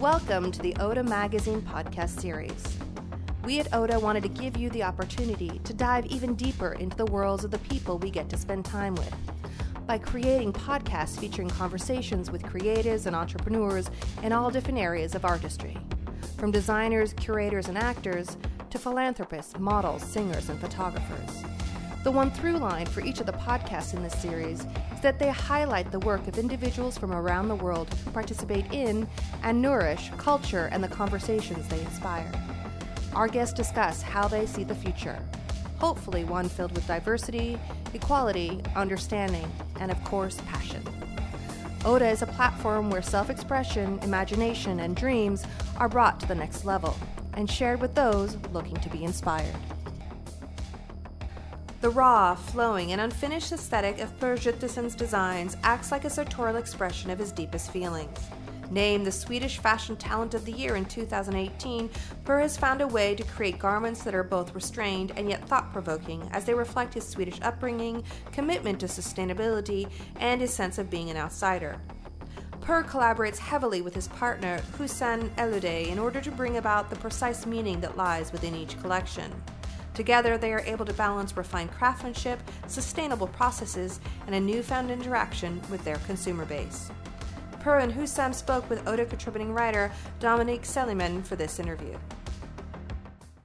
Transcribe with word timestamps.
Welcome 0.00 0.52
to 0.52 0.62
the 0.62 0.76
Oda 0.78 1.02
Magazine 1.02 1.60
podcast 1.60 2.20
series. 2.20 2.78
We 3.42 3.58
at 3.58 3.74
Oda 3.74 3.98
wanted 3.98 4.22
to 4.22 4.28
give 4.28 4.56
you 4.56 4.70
the 4.70 4.84
opportunity 4.84 5.60
to 5.64 5.74
dive 5.74 6.06
even 6.06 6.36
deeper 6.36 6.74
into 6.74 6.96
the 6.96 7.06
worlds 7.06 7.42
of 7.42 7.50
the 7.50 7.58
people 7.58 7.98
we 7.98 8.08
get 8.08 8.28
to 8.28 8.36
spend 8.36 8.64
time 8.64 8.94
with 8.94 9.12
by 9.88 9.98
creating 9.98 10.52
podcasts 10.52 11.18
featuring 11.18 11.48
conversations 11.48 12.30
with 12.30 12.44
creatives 12.44 13.06
and 13.06 13.16
entrepreneurs 13.16 13.90
in 14.22 14.30
all 14.30 14.52
different 14.52 14.78
areas 14.78 15.16
of 15.16 15.24
artistry, 15.24 15.76
from 16.36 16.52
designers, 16.52 17.12
curators, 17.14 17.66
and 17.66 17.76
actors 17.76 18.36
to 18.70 18.78
philanthropists, 18.78 19.58
models, 19.58 20.04
singers, 20.04 20.48
and 20.48 20.60
photographers. 20.60 21.42
The 22.04 22.12
one 22.12 22.30
through 22.30 22.58
line 22.58 22.86
for 22.86 23.00
each 23.00 23.18
of 23.18 23.26
the 23.26 23.32
podcasts 23.32 23.94
in 23.94 24.04
this 24.04 24.16
series 24.22 24.64
that 25.00 25.18
they 25.18 25.30
highlight 25.30 25.90
the 25.90 25.98
work 26.00 26.26
of 26.28 26.38
individuals 26.38 26.96
from 26.96 27.12
around 27.12 27.48
the 27.48 27.54
world 27.54 27.92
who 28.04 28.10
participate 28.10 28.72
in 28.72 29.08
and 29.42 29.60
nourish 29.60 30.10
culture 30.18 30.68
and 30.72 30.82
the 30.82 30.88
conversations 30.88 31.66
they 31.68 31.80
inspire. 31.80 32.30
Our 33.14 33.28
guests 33.28 33.54
discuss 33.54 34.02
how 34.02 34.28
they 34.28 34.46
see 34.46 34.64
the 34.64 34.74
future, 34.74 35.18
hopefully 35.78 36.24
one 36.24 36.48
filled 36.48 36.72
with 36.72 36.86
diversity, 36.86 37.58
equality, 37.94 38.60
understanding, 38.76 39.50
and 39.80 39.90
of 39.90 40.02
course, 40.04 40.38
passion. 40.46 40.82
ODA 41.84 42.08
is 42.10 42.22
a 42.22 42.26
platform 42.26 42.90
where 42.90 43.02
self 43.02 43.30
expression, 43.30 43.98
imagination, 44.02 44.80
and 44.80 44.96
dreams 44.96 45.44
are 45.76 45.88
brought 45.88 46.18
to 46.20 46.26
the 46.26 46.34
next 46.34 46.64
level 46.64 46.96
and 47.34 47.48
shared 47.48 47.80
with 47.80 47.94
those 47.94 48.36
looking 48.52 48.76
to 48.78 48.88
be 48.88 49.04
inspired. 49.04 49.54
The 51.80 51.90
raw, 51.90 52.34
flowing, 52.34 52.90
and 52.90 53.00
unfinished 53.00 53.52
aesthetic 53.52 54.00
of 54.00 54.18
Per 54.18 54.36
Götesson's 54.36 54.96
designs 54.96 55.56
acts 55.62 55.92
like 55.92 56.04
a 56.04 56.10
sartorial 56.10 56.56
expression 56.56 57.08
of 57.08 57.20
his 57.20 57.30
deepest 57.30 57.70
feelings. 57.70 58.18
Named 58.68 59.06
the 59.06 59.12
Swedish 59.12 59.58
Fashion 59.58 59.94
Talent 59.94 60.34
of 60.34 60.44
the 60.44 60.50
Year 60.50 60.74
in 60.74 60.86
2018, 60.86 61.88
Per 62.24 62.40
has 62.40 62.56
found 62.56 62.80
a 62.80 62.86
way 62.88 63.14
to 63.14 63.22
create 63.22 63.60
garments 63.60 64.02
that 64.02 64.14
are 64.14 64.24
both 64.24 64.56
restrained 64.56 65.12
and 65.16 65.30
yet 65.30 65.46
thought 65.46 65.72
provoking 65.72 66.28
as 66.32 66.44
they 66.44 66.52
reflect 66.52 66.94
his 66.94 67.06
Swedish 67.06 67.40
upbringing, 67.42 68.02
commitment 68.32 68.80
to 68.80 68.86
sustainability, 68.86 69.88
and 70.16 70.40
his 70.40 70.52
sense 70.52 70.78
of 70.78 70.90
being 70.90 71.10
an 71.10 71.16
outsider. 71.16 71.80
Per 72.60 72.82
collaborates 72.82 73.38
heavily 73.38 73.82
with 73.82 73.94
his 73.94 74.08
partner, 74.08 74.60
Hussam 74.76 75.30
El 75.38 75.52
Odeh, 75.52 75.86
in 75.86 76.00
order 76.00 76.20
to 76.20 76.32
bring 76.32 76.56
about 76.56 76.90
the 76.90 76.96
precise 76.96 77.46
meaning 77.46 77.80
that 77.80 77.96
lies 77.96 78.32
within 78.32 78.56
each 78.56 78.78
collection. 78.80 79.32
Together, 79.98 80.38
they 80.38 80.52
are 80.52 80.60
able 80.60 80.84
to 80.84 80.92
balance 80.92 81.36
refined 81.36 81.72
craftsmanship, 81.72 82.38
sustainable 82.68 83.26
processes, 83.26 83.98
and 84.26 84.34
a 84.36 84.38
newfound 84.38 84.92
interaction 84.92 85.60
with 85.72 85.82
their 85.82 85.96
consumer 86.06 86.44
base. 86.44 86.88
Per 87.58 87.80
and 87.80 87.92
Hussam 87.92 88.32
spoke 88.32 88.70
with 88.70 88.86
Oda 88.86 89.06
contributing 89.06 89.52
writer 89.52 89.90
Dominique 90.20 90.62
Seliman 90.62 91.26
for 91.26 91.34
this 91.34 91.58
interview. 91.58 91.98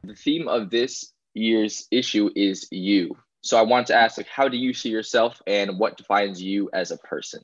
The 0.03 0.13
theme 0.13 0.47
of 0.47 0.69
this 0.69 1.13
year's 1.33 1.87
issue 1.89 2.29
is 2.35 2.67
you. 2.69 3.17
So 3.41 3.57
I 3.57 3.63
want 3.63 3.87
to 3.87 3.95
ask, 3.95 4.19
like, 4.19 4.27
how 4.27 4.47
do 4.47 4.55
you 4.55 4.75
see 4.75 4.89
yourself, 4.89 5.41
and 5.47 5.79
what 5.79 5.97
defines 5.97 6.39
you 6.39 6.69
as 6.71 6.91
a 6.91 6.97
person? 6.97 7.41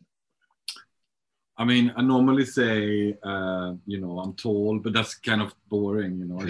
I 1.60 1.66
mean, 1.66 1.92
I 1.98 2.02
normally 2.02 2.46
say, 2.46 3.18
uh, 3.22 3.74
you 3.86 4.00
know, 4.00 4.20
I'm 4.20 4.34
tall, 4.34 4.80
but 4.80 4.94
that's 4.94 5.16
kind 5.16 5.42
of 5.42 5.54
boring, 5.68 6.18
you 6.18 6.26
know. 6.26 6.38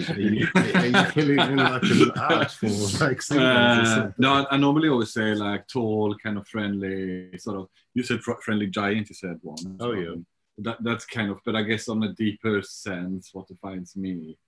uh, 3.36 4.12
no, 4.18 4.46
I 4.48 4.56
normally 4.56 4.88
always 4.88 5.12
say 5.12 5.34
like 5.34 5.66
tall, 5.66 6.14
kind 6.22 6.38
of 6.38 6.46
friendly, 6.46 7.36
sort 7.38 7.58
of. 7.58 7.68
You 7.92 8.04
said 8.04 8.22
friendly 8.22 8.68
giant. 8.68 9.08
You 9.08 9.16
said 9.16 9.40
one. 9.42 9.76
Oh 9.80 9.90
yeah. 9.92 10.14
That 10.58 10.76
that's 10.84 11.06
kind 11.06 11.32
of, 11.32 11.40
but 11.44 11.56
I 11.56 11.62
guess 11.62 11.88
on 11.88 12.04
a 12.04 12.12
deeper 12.12 12.62
sense, 12.62 13.30
what 13.32 13.48
defines 13.48 13.96
me. 13.96 14.38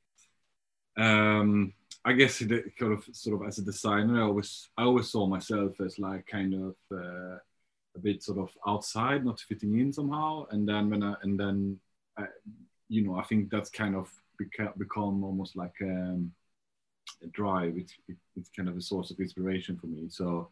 Um, 0.97 1.73
I 2.05 2.13
guess 2.13 2.41
it 2.41 2.77
kind 2.79 2.93
of 2.93 3.05
sort 3.11 3.41
of 3.41 3.49
as 3.49 3.59
a 3.59 3.65
designer, 3.65 4.21
I 4.21 4.27
always 4.27 4.69
I 4.79 4.85
always 4.85 5.11
saw 5.11 5.27
myself 5.27 5.81
as 5.81 5.99
like 5.99 6.25
kind 6.29 6.55
of. 6.55 6.77
Uh, 6.97 7.39
a 7.95 7.99
bit 7.99 8.23
sort 8.23 8.39
of 8.39 8.51
outside, 8.67 9.25
not 9.25 9.41
fitting 9.41 9.79
in 9.79 9.93
somehow. 9.93 10.47
And 10.51 10.69
then 10.69 10.91
when 10.91 11.03
I, 11.03 11.15
and 11.23 11.39
then, 11.39 11.79
I, 12.17 12.25
you 12.89 13.03
know, 13.03 13.17
I 13.17 13.25
think 13.25 13.51
that's 13.51 13.71
kind 13.71 13.95
of 13.95 14.11
beca- 14.41 14.77
become 14.79 15.25
almost 15.25 15.57
like 15.57 15.75
um, 15.83 16.33
a 17.23 17.27
drive. 17.29 17.77
It's, 17.77 17.95
it, 18.09 18.17
it's 18.37 18.51
kind 18.57 18.69
of 18.69 18.77
a 18.77 18.81
source 18.81 19.11
of 19.11 19.21
inspiration 19.21 19.77
for 19.77 19.87
me. 19.87 20.09
So 20.09 20.49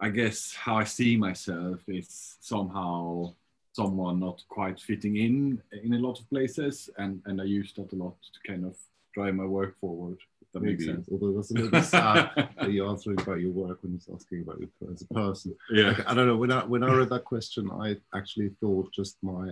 I 0.00 0.10
guess 0.10 0.54
how 0.54 0.76
I 0.76 0.84
see 0.84 1.16
myself 1.16 1.80
is 1.88 2.36
somehow 2.40 3.32
someone 3.72 4.20
not 4.20 4.42
quite 4.48 4.80
fitting 4.80 5.16
in 5.16 5.62
in 5.84 5.92
a 5.94 5.98
lot 5.98 6.18
of 6.18 6.28
places, 6.28 6.90
and 6.98 7.22
and 7.26 7.40
I 7.40 7.44
use 7.44 7.72
that 7.74 7.92
a 7.92 7.96
lot 7.96 8.16
to 8.34 8.50
kind 8.50 8.64
of 8.64 8.76
drive 9.14 9.34
my 9.34 9.44
work 9.44 9.78
forward. 9.80 10.18
That 10.56 10.62
makes 10.62 10.86
sense. 10.86 11.06
Although 11.12 11.32
that's 11.32 11.50
a 11.50 11.54
little 11.54 11.70
bit 11.70 11.84
sad 11.96 12.30
that 12.58 12.72
you're 12.72 12.88
answering 12.88 13.20
about 13.20 13.40
your 13.40 13.50
work 13.50 13.82
when 13.82 13.92
he's 13.92 14.08
asking 14.12 14.40
about 14.40 14.58
you 14.58 14.70
as 14.90 15.02
a 15.02 15.14
person. 15.14 15.54
Yeah. 15.70 15.88
Like, 15.88 16.08
I 16.08 16.14
don't 16.14 16.26
know. 16.26 16.36
When 16.36 16.50
I 16.50 16.64
when 16.64 16.82
I 16.82 16.94
read 16.94 17.10
that 17.10 17.24
question, 17.24 17.70
I 17.70 17.96
actually 18.16 18.50
thought 18.58 18.90
just 18.90 19.18
my 19.22 19.50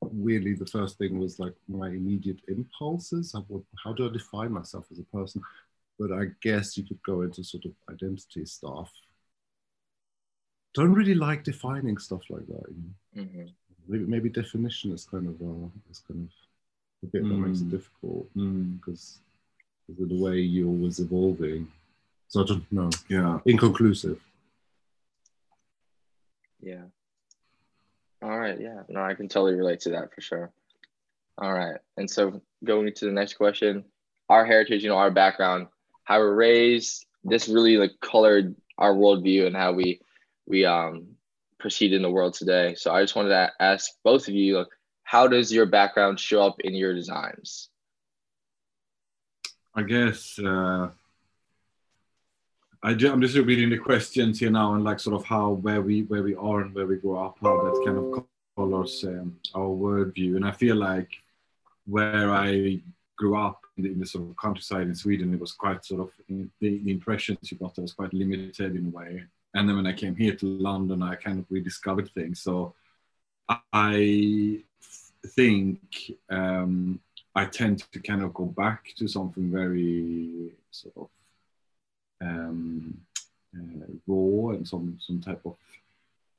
weirdly 0.00 0.54
the 0.54 0.66
first 0.66 0.96
thing 0.96 1.18
was 1.18 1.40
like 1.40 1.54
my 1.66 1.88
immediate 1.88 2.38
impulses. 2.46 3.32
How, 3.32 3.44
how 3.82 3.92
do 3.92 4.08
I 4.08 4.12
define 4.12 4.52
myself 4.52 4.86
as 4.92 5.00
a 5.00 5.16
person? 5.16 5.42
But 5.98 6.12
I 6.12 6.26
guess 6.40 6.76
you 6.76 6.84
could 6.84 7.02
go 7.02 7.22
into 7.22 7.42
sort 7.42 7.64
of 7.64 7.72
identity 7.90 8.44
stuff. 8.44 8.92
Don't 10.74 10.94
really 10.94 11.16
like 11.16 11.42
defining 11.42 11.98
stuff 11.98 12.22
like 12.30 12.46
that. 12.46 12.64
You 12.68 12.76
know? 12.76 13.22
mm-hmm. 13.22 13.42
maybe, 13.88 14.04
maybe 14.04 14.28
definition 14.28 14.92
is 14.92 15.04
kind 15.04 15.26
of 15.26 15.34
uh, 15.42 15.68
is 15.90 16.00
kind 16.06 16.28
of 16.28 16.30
a 17.02 17.10
bit 17.10 17.24
mm. 17.24 17.30
that 17.30 17.48
makes 17.48 17.60
it 17.60 17.70
difficult 17.70 18.28
because. 18.34 19.18
Mm 19.18 19.24
the 19.88 20.22
way 20.22 20.36
you're 20.36 20.68
always 20.68 21.00
evolving. 21.00 21.68
So 22.28 22.42
I 22.42 22.46
don't 22.46 22.72
know. 22.72 22.90
Yeah. 23.08 23.38
Inconclusive. 23.46 24.20
Yeah. 26.60 26.84
All 28.22 28.38
right. 28.38 28.60
Yeah. 28.60 28.82
No, 28.88 29.02
I 29.02 29.14
can 29.14 29.28
totally 29.28 29.54
relate 29.54 29.80
to 29.80 29.90
that 29.90 30.14
for 30.14 30.20
sure. 30.20 30.50
All 31.38 31.52
right. 31.52 31.78
And 31.96 32.10
so 32.10 32.42
going 32.64 32.92
to 32.92 33.06
the 33.06 33.12
next 33.12 33.34
question, 33.34 33.84
our 34.28 34.44
heritage, 34.44 34.82
you 34.82 34.88
know, 34.88 34.98
our 34.98 35.10
background, 35.10 35.68
how 36.04 36.18
we're 36.18 36.34
raised, 36.34 37.06
this 37.24 37.48
really 37.48 37.76
like 37.76 37.92
colored 38.00 38.54
our 38.76 38.94
worldview 38.94 39.46
and 39.46 39.56
how 39.56 39.72
we 39.72 40.00
we 40.46 40.64
um 40.64 41.06
proceed 41.58 41.92
in 41.92 42.02
the 42.02 42.10
world 42.10 42.34
today. 42.34 42.74
So 42.74 42.92
I 42.92 43.02
just 43.02 43.16
wanted 43.16 43.30
to 43.30 43.50
ask 43.60 43.90
both 44.04 44.28
of 44.28 44.34
you, 44.34 44.58
like, 44.58 44.68
how 45.02 45.26
does 45.26 45.52
your 45.52 45.66
background 45.66 46.20
show 46.20 46.42
up 46.42 46.60
in 46.60 46.74
your 46.74 46.94
designs? 46.94 47.68
I 49.78 49.82
guess 49.82 50.40
uh, 50.40 50.88
I 52.82 52.90
am 52.90 53.20
just 53.20 53.36
reading 53.36 53.70
the 53.70 53.78
questions 53.78 54.40
here 54.40 54.50
now 54.50 54.74
and 54.74 54.82
like 54.82 54.98
sort 54.98 55.14
of 55.14 55.24
how 55.24 55.50
where 55.50 55.80
we 55.80 56.02
where 56.02 56.24
we 56.24 56.34
are 56.34 56.62
and 56.62 56.74
where 56.74 56.88
we 56.88 56.96
grow 56.96 57.26
up, 57.26 57.38
how 57.40 57.62
that 57.62 57.84
kind 57.86 57.96
of 57.96 58.24
colors 58.56 59.04
um, 59.04 59.38
our 59.54 59.68
worldview. 59.68 60.34
And 60.34 60.44
I 60.44 60.50
feel 60.50 60.74
like 60.74 61.10
where 61.86 62.32
I 62.32 62.80
grew 63.16 63.36
up 63.38 63.60
in 63.76 63.84
the, 63.84 63.92
in 63.92 64.00
the, 64.00 64.06
sort 64.06 64.28
of 64.28 64.36
countryside 64.36 64.88
in 64.88 64.96
Sweden, 64.96 65.32
it 65.32 65.38
was 65.38 65.52
quite 65.52 65.84
sort 65.84 66.00
of 66.00 66.10
the, 66.28 66.48
the 66.60 66.90
impressions 66.90 67.52
you 67.52 67.56
got 67.56 67.78
was 67.78 67.92
quite 67.92 68.12
limited 68.12 68.74
in 68.74 68.86
a 68.86 68.90
way. 68.90 69.22
And 69.54 69.68
then 69.68 69.76
when 69.76 69.86
I 69.86 69.92
came 69.92 70.16
here 70.16 70.34
to 70.34 70.46
London, 70.46 71.04
I 71.04 71.14
kind 71.14 71.38
of 71.38 71.46
rediscovered 71.50 72.10
things. 72.10 72.40
So 72.40 72.74
I 73.72 74.64
think 75.36 75.78
um, 76.30 76.98
I 77.38 77.44
tend 77.44 77.84
to 77.92 78.00
kind 78.00 78.22
of 78.24 78.34
go 78.34 78.46
back 78.46 78.80
to 78.96 79.06
something 79.06 79.46
very 79.60 80.50
sort 80.72 80.96
of 80.96 81.08
um, 82.20 82.98
uh, 83.56 83.86
raw 84.08 84.50
and 84.54 84.66
some 84.66 84.98
some 85.06 85.20
type 85.20 85.42
of 85.44 85.56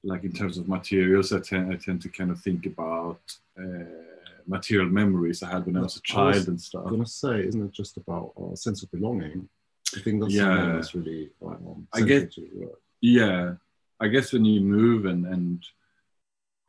like 0.03 0.23
in 0.25 0.33
terms 0.33 0.57
of 0.57 0.67
materials. 0.67 1.31
I 1.31 1.39
tend 1.39 1.73
I 1.73 1.77
tend 1.77 2.01
to 2.01 2.09
kind 2.09 2.31
of 2.31 2.41
think 2.41 2.65
about 2.65 3.21
uh, 3.57 4.09
material 4.45 4.89
memories 4.89 5.41
I 5.41 5.51
had 5.53 5.65
when 5.65 5.77
I 5.77 5.81
was 5.81 5.95
a 5.95 6.01
child 6.01 6.35
was 6.35 6.47
and 6.49 6.61
stuff. 6.61 6.83
I'm 6.85 6.95
gonna 6.97 7.05
say, 7.05 7.47
isn't 7.47 7.65
it 7.67 7.71
just 7.71 7.95
about 7.95 8.33
a 8.51 8.57
sense 8.57 8.83
of 8.83 8.91
belonging? 8.91 9.47
I 9.95 10.01
think 10.01 10.21
that's 10.21 10.33
yeah. 10.33 10.73
that's 10.75 10.93
really 10.93 11.29
um, 11.45 11.87
I 11.93 12.01
get 12.01 12.35
yeah. 12.99 13.53
I 14.01 14.07
guess 14.09 14.33
when 14.33 14.43
you 14.43 14.59
move 14.59 15.05
and 15.05 15.25
and 15.25 15.65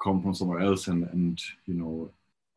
come 0.01 0.23
from 0.23 0.35
somewhere 0.35 0.61
else 0.61 0.87
and 0.87 1.03
and 1.15 1.37
you 1.67 1.75
know 1.75 2.11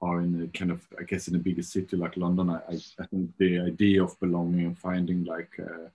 are 0.04 0.20
in 0.22 0.32
a 0.44 0.58
kind 0.58 0.72
of 0.72 0.82
I 1.00 1.04
guess 1.04 1.28
in 1.28 1.36
a 1.36 1.46
bigger 1.48 1.64
city 1.64 1.96
like 1.96 2.18
London, 2.18 2.50
I, 2.50 2.60
I 3.02 3.06
think 3.06 3.32
the 3.38 3.60
idea 3.60 4.04
of 4.04 4.20
belonging 4.20 4.66
and 4.66 4.78
finding 4.78 5.24
like 5.24 5.54
a 5.60 5.92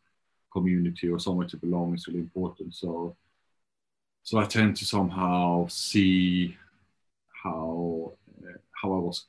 community 0.52 1.08
or 1.08 1.19
somewhere 1.19 1.49
to 1.49 1.56
belong 1.56 1.94
is 1.94 2.08
really 2.08 2.20
important. 2.20 2.75
So 2.75 3.16
so 4.22 4.38
I 4.38 4.44
tend 4.44 4.76
to 4.76 4.84
somehow 4.84 5.66
see 5.69 6.56
how 7.44 8.12
uh, 8.44 8.58
how 8.81 8.93
I 8.93 9.00
was 9.06 9.26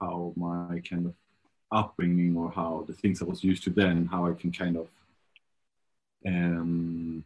how 0.00 0.32
my 0.36 0.80
kind 0.90 1.06
of 1.06 1.14
upbringing 1.70 2.36
or 2.36 2.50
how 2.50 2.84
the 2.86 2.92
things 2.92 3.22
I 3.22 3.24
was 3.24 3.44
used 3.44 3.64
to 3.64 3.70
then 3.70 4.06
how 4.06 4.26
I 4.26 4.32
can 4.32 4.52
kind 4.52 4.76
of 4.76 4.88
um, 6.26 7.24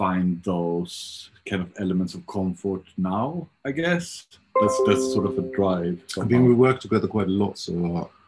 find 0.00 0.42
those 0.44 1.28
kind 1.46 1.60
of 1.60 1.70
elements 1.78 2.14
of 2.14 2.26
comfort 2.26 2.84
now. 2.96 3.46
I 3.66 3.70
guess 3.70 4.26
that's 4.58 4.76
that's 4.86 5.12
sort 5.12 5.26
of 5.26 5.38
a 5.38 5.42
drive. 5.58 6.02
I 6.18 6.24
mean, 6.24 6.46
we 6.46 6.54
work 6.54 6.80
together 6.80 7.06
quite 7.06 7.26
a 7.26 7.38
lot, 7.42 7.58
so 7.58 7.74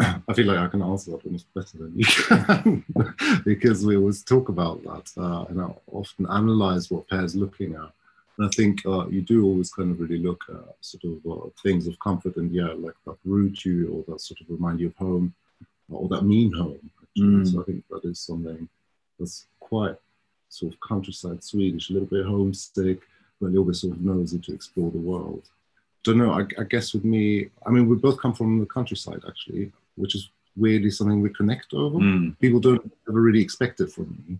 uh, 0.01 0.15
I 0.29 0.35
feel 0.35 0.49
like 0.49 0.59
I 0.59 0.69
can 0.69 0.83
answer 0.83 1.13
that 1.13 1.25
almost 1.25 1.47
better 1.55 1.79
than 1.79 1.93
you 1.97 2.05
can 2.05 2.85
because 3.47 3.87
we 3.87 3.97
always 3.97 4.23
talk 4.23 4.51
about 4.51 4.83
that 4.89 5.07
uh, 5.17 5.45
and 5.49 5.63
I 5.63 5.69
often 5.91 6.27
analyze 6.41 6.91
what 6.91 7.09
Per's 7.09 7.35
looking 7.35 7.75
at. 7.75 7.91
And 8.37 8.47
I 8.49 8.51
think 8.55 8.85
uh, 8.85 9.07
you 9.09 9.23
do 9.23 9.39
always 9.47 9.73
kind 9.73 9.91
of 9.93 9.99
really 9.99 10.23
look 10.29 10.43
at 10.51 10.75
sort 10.83 11.05
of 11.05 11.17
uh, 11.33 11.49
things 11.63 11.87
of 11.87 11.99
comfort 12.01 12.37
and 12.37 12.53
yeah, 12.53 12.73
like 12.87 12.99
that 13.07 13.17
root 13.25 13.65
you 13.65 13.79
or 13.95 14.13
that 14.13 14.21
sort 14.21 14.43
of 14.43 14.47
remind 14.51 14.79
you 14.79 14.89
of 14.89 14.97
home 14.97 15.33
or 15.91 16.07
that 16.09 16.25
mean 16.33 16.53
home. 16.53 16.91
Mm. 17.19 17.51
So 17.51 17.63
I 17.63 17.65
think 17.65 17.85
that 17.89 18.05
is 18.05 18.19
something 18.19 18.69
that's 19.19 19.47
quite 19.59 19.97
sort 20.53 20.73
of 20.73 20.81
countryside 20.81 21.43
Swedish, 21.43 21.91
a 21.91 21.93
little 21.95 22.09
bit 22.09 22.27
homesick, 22.27 23.01
but 23.41 23.47
a 23.47 23.49
little 23.49 23.65
bit 23.65 23.77
sort 23.77 23.95
of 23.95 24.03
nosy 24.03 24.39
to 24.39 24.55
explore 24.55 24.91
the 24.91 24.99
world. 24.99 25.49
Don't 26.05 26.19
know. 26.19 26.33
I, 26.33 26.43
I 26.61 26.65
guess 26.65 26.93
with 26.93 27.05
me, 27.05 27.49
I 27.67 27.71
mean, 27.71 27.89
we 27.89 27.97
both 27.97 28.21
come 28.21 28.35
from 28.35 28.61
the 28.61 28.67
countryside 28.67 29.23
actually, 29.27 29.73
which 29.97 30.15
is 30.15 30.31
weirdly 30.57 30.91
something 30.91 31.21
we 31.21 31.31
connect 31.31 31.73
over. 31.73 31.99
Mm. 31.99 32.39
People 32.39 32.61
don't 32.61 32.93
ever 33.09 33.21
really 33.21 33.41
expect 33.41 33.81
it 33.81 33.91
from 33.93 34.23
me 34.27 34.39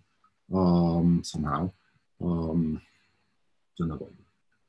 um, 0.53 1.21
somehow. 1.23 1.71
Um, 2.21 2.81
don't 3.77 3.87
know 3.87 3.95
about 3.95 4.11
you. 4.17 4.22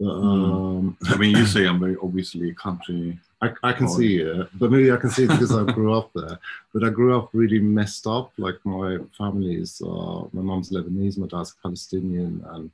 Um, 0.08 0.96
I 1.08 1.16
mean, 1.16 1.36
you 1.36 1.46
say 1.46 1.66
I'm 1.66 1.80
very 1.80 1.96
obviously 2.02 2.50
a 2.50 2.54
country. 2.54 3.18
I, 3.42 3.52
I 3.62 3.72
can 3.72 3.86
Oh. 3.86 3.96
see 3.98 4.16
it, 4.18 4.48
but 4.58 4.70
maybe 4.70 4.90
I 4.92 4.96
can 4.96 5.10
see 5.10 5.24
it 5.24 5.28
because 5.28 5.54
I 5.54 5.64
grew 5.64 5.92
up 5.94 6.10
there. 6.14 6.38
But 6.72 6.84
I 6.84 6.90
grew 6.90 7.16
up 7.18 7.30
really 7.32 7.58
messed 7.60 8.06
up. 8.06 8.32
Like 8.38 8.56
my 8.64 8.98
family 9.18 9.54
is, 9.56 9.82
uh, 9.84 10.22
my 10.32 10.42
mom's 10.42 10.70
Lebanese, 10.70 11.18
my 11.18 11.26
dad's 11.26 11.54
Palestinian, 11.62 12.44
and 12.52 12.70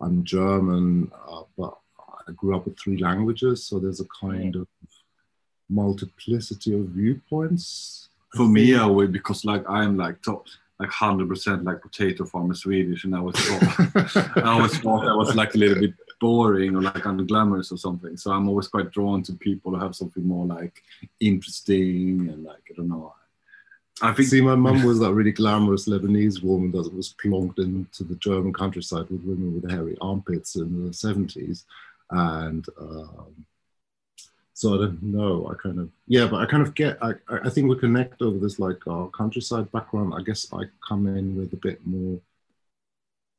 I'm 0.00 0.24
German. 0.24 1.10
Uh, 1.28 1.42
but 1.56 1.76
I 2.28 2.32
grew 2.32 2.56
up 2.56 2.64
with 2.66 2.78
three 2.78 2.98
languages, 2.98 3.64
so 3.64 3.78
there's 3.78 4.00
a 4.00 4.06
kind 4.20 4.56
of 4.56 4.66
multiplicity 5.68 6.74
of 6.74 6.86
viewpoints. 6.86 8.08
For 8.34 8.46
me. 8.48 8.74
I 8.74 8.86
would 8.86 9.12
because 9.12 9.44
like 9.44 9.64
I'm 9.68 9.96
like 9.96 10.20
top 10.22 10.46
like 10.80 10.90
hundred 10.90 11.28
percent 11.28 11.62
like 11.64 11.80
potato 11.80 12.24
farmer 12.24 12.54
Swedish, 12.54 13.04
and 13.04 13.14
I 13.14 13.20
was 13.20 13.36
thought, 13.36 14.36
I 14.38 14.50
always 14.50 14.76
thought 14.78 15.04
that 15.04 15.16
was 15.16 15.36
like 15.36 15.54
a 15.54 15.58
little 15.58 15.80
bit 15.80 15.94
boring 16.24 16.74
or 16.74 16.80
like 16.80 17.04
unglamorous 17.04 17.70
or 17.70 17.76
something. 17.76 18.16
So 18.16 18.32
I'm 18.32 18.48
always 18.48 18.68
quite 18.68 18.90
drawn 18.90 19.22
to 19.24 19.34
people 19.34 19.72
who 19.72 19.80
have 19.84 19.94
something 19.94 20.24
more 20.26 20.46
like 20.46 20.82
interesting 21.20 22.30
and 22.30 22.44
like 22.44 22.64
I 22.70 22.74
don't 22.76 22.88
know. 22.88 23.12
I 24.00 24.12
think 24.14 24.28
See, 24.28 24.40
my 24.40 24.54
mum 24.56 24.82
was 24.84 24.98
that 25.00 25.12
really 25.12 25.32
glamorous 25.32 25.86
Lebanese 25.86 26.42
woman 26.42 26.72
that 26.72 26.94
was 26.94 27.14
plonked 27.22 27.58
into 27.58 28.04
the 28.04 28.16
German 28.16 28.54
countryside 28.54 29.08
with 29.10 29.22
women 29.22 29.54
with 29.54 29.70
hairy 29.70 29.96
armpits 30.00 30.56
in 30.56 30.86
the 30.86 30.90
70s. 30.90 31.64
And 32.10 32.66
um, 32.80 33.46
so 34.54 34.74
I 34.74 34.78
don't 34.78 35.02
know. 35.02 35.48
I 35.52 35.54
kind 35.62 35.78
of, 35.78 35.90
yeah, 36.08 36.26
but 36.26 36.40
I 36.40 36.46
kind 36.46 36.62
of 36.66 36.74
get, 36.74 36.96
I, 37.02 37.12
I 37.28 37.50
think 37.50 37.68
we 37.68 37.78
connect 37.78 38.20
over 38.22 38.38
this 38.38 38.58
like 38.58 38.80
uh, 38.86 39.06
countryside 39.20 39.70
background. 39.70 40.14
I 40.16 40.22
guess 40.22 40.52
I 40.52 40.62
come 40.88 41.06
in 41.06 41.36
with 41.36 41.52
a 41.52 41.62
bit 41.68 41.86
more 41.86 42.18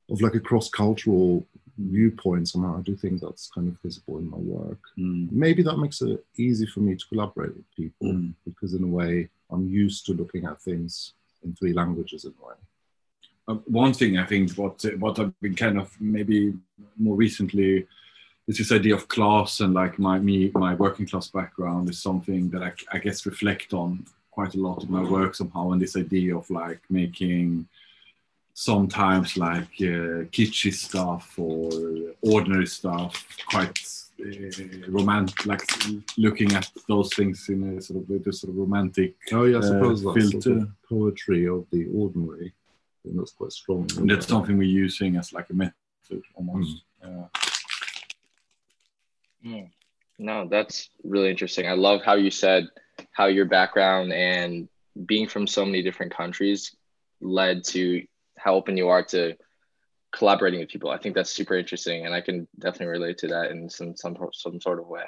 of 0.09 0.21
like 0.21 0.35
a 0.35 0.39
cross 0.39 0.69
cultural 0.69 1.45
viewpoint 1.77 2.47
somehow. 2.47 2.77
I 2.77 2.81
do 2.81 2.95
think 2.95 3.21
that's 3.21 3.49
kind 3.53 3.67
of 3.67 3.77
visible 3.81 4.17
in 4.17 4.29
my 4.29 4.37
work. 4.37 4.79
Mm, 4.97 5.31
Maybe 5.31 5.63
that 5.63 5.77
makes 5.77 6.01
it 6.01 6.23
easy 6.37 6.65
for 6.65 6.79
me 6.79 6.95
to 6.95 7.07
collaborate 7.07 7.55
with 7.55 7.75
people 7.75 8.07
mm. 8.07 8.33
because 8.45 8.73
in 8.73 8.83
a 8.83 8.87
way 8.87 9.29
I'm 9.49 9.67
used 9.67 10.05
to 10.05 10.13
looking 10.13 10.45
at 10.45 10.61
things 10.61 11.13
in 11.43 11.53
three 11.53 11.73
languages 11.73 12.25
in 12.25 12.33
a 12.41 12.47
way. 12.47 12.55
Uh, 13.47 13.61
one 13.65 13.93
thing 13.93 14.17
I 14.17 14.25
think 14.25 14.53
what 14.53 14.83
what 14.97 15.19
I've 15.19 15.39
been 15.39 15.55
kind 15.55 15.77
of 15.77 15.95
maybe 15.99 16.53
more 16.97 17.15
recently 17.15 17.85
is 18.47 18.57
this 18.57 18.71
idea 18.71 18.95
of 18.95 19.07
class 19.07 19.59
and 19.59 19.73
like 19.73 19.99
my 19.99 20.17
me 20.17 20.51
my 20.55 20.73
working 20.73 21.05
class 21.05 21.27
background 21.27 21.89
is 21.89 22.01
something 22.01 22.49
that 22.49 22.63
I, 22.63 22.71
I 22.91 22.97
guess 22.97 23.25
reflect 23.25 23.73
on 23.73 24.05
quite 24.31 24.55
a 24.55 24.59
lot 24.59 24.83
in 24.83 24.91
my 24.91 25.03
work 25.03 25.35
somehow 25.35 25.71
and 25.71 25.81
this 25.81 25.95
idea 25.95 26.35
of 26.35 26.49
like 26.49 26.81
making 26.89 27.67
sometimes 28.57 29.35
like 29.35 29.67
uh, 29.81 30.23
kitschy 30.31 30.73
stuff 30.73 31.33
or 31.37 31.69
ordinary 32.21 32.65
stuff 32.65 33.27
quite 33.49 33.77
uh, 34.21 34.87
romantic 34.87 35.45
like 35.45 35.61
looking 36.17 36.53
at 36.53 36.71
those 36.87 37.13
things 37.13 37.49
in 37.49 37.77
a 37.77 37.81
sort 37.81 38.01
of 38.01 38.09
with 38.09 38.25
a 38.27 38.31
sort 38.33 38.51
of 38.51 38.55
romantic 38.57 39.13
Oh 39.33 39.43
yeah, 39.43 39.57
I 39.57 39.59
Uh, 39.59 39.63
suppose 39.63 40.03
that's 40.03 40.31
sort 40.31 40.43
filter. 40.45 40.59
of 40.59 40.69
poetry 40.89 41.47
of 41.49 41.65
the 41.71 41.85
ordinary. 41.93 42.53
And 43.03 43.19
that's 43.19 43.33
quite 43.33 43.51
strong. 43.51 43.87
and 43.97 44.09
that's 44.09 44.27
something 44.27 44.57
we're 44.57 44.63
using 44.85 45.17
as 45.17 45.33
like 45.33 45.49
a 45.49 45.53
method 45.53 46.23
almost 46.35 46.83
uh, 47.03 47.27
Mm. 49.45 49.69
No, 50.17 50.47
that's 50.49 50.89
really 51.03 51.29
interesting. 51.29 51.67
I 51.67 51.73
love 51.73 52.01
how 52.03 52.15
you 52.15 52.31
said 52.31 52.67
how 53.11 53.25
your 53.27 53.45
background 53.45 54.11
and 54.13 54.67
being 55.05 55.27
from 55.27 55.45
so 55.45 55.63
many 55.65 55.83
different 55.83 56.11
countries 56.15 56.75
led 57.21 57.63
to 57.65 58.01
how 58.45 58.53
open 58.53 58.77
you 58.77 58.89
are 58.89 59.03
to 59.03 59.35
collaborating 60.13 60.59
with 60.59 60.69
people. 60.69 60.91
I 60.91 60.99
think 60.99 61.15
that's 61.15 61.31
super 61.31 61.57
interesting, 61.57 62.05
and 62.05 62.13
I 62.13 62.21
can 62.21 62.47
definitely 62.59 62.93
relate 62.99 63.17
to 63.19 63.27
that 63.29 63.51
in 63.51 63.69
some 63.69 63.97
some 63.97 64.15
some 64.33 64.61
sort 64.61 64.79
of 64.79 64.87
way. 64.87 65.03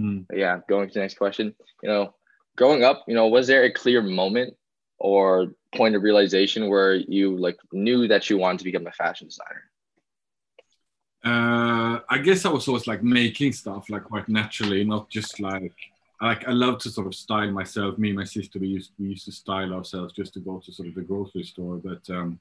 mm. 0.00 0.26
Yeah, 0.32 0.58
going 0.68 0.88
to 0.88 0.94
the 0.94 1.00
next 1.00 1.18
question. 1.18 1.54
You 1.82 1.88
know, 1.90 2.14
growing 2.56 2.82
up, 2.82 3.04
you 3.06 3.14
know, 3.14 3.28
was 3.28 3.46
there 3.46 3.64
a 3.64 3.72
clear 3.72 4.02
moment 4.02 4.54
or 4.98 5.52
point 5.76 5.94
of 5.94 6.02
realization 6.02 6.68
where 6.68 6.94
you 6.94 7.36
like 7.36 7.58
knew 7.72 8.08
that 8.08 8.30
you 8.30 8.38
wanted 8.38 8.58
to 8.58 8.64
become 8.64 8.86
a 8.86 8.92
fashion 8.92 9.28
designer? 9.28 9.64
Uh, 11.24 12.00
I 12.08 12.18
guess 12.18 12.44
I 12.44 12.50
was 12.50 12.66
always 12.66 12.86
like 12.86 13.02
making 13.02 13.52
stuff 13.52 13.90
like 13.90 14.04
quite 14.04 14.28
naturally, 14.28 14.82
not 14.82 15.10
just 15.10 15.40
like 15.40 15.76
like 16.22 16.46
I 16.48 16.52
love 16.52 16.78
to 16.78 16.90
sort 16.90 17.08
of 17.08 17.14
style 17.14 17.50
myself. 17.50 17.98
Me 17.98 18.08
and 18.08 18.18
my 18.18 18.24
sister 18.24 18.58
we 18.58 18.68
used 18.68 18.92
we 18.98 19.08
used 19.08 19.26
to 19.26 19.32
style 19.32 19.74
ourselves 19.74 20.14
just 20.14 20.32
to 20.34 20.40
go 20.40 20.60
to 20.64 20.72
sort 20.72 20.88
of 20.88 20.94
the 20.94 21.02
grocery 21.02 21.44
store. 21.44 21.76
But 21.76 22.08
um, 22.10 22.40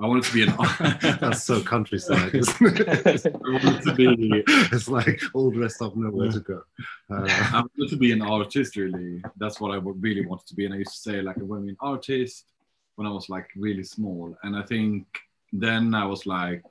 I 0.00 0.06
wanted 0.06 0.24
to 0.24 0.32
be 0.32 0.42
an 0.42 0.54
That's 1.20 1.44
so 1.44 1.62
countryside, 1.62 2.34
isn't 2.34 2.78
it? 2.78 3.26
I 3.26 3.50
wanted 3.50 3.82
to 3.82 3.94
be 3.94 4.42
it's 4.46 4.88
like 4.88 5.20
all 5.32 5.50
dressed 5.50 5.80
up, 5.82 5.94
nowhere 5.94 6.32
to 6.32 6.40
go. 6.40 6.62
Uh, 7.10 7.26
I 7.28 7.62
wanted 7.62 7.90
to 7.90 7.96
be 7.96 8.12
an 8.12 8.22
artist. 8.22 8.76
Really, 8.76 9.22
that's 9.36 9.60
what 9.60 9.70
I 9.70 9.76
really 9.76 10.26
wanted 10.26 10.46
to 10.48 10.54
be. 10.54 10.64
And 10.64 10.74
I 10.74 10.78
used 10.78 10.94
to 10.94 11.10
say 11.10 11.22
like 11.22 11.38
I 11.38 11.42
want 11.42 11.62
to 11.62 11.66
be 11.66 11.70
an 11.70 11.76
artist 11.80 12.52
when 12.96 13.06
I 13.06 13.10
was 13.10 13.28
like 13.28 13.48
really 13.56 13.84
small. 13.84 14.36
And 14.42 14.56
I 14.56 14.62
think 14.62 15.06
then 15.52 15.94
I 15.94 16.06
was 16.06 16.26
like 16.26 16.64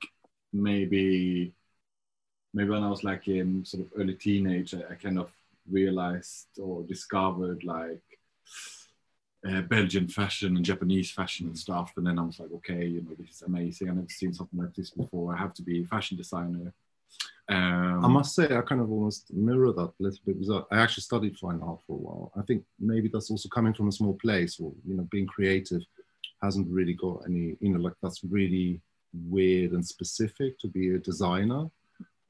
maybe 0.52 1.52
maybe 2.52 2.70
when 2.70 2.84
I 2.84 2.90
was 2.90 3.04
like 3.04 3.26
in 3.26 3.64
sort 3.64 3.84
of 3.84 3.92
early 3.96 4.14
teenage, 4.14 4.74
I, 4.74 4.92
I 4.92 4.94
kind 4.96 5.18
of 5.18 5.30
realized 5.70 6.48
or 6.58 6.82
discovered 6.82 7.64
like 7.64 8.02
uh, 9.48 9.60
Belgian 9.62 10.08
fashion 10.08 10.56
and 10.56 10.64
Japanese 10.64 11.10
fashion 11.10 11.46
and 11.48 11.58
stuff. 11.58 11.92
And 11.96 12.06
then 12.06 12.18
I 12.18 12.22
was 12.22 12.38
like, 12.40 12.52
okay, 12.52 12.86
you 12.86 13.02
know, 13.02 13.14
this 13.18 13.36
is 13.36 13.42
amazing. 13.42 13.88
I've 13.88 13.96
never 13.96 14.08
seen 14.08 14.32
something 14.32 14.58
like 14.60 14.74
this 14.74 14.90
before. 14.90 15.34
I 15.34 15.38
have 15.38 15.54
to 15.54 15.62
be 15.62 15.82
a 15.82 15.86
fashion 15.86 16.16
designer. 16.16 16.72
Um, 17.48 18.04
I 18.04 18.08
must 18.08 18.34
say, 18.34 18.44
I 18.56 18.62
kind 18.62 18.80
of 18.80 18.90
almost 18.90 19.32
mirror 19.32 19.70
that 19.72 19.92
a 20.00 20.02
little 20.02 20.18
bit 20.24 20.38
because 20.40 20.64
I 20.72 20.78
actually 20.78 21.02
studied 21.02 21.36
fine 21.36 21.60
art 21.62 21.80
for 21.86 21.92
a 21.92 21.96
while. 21.96 22.32
I 22.36 22.42
think 22.42 22.64
maybe 22.80 23.08
that's 23.12 23.30
also 23.30 23.48
coming 23.50 23.74
from 23.74 23.88
a 23.88 23.92
small 23.92 24.14
place, 24.14 24.58
or 24.58 24.72
you 24.88 24.94
know, 24.96 25.06
being 25.10 25.26
creative 25.26 25.82
hasn't 26.42 26.66
really 26.68 26.94
got 26.94 27.22
any, 27.26 27.56
you 27.60 27.70
know, 27.70 27.80
like 27.80 27.92
that's 28.02 28.24
really 28.24 28.80
weird 29.28 29.72
and 29.72 29.86
specific 29.86 30.58
to 30.60 30.68
be 30.68 30.94
a 30.94 30.98
designer. 30.98 31.70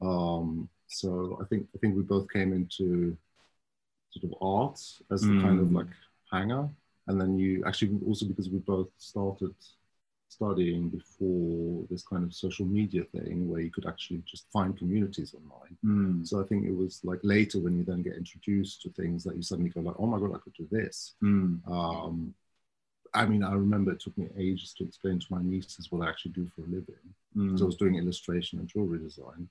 Um, 0.01 0.67
so 0.87 1.39
I 1.41 1.45
think 1.45 1.67
I 1.73 1.77
think 1.79 1.95
we 1.95 2.03
both 2.03 2.27
came 2.31 2.51
into 2.51 3.15
sort 4.11 4.25
of 4.25 4.35
art 4.41 4.79
as 5.11 5.21
the 5.21 5.41
kind 5.41 5.59
of 5.61 5.67
Mm. 5.67 5.75
like 5.75 5.87
hanger, 6.31 6.69
and 7.07 7.19
then 7.19 7.37
you 7.37 7.63
actually 7.65 7.99
also 8.05 8.25
because 8.25 8.49
we 8.49 8.59
both 8.59 8.89
started 8.97 9.53
studying 10.29 10.89
before 10.89 11.83
this 11.89 12.03
kind 12.03 12.23
of 12.23 12.33
social 12.33 12.65
media 12.65 13.03
thing 13.03 13.49
where 13.49 13.61
you 13.61 13.71
could 13.71 13.85
actually 13.85 14.21
just 14.25 14.45
find 14.51 14.77
communities 14.77 15.33
online. 15.33 15.77
mm, 15.83 16.25
So 16.27 16.41
I 16.41 16.45
think 16.45 16.65
it 16.65 16.75
was 16.75 16.99
like 17.03 17.19
later 17.23 17.59
when 17.59 17.77
you 17.77 17.83
then 17.85 18.01
get 18.01 18.15
introduced 18.17 18.81
to 18.81 18.89
things 18.89 19.23
that 19.23 19.35
you 19.35 19.41
suddenly 19.43 19.69
go 19.69 19.81
like, 19.81 19.95
oh 19.99 20.07
my 20.07 20.19
god, 20.19 20.35
I 20.35 20.39
could 20.39 20.53
do 20.53 20.67
this. 20.71 21.13
mm, 21.21 21.61
Um, 21.67 22.33
I 23.13 23.25
mean, 23.25 23.43
I 23.43 23.53
remember 23.53 23.91
it 23.91 24.01
took 24.01 24.17
me 24.17 24.27
ages 24.37 24.73
to 24.77 24.83
explain 24.83 25.19
to 25.19 25.25
my 25.29 25.41
nieces 25.41 25.89
what 25.91 26.05
I 26.05 26.09
actually 26.09 26.31
do 26.31 26.49
for 26.55 26.61
a 26.63 26.65
living. 26.65 27.05
mm. 27.35 27.57
So 27.57 27.65
I 27.65 27.67
was 27.67 27.77
doing 27.77 27.95
illustration 27.95 28.59
and 28.59 28.67
jewelry 28.67 28.99
design, 28.99 29.47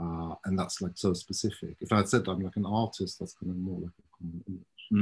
uh, 0.00 0.34
and 0.44 0.58
that's 0.58 0.80
like 0.80 0.92
so 0.96 1.12
specific. 1.12 1.76
If 1.80 1.92
I 1.92 1.98
had 1.98 2.08
said 2.08 2.26
I'm 2.28 2.40
like 2.40 2.56
an 2.56 2.66
artist, 2.66 3.18
that's 3.18 3.34
kind 3.34 3.50
of 3.50 3.58
more 3.58 3.80
like 3.80 3.92
a 3.98 4.16
common 4.18 4.44
image. 4.48 4.94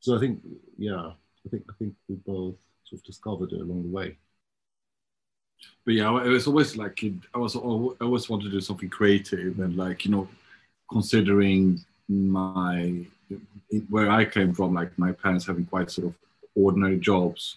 So 0.00 0.16
I 0.16 0.20
think, 0.20 0.40
yeah, 0.78 1.12
I 1.46 1.48
think 1.50 1.64
I 1.68 1.72
think 1.78 1.94
we 2.08 2.16
both 2.16 2.56
sort 2.84 3.00
of 3.00 3.04
discovered 3.04 3.52
it 3.52 3.60
along 3.60 3.82
the 3.82 3.88
way. 3.88 4.16
but 5.84 5.94
yeah, 5.94 6.10
it 6.24 6.28
was 6.28 6.46
always 6.46 6.76
like 6.76 7.02
I 7.34 7.38
was 7.38 7.56
I 7.56 7.60
always 7.60 8.28
wanted 8.28 8.44
to 8.46 8.50
do 8.50 8.60
something 8.60 8.88
creative 8.88 9.58
and 9.60 9.76
like 9.76 10.04
you 10.04 10.10
know, 10.10 10.28
considering 10.90 11.80
my 12.08 13.04
where 13.88 14.10
I 14.10 14.24
came 14.24 14.52
from, 14.54 14.74
like 14.74 14.96
my 14.98 15.12
parents 15.12 15.46
having 15.46 15.66
quite 15.66 15.90
sort 15.90 16.08
of 16.08 16.14
ordinary 16.54 16.98
jobs, 16.98 17.56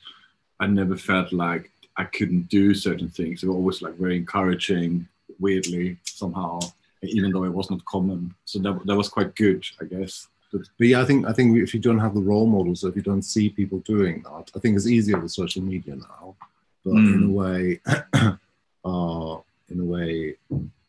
I 0.59 0.67
never 0.67 0.97
felt 0.97 1.31
like 1.33 1.71
I 1.97 2.05
couldn't 2.05 2.49
do 2.49 2.73
certain 2.73 3.09
things. 3.09 3.41
They 3.41 3.47
were 3.47 3.55
always 3.55 3.81
like 3.81 3.95
very 3.95 4.17
encouraging, 4.17 5.07
weirdly 5.39 5.97
somehow, 6.05 6.59
even 7.03 7.31
though 7.31 7.43
it 7.45 7.53
was 7.53 7.69
not 7.69 7.85
common. 7.85 8.33
So 8.45 8.59
that 8.59 8.85
that 8.85 8.95
was 8.95 9.09
quite 9.09 9.35
good, 9.35 9.63
I 9.81 9.85
guess. 9.85 10.27
But, 10.51 10.61
but 10.77 10.87
yeah, 10.87 11.01
I 11.01 11.05
think 11.05 11.25
I 11.27 11.33
think 11.33 11.57
if 11.57 11.73
you 11.73 11.79
don't 11.79 11.99
have 11.99 12.15
the 12.15 12.21
role 12.21 12.47
models, 12.47 12.83
if 12.83 12.95
you 12.95 13.01
don't 13.03 13.21
see 13.21 13.49
people 13.49 13.79
doing 13.79 14.23
that, 14.23 14.49
I 14.55 14.59
think 14.59 14.75
it's 14.75 14.87
easier 14.87 15.19
with 15.19 15.31
social 15.31 15.61
media 15.61 15.95
now. 15.95 16.35
But 16.83 16.95
in 16.95 17.23
a 17.23 17.27
Mm. 17.27 17.33
way, 17.41 17.79
uh, 18.85 19.37
in 19.69 19.79
a 19.79 19.85
way, 19.85 20.35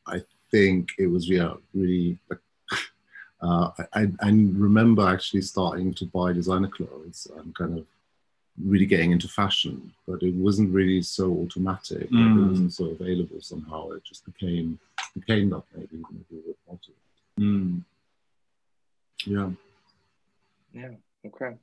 I 0.07 0.23
think 0.51 0.91
it 0.99 1.07
was 1.07 1.29
yeah 1.29 1.55
really. 1.75 2.19
Uh, 3.43 3.71
I, 3.95 4.03
I 4.21 4.29
remember 4.29 5.09
actually 5.09 5.41
starting 5.41 5.95
to 5.95 6.05
buy 6.05 6.31
designer 6.35 6.69
clothes 6.69 7.27
and 7.39 7.55
kind 7.55 7.79
of 7.79 7.87
really 8.63 8.85
getting 8.85 9.13
into 9.13 9.29
fashion, 9.29 9.91
but 10.07 10.23
it 10.23 10.35
wasn't 10.35 10.75
really 10.75 11.01
so 11.01 11.33
automatic. 11.33 12.11
Mm. 12.11 12.37
It 12.45 12.49
wasn't 12.51 12.73
so 12.75 12.85
available 12.89 13.41
somehow. 13.41 13.93
It 13.93 14.05
just 14.05 14.27
became 14.27 14.79
became 15.15 15.49
that 15.51 15.63
maybe. 15.75 15.89
even 16.03 16.21
if 16.21 16.27
we 16.31 16.37
were 16.47 16.55
not. 16.69 16.81
Mm. 17.41 17.83
Yeah. 19.27 19.51
Yeah. 20.73 20.91
Okay. 21.27 21.57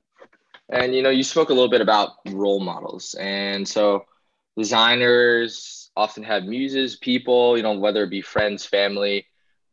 And 0.70 0.94
you 0.94 1.02
know, 1.02 1.10
you 1.10 1.24
spoke 1.24 1.50
a 1.50 1.54
little 1.54 1.70
bit 1.70 1.82
about 1.82 2.12
role 2.28 2.60
models, 2.60 3.16
and 3.20 3.68
so 3.68 4.06
designers 4.58 5.92
often 5.96 6.24
have 6.24 6.44
muses, 6.44 6.98
people, 6.98 7.58
you 7.58 7.64
know, 7.64 7.78
whether 7.78 8.04
it 8.04 8.10
be 8.10 8.22
friends, 8.22 8.66
family, 8.66 9.26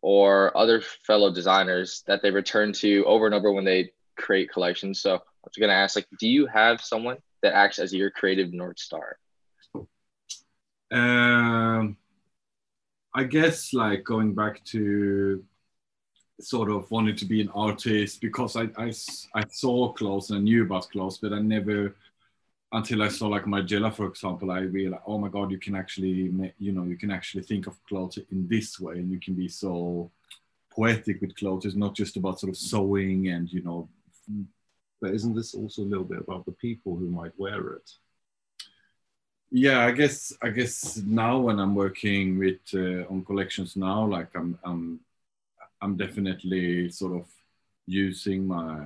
or 0.02 0.56
other 0.56 0.80
fellow 0.80 1.32
designers 1.32 2.02
that 2.06 2.22
they 2.22 2.30
return 2.30 2.72
to 2.72 3.04
over 3.06 3.26
and 3.26 3.34
over 3.34 3.50
when 3.52 3.64
they 3.64 3.90
create 4.16 4.52
collections. 4.52 5.00
So 5.00 5.16
I 5.16 5.18
was 5.44 5.56
gonna 5.58 5.72
ask, 5.72 5.96
like, 5.96 6.06
do 6.18 6.28
you 6.28 6.46
have 6.46 6.80
someone 6.80 7.18
that 7.42 7.54
acts 7.54 7.78
as 7.78 7.92
your 7.92 8.10
creative 8.10 8.52
north 8.52 8.78
star? 8.78 9.18
Um, 10.90 11.96
I 13.14 13.24
guess 13.24 13.72
like 13.72 14.04
going 14.04 14.34
back 14.34 14.64
to 14.66 15.44
sort 16.40 16.70
of 16.70 16.90
wanted 16.90 17.16
to 17.18 17.24
be 17.24 17.40
an 17.40 17.50
artist 17.54 18.20
because 18.20 18.56
I, 18.56 18.68
I, 18.76 18.92
I 19.34 19.44
saw 19.50 19.92
clothes 19.92 20.30
and 20.30 20.38
I 20.38 20.42
knew 20.42 20.64
about 20.64 20.90
clothes, 20.90 21.18
but 21.18 21.32
I 21.32 21.38
never 21.40 21.94
until 22.72 23.02
I 23.02 23.08
saw 23.08 23.28
like 23.28 23.44
Margiela, 23.44 23.94
for 23.94 24.06
example, 24.06 24.50
I 24.50 24.60
realized, 24.60 25.04
oh 25.06 25.16
my 25.16 25.28
God, 25.28 25.52
you 25.52 25.58
can 25.58 25.76
actually, 25.76 26.32
you 26.58 26.72
know, 26.72 26.82
you 26.82 26.96
can 26.96 27.12
actually 27.12 27.44
think 27.44 27.68
of 27.68 27.82
clothes 27.84 28.18
in 28.32 28.48
this 28.48 28.80
way 28.80 28.94
and 28.94 29.12
you 29.12 29.20
can 29.20 29.34
be 29.34 29.46
so 29.48 30.10
poetic 30.72 31.20
with 31.20 31.36
clothes. 31.36 31.66
It's 31.66 31.76
not 31.76 31.94
just 31.94 32.16
about 32.16 32.40
sort 32.40 32.50
of 32.50 32.56
sewing 32.56 33.28
and, 33.28 33.48
you 33.52 33.62
know, 33.62 33.88
But 35.00 35.14
isn't 35.14 35.36
this 35.36 35.54
also 35.54 35.82
a 35.82 35.90
little 35.92 36.04
bit 36.04 36.18
about 36.18 36.46
the 36.46 36.52
people 36.52 36.96
who 36.96 37.08
might 37.10 37.38
wear 37.38 37.74
it? 37.74 37.90
yeah 39.50 39.86
i 39.86 39.92
guess 39.92 40.32
i 40.42 40.48
guess 40.48 40.96
now 41.06 41.38
when 41.38 41.60
i'm 41.60 41.74
working 41.74 42.38
with 42.38 42.58
uh, 42.74 43.06
on 43.08 43.24
collections 43.24 43.76
now 43.76 44.04
like 44.04 44.28
i'm 44.34 44.58
i'm 44.64 44.98
i'm 45.82 45.96
definitely 45.96 46.88
sort 46.90 47.14
of 47.20 47.26
using 47.86 48.46
my 48.46 48.78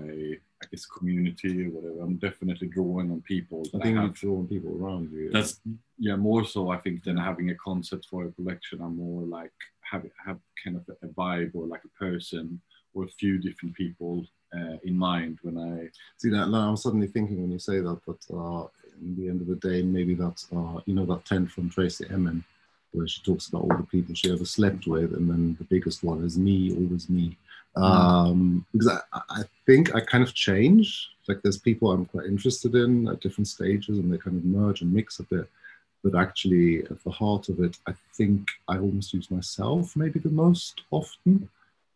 i 0.63 0.65
guess 0.71 0.85
community 0.87 1.67
or 1.67 1.71
whatever 1.71 2.01
i'm 2.03 2.17
definitely 2.17 2.69
drawing 2.69 3.11
on 3.11 3.21
people 3.23 3.63
I 3.75 3.79
think 3.79 3.99
I 3.99 4.03
have. 4.03 4.15
drawing 4.15 4.49
people 4.49 4.77
around 4.81 5.11
you. 5.13 5.31
that's 5.31 5.61
yeah 5.99 6.17
more 6.17 6.45
so 6.45 6.71
i 6.71 6.79
think 6.79 7.05
than 7.05 7.17
having 7.17 7.51
a 7.51 7.55
concept 7.55 8.07
for 8.11 8.25
a 8.25 8.33
collection 8.33 8.81
i'm 8.81 8.97
more 8.97 9.23
like 9.23 9.53
have 9.91 10.05
have 10.27 10.39
kind 10.63 10.77
of 10.77 10.83
a 11.03 11.07
vibe 11.09 11.53
or 11.55 11.67
like 11.67 11.85
a 11.85 11.99
person 12.05 12.61
or 12.95 13.05
a 13.05 13.09
few 13.09 13.39
different 13.39 13.75
people 13.75 14.27
uh, 14.57 14.77
in 14.85 14.97
mind 14.97 15.39
when 15.43 15.57
i 15.59 15.89
See 16.17 16.31
that 16.31 16.49
now 16.49 16.69
I'm 16.69 16.77
suddenly 16.77 17.07
thinking 17.07 17.41
when 17.43 17.53
you 17.53 17.61
say 17.61 17.79
that, 17.79 17.99
but 18.05 18.17
uh, 18.35 18.67
in 19.01 19.15
the 19.17 19.29
end 19.29 19.41
of 19.41 19.47
the 19.47 19.55
day, 19.57 19.83
maybe 19.83 20.15
that's 20.15 20.49
uh, 20.53 20.81
you 20.85 20.95
know 20.97 21.07
that 21.07 21.25
tent 21.25 21.49
from 21.51 21.71
Tracey 21.71 22.07
Emin, 22.11 22.43
where 22.93 23.07
she 23.07 23.23
talks 23.23 23.49
about 23.49 23.63
all 23.63 23.77
the 23.77 23.85
people 23.85 24.15
she 24.15 24.33
ever 24.33 24.45
slept 24.45 24.87
with, 24.87 25.15
and 25.15 25.29
then 25.29 25.57
the 25.59 25.65
biggest 25.65 26.03
one 26.03 26.25
is 26.25 26.39
me, 26.39 26.75
always 26.75 27.09
me. 27.09 27.37
Um, 27.77 28.67
because 28.73 28.89
I, 29.13 29.21
I 29.31 29.43
think 29.67 29.95
I 29.95 30.01
kind 30.01 30.25
of 30.25 30.35
change. 30.35 31.11
Like 31.29 31.41
there's 31.43 31.59
people 31.59 31.93
I'm 31.93 32.07
quite 32.07 32.27
interested 32.27 32.75
in 32.75 33.07
at 33.09 33.21
different 33.21 33.49
stages, 33.49 33.99
and 33.99 34.13
they 34.13 34.19
kind 34.19 34.37
of 34.37 34.45
merge 34.45 34.83
and 34.83 34.93
mix 34.93 35.21
a 35.21 35.25
bit. 35.25 35.49
But 36.03 36.15
actually, 36.15 36.85
at 36.85 37.03
the 37.05 37.11
heart 37.11 37.49
of 37.49 37.61
it, 37.61 37.77
I 37.87 37.93
think 38.15 38.49
I 38.69 38.79
almost 38.79 39.13
use 39.13 39.31
myself 39.31 39.97
maybe 39.97 40.19
the 40.21 40.31
most 40.31 40.83
often. 40.91 41.49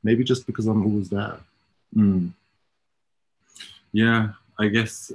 Maybe 0.04 0.24
just 0.24 0.46
because 0.46 0.66
I'm 0.66 0.84
always 0.84 1.08
there. 1.08 1.38
Mm. 1.96 2.32
Yeah, 3.92 4.30
I 4.58 4.66
guess 4.66 5.12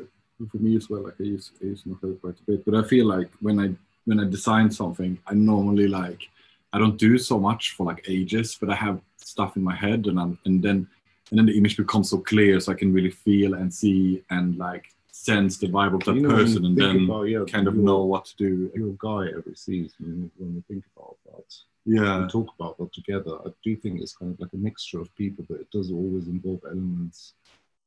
for 0.52 0.58
me 0.58 0.78
as 0.78 0.90
well, 0.90 1.04
like 1.04 1.16
I 1.20 1.24
use, 1.24 1.52
I 1.62 1.66
use 1.66 1.86
myself 1.86 2.22
quite 2.22 2.40
a 2.40 2.52
bit, 2.52 2.66
but 2.66 2.76
I 2.76 2.88
feel 2.88 3.06
like 3.06 3.30
when 3.42 3.60
I 3.60 3.74
when 4.08 4.20
I 4.22 4.26
design 4.26 4.72
something, 4.72 5.20
I 5.28 5.34
normally 5.34 5.88
like 5.88 6.22
I 6.74 6.80
don't 6.80 6.98
do 6.98 7.18
so 7.18 7.40
much 7.40 7.64
for 7.76 7.86
like 7.86 8.06
ages, 8.08 8.58
but 8.60 8.70
I 8.70 8.76
have 8.76 9.00
stuff 9.18 9.56
in 9.58 9.64
my 9.64 9.76
head, 9.76 10.08
and 10.08 10.20
I'm, 10.20 10.40
and 10.46 10.64
then 10.64 10.88
and 11.30 11.38
then 11.38 11.46
the 11.46 11.58
image 11.58 11.78
becomes 11.78 12.10
so 12.10 12.18
clear, 12.20 12.60
so 12.60 12.72
I 12.72 12.76
can 12.76 12.94
really 12.94 13.12
feel 13.12 13.54
and 13.54 13.74
see 13.74 14.24
and 14.30 14.58
like 14.58 14.86
sense 15.12 15.58
the 15.58 15.68
vibe 15.68 15.96
of 15.96 16.04
that 16.06 16.16
You 16.16 16.22
know, 16.22 16.30
person, 16.30 16.66
and 16.66 16.78
then 16.78 17.06
about, 17.06 17.24
yeah, 17.24 17.44
kind 17.48 17.68
of 17.68 17.76
know 17.76 18.04
what 18.06 18.26
to 18.26 18.36
do. 18.38 18.72
your 18.76 18.96
guy 19.08 19.32
every 19.38 19.56
season 19.56 20.32
when 20.38 20.56
we 20.56 20.62
think 20.70 20.86
about 20.96 21.18
that. 21.26 21.50
Yeah, 21.86 22.22
We 22.22 22.28
talk 22.28 22.50
about 22.58 22.78
that 22.78 22.92
together. 22.94 23.34
I 23.46 23.50
do 23.64 23.76
think 23.76 24.02
it's 24.02 24.16
kind 24.16 24.34
of 24.34 24.40
like 24.40 24.54
a 24.54 24.58
mixture 24.58 25.00
of 25.00 25.14
people, 25.16 25.46
but 25.50 25.60
it 25.64 25.72
does 25.72 25.90
always 25.92 26.28
involve 26.28 26.62
elements 26.66 27.34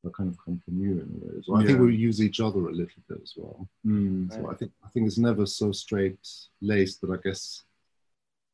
that 0.03 0.15
kind 0.15 0.29
of 0.29 0.37
come 0.43 0.61
from 0.63 0.79
you 0.81 0.93
in 0.93 1.21
a 1.21 1.25
way. 1.25 1.41
So 1.43 1.55
I 1.55 1.65
think 1.65 1.79
we 1.79 1.95
use 1.95 2.21
each 2.21 2.39
other 2.39 2.59
a 2.67 2.71
little 2.71 3.01
bit 3.07 3.21
as 3.21 3.33
well. 3.35 3.67
Mm. 3.85 4.31
So 4.33 4.49
I 4.49 4.55
think 4.55 4.71
I 4.83 4.89
think 4.89 5.07
it's 5.07 5.17
never 5.17 5.45
so 5.45 5.71
straight 5.71 6.17
laced, 6.61 7.01
but 7.01 7.11
I 7.11 7.21
guess 7.23 7.63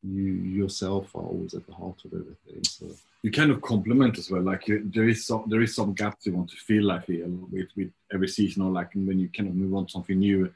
you 0.03 0.33
yourself 0.33 1.15
are 1.15 1.23
always 1.23 1.53
at 1.53 1.65
the 1.65 1.73
heart 1.73 2.03
of 2.05 2.13
everything. 2.13 2.63
So 2.63 2.87
you 3.23 3.31
kind 3.31 3.51
of 3.51 3.61
complement 3.61 4.17
as 4.17 4.29
well. 4.29 4.41
Like 4.41 4.67
you, 4.67 4.89
there 4.93 5.07
is 5.07 5.25
some 5.25 5.45
there 5.47 5.61
is 5.61 5.75
some 5.75 5.93
gaps 5.93 6.25
you 6.25 6.33
want 6.33 6.49
to 6.49 6.57
fill. 6.57 6.91
I 6.91 6.99
feel 6.99 7.27
with 7.51 7.69
with 7.75 7.91
every 8.11 8.27
season, 8.27 8.63
or 8.63 8.71
like 8.71 8.91
when 8.93 9.19
you 9.19 9.29
kind 9.29 9.49
of 9.49 9.55
move 9.55 9.73
on 9.73 9.85
to 9.85 9.91
something 9.91 10.19
new, 10.19 10.51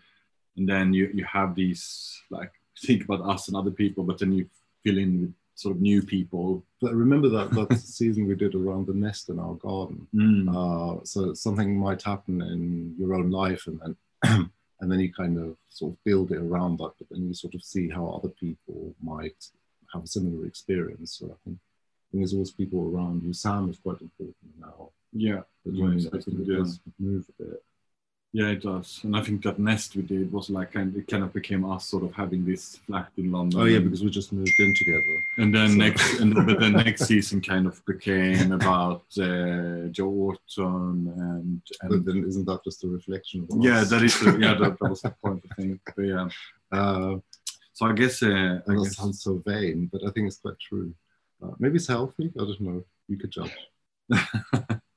and 0.57 0.67
then 0.67 0.93
you 0.93 1.09
you 1.13 1.23
have 1.25 1.55
these 1.55 2.21
like 2.29 2.51
think 2.79 3.03
about 3.05 3.21
us 3.21 3.47
and 3.47 3.57
other 3.57 3.71
people, 3.71 4.03
but 4.03 4.19
then 4.19 4.31
you 4.31 4.47
fill 4.83 4.97
in 4.97 5.21
with 5.21 5.33
sort 5.61 5.75
of 5.75 5.81
new 5.81 6.01
people. 6.01 6.63
but 6.81 6.93
remember 6.93 7.29
that 7.29 7.51
that 7.51 7.77
season 7.99 8.27
we 8.27 8.35
did 8.35 8.55
around 8.55 8.87
the 8.87 8.93
nest 8.93 9.29
in 9.29 9.37
our 9.39 9.55
garden. 9.55 10.07
Uh, 10.49 11.03
so 11.03 11.33
something 11.33 11.77
might 11.77 12.01
happen 12.01 12.41
in 12.41 12.95
your 12.97 13.13
own 13.13 13.29
life, 13.29 13.67
and 13.67 13.79
then 13.81 13.93
and 14.79 14.91
then 14.91 14.99
you 14.99 15.13
kind 15.13 15.37
of 15.37 15.55
sort 15.69 15.91
of 15.93 16.03
build 16.03 16.31
it 16.31 16.39
around 16.39 16.77
that. 16.79 16.93
But 16.97 17.07
then 17.09 17.27
you 17.27 17.33
sort 17.33 17.55
of 17.55 17.63
see 17.63 17.89
how 17.89 18.07
other 18.07 18.29
people 18.29 18.95
might 19.01 19.41
have 19.93 20.03
a 20.03 20.07
similar 20.07 20.45
experience. 20.45 21.17
So 21.19 21.25
I 21.27 21.37
think, 21.43 21.57
I 21.57 22.05
think 22.11 22.21
there's 22.21 22.33
always 22.33 22.51
people 22.51 22.91
around 22.91 23.23
you. 23.23 23.33
Sam 23.33 23.69
is 23.69 23.77
quite 23.77 24.01
important 24.01 24.59
now. 24.59 24.89
Yeah, 25.13 25.41
Yeah, 25.65 25.71
you 25.73 25.83
know, 25.83 26.09
I 26.17 26.21
think 26.21 26.39
it 26.39 26.57
does 26.57 26.79
move 26.99 27.25
a 27.29 27.43
bit. 27.43 27.63
Yeah, 28.33 28.47
it 28.47 28.61
does. 28.61 29.01
And 29.03 29.15
I 29.17 29.21
think 29.21 29.43
that 29.43 29.59
nest 29.59 29.95
we 29.95 30.03
did 30.03 30.31
was 30.31 30.49
like 30.49 30.71
kind 30.73 30.95
it 30.95 31.07
kind 31.07 31.23
of 31.23 31.33
became 31.33 31.65
us 31.69 31.85
sort 31.85 32.03
of 32.03 32.13
having 32.13 32.45
this 32.45 32.77
flat 32.85 33.09
in 33.17 33.31
London. 33.31 33.59
Oh 33.59 33.65
yeah, 33.65 33.79
because 33.79 34.03
we 34.03 34.09
just 34.09 34.31
moved 34.31 34.57
in 34.57 34.73
together. 34.77 35.23
And 35.37 35.53
then 35.53 35.69
So- 35.71 35.75
next, 35.75 36.19
and 36.21 36.33
but 36.33 36.59
then 36.59 36.73
next 36.73 37.05
season 37.05 37.41
kind 37.41 37.67
of 37.67 37.85
became 37.85 38.51
about 38.53 39.03
uh, 39.19 39.87
Joe 39.91 40.07
Orton 40.09 41.11
and, 41.17 41.61
But 41.81 41.91
and 41.91 42.05
then 42.05 42.23
isn't 42.25 42.45
that 42.45 42.63
just 42.63 42.83
a 42.85 42.87
reflection 42.87 43.47
of 43.51 43.63
yeah, 43.63 43.83
that 43.83 44.01
is 44.01 44.17
the, 44.19 44.37
yeah 44.39 44.53
that, 44.55 44.77
that 44.79 44.89
was 44.89 45.01
the 45.01 45.13
point 45.23 45.43
I 45.51 45.55
think. 45.55 45.81
But 45.95 46.03
yeah, 46.03 46.29
Uh, 46.71 47.17
so 47.73 47.85
I 47.87 47.93
guess 47.93 48.23
uh, 48.23 48.59
I 48.67 48.73
guess 48.75 48.95
sounds 48.95 49.23
so 49.23 49.41
vain, 49.45 49.89
but 49.91 50.01
I 50.07 50.11
think 50.11 50.27
it's 50.27 50.37
quite 50.37 50.59
true. 50.59 50.93
Uh, 51.43 51.51
maybe 51.59 51.77
it's 51.77 51.87
healthy. 51.87 52.31
I 52.39 52.43
don't 52.45 52.61
know. 52.61 52.83
You 53.09 53.17
could 53.17 53.31
judge. 53.31 53.51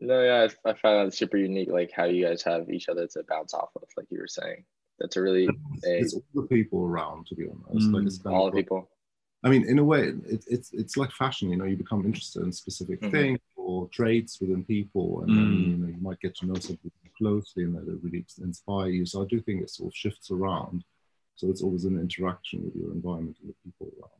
No, 0.00 0.22
yeah, 0.22 0.48
I, 0.64 0.70
I 0.70 0.74
find 0.74 1.06
that 1.06 1.14
super 1.14 1.36
unique, 1.36 1.70
like 1.70 1.92
how 1.94 2.04
you 2.04 2.24
guys 2.24 2.42
have 2.42 2.70
each 2.70 2.88
other 2.88 3.06
to 3.08 3.22
bounce 3.28 3.54
off 3.54 3.70
of, 3.76 3.82
like 3.96 4.06
you 4.10 4.18
were 4.18 4.26
saying. 4.26 4.64
That's 4.98 5.16
a 5.16 5.22
really 5.22 5.48
a, 5.84 6.00
It's 6.00 6.14
all 6.14 6.24
the 6.34 6.42
people 6.48 6.84
around, 6.84 7.26
to 7.28 7.34
be 7.34 7.46
honest. 7.48 7.92
Like 7.92 8.02
Mm. 8.02 8.06
it's 8.06 8.20
all 8.26 8.50
the 8.50 8.56
people. 8.56 8.90
I 9.42 9.48
mean, 9.48 9.66
in 9.66 9.78
a 9.78 9.84
way, 9.84 10.12
it, 10.26 10.44
it's 10.48 10.72
it's 10.72 10.96
like 10.98 11.10
fashion. 11.12 11.48
You 11.50 11.56
know, 11.56 11.64
you 11.64 11.76
become 11.76 12.04
interested 12.04 12.42
in 12.42 12.52
specific 12.52 13.00
Mhm. 13.00 13.10
things 13.10 13.38
or 13.56 13.88
traits 13.88 14.38
within 14.40 14.64
people, 14.64 15.22
and 15.22 15.34
then 15.36 15.46
Mm. 15.46 15.70
you 15.70 15.76
know 15.78 15.88
you 15.88 16.02
might 16.02 16.20
get 16.20 16.34
to 16.36 16.46
know 16.46 16.56
some 16.56 16.76
people 16.76 17.00
closely, 17.16 17.64
and 17.64 17.74
that 17.74 17.86
they 17.86 17.94
really 17.94 18.24
inspire 18.42 18.88
you. 18.88 19.06
So 19.06 19.22
I 19.22 19.26
do 19.26 19.40
think 19.40 19.62
it 19.62 19.70
sort 19.70 19.88
of 19.92 19.96
shifts 19.96 20.30
around. 20.30 20.84
So 21.36 21.48
it's 21.48 21.62
always 21.62 21.84
an 21.84 21.98
interaction 21.98 22.64
with 22.64 22.76
your 22.76 22.92
environment 22.92 23.38
and 23.40 23.48
the 23.48 23.54
people 23.64 23.86
around 23.98 24.19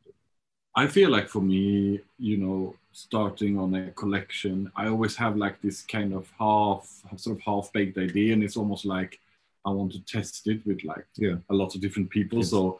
I 0.75 0.87
feel 0.87 1.09
like 1.09 1.27
for 1.27 1.41
me, 1.41 1.99
you 2.17 2.37
know, 2.37 2.75
starting 2.93 3.57
on 3.57 3.73
a 3.75 3.91
collection, 3.91 4.71
I 4.75 4.87
always 4.87 5.15
have 5.17 5.35
like 5.37 5.61
this 5.61 5.81
kind 5.81 6.13
of 6.13 6.29
half, 6.39 6.89
sort 7.17 7.37
of 7.37 7.43
half 7.43 7.71
baked 7.73 7.97
idea, 7.97 8.33
and 8.33 8.43
it's 8.43 8.57
almost 8.57 8.85
like 8.85 9.19
I 9.65 9.69
want 9.69 9.91
to 9.93 9.99
test 10.01 10.47
it 10.47 10.65
with 10.65 10.83
like 10.83 11.05
Yeah. 11.17 11.37
a 11.49 11.53
lot 11.53 11.75
of 11.75 11.81
different 11.81 12.09
people. 12.09 12.39
Yes. 12.39 12.49
So, 12.49 12.79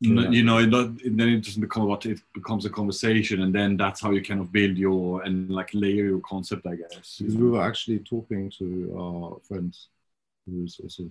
Yeah. 0.00 0.30
you 0.30 0.44
know, 0.44 0.58
it 0.58 0.68
not, 0.68 0.96
then 1.04 1.28
it 1.28 1.44
doesn't 1.44 1.60
become 1.60 1.82
about 1.84 2.06
it 2.06 2.20
becomes 2.34 2.64
a 2.66 2.70
conversation, 2.70 3.42
and 3.42 3.54
then 3.54 3.76
that's 3.76 4.00
how 4.00 4.10
you 4.12 4.22
kind 4.22 4.40
of 4.40 4.52
build 4.52 4.76
your 4.78 5.22
and 5.22 5.50
like 5.50 5.70
layer 5.74 6.06
your 6.06 6.20
concept, 6.20 6.66
I 6.66 6.76
guess. 6.76 7.18
Because 7.18 7.36
we 7.36 7.48
were 7.48 7.62
actually 7.62 7.98
talking 8.00 8.50
to 8.58 8.66
our 8.98 9.40
friend 9.48 9.76
who's 10.46 10.78
also 10.82 11.10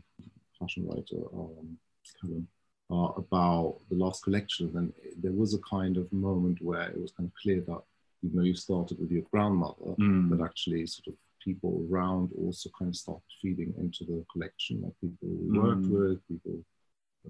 fashion 0.59 0.87
writer, 0.87 1.21
um, 1.33 1.77
Callum, 2.19 2.47
uh, 2.91 3.11
about 3.17 3.75
the 3.89 3.95
last 3.95 4.23
collection. 4.23 4.71
And 4.75 4.93
there 5.21 5.31
was 5.31 5.53
a 5.53 5.59
kind 5.59 5.97
of 5.97 6.11
moment 6.11 6.61
where 6.61 6.89
it 6.89 6.99
was 7.01 7.11
kind 7.11 7.29
of 7.29 7.33
clear 7.41 7.61
that 7.61 7.81
you 8.21 8.29
know, 8.33 8.43
you 8.43 8.53
started 8.53 8.99
with 8.99 9.11
your 9.11 9.23
grandmother, 9.31 9.91
Mm. 9.97 10.29
that 10.31 10.43
actually 10.43 10.85
sort 10.87 11.07
of 11.07 11.13
people 11.41 11.85
around 11.89 12.31
also 12.37 12.69
kind 12.77 12.89
of 12.89 12.95
started 12.97 13.21
feeding 13.41 13.73
into 13.79 14.03
the 14.03 14.25
collection, 14.31 14.81
like 14.81 14.93
people 14.99 15.29
we 15.29 15.57
worked 15.57 15.83
Mm. 15.83 15.91
with, 15.99 16.27
people 16.27 16.57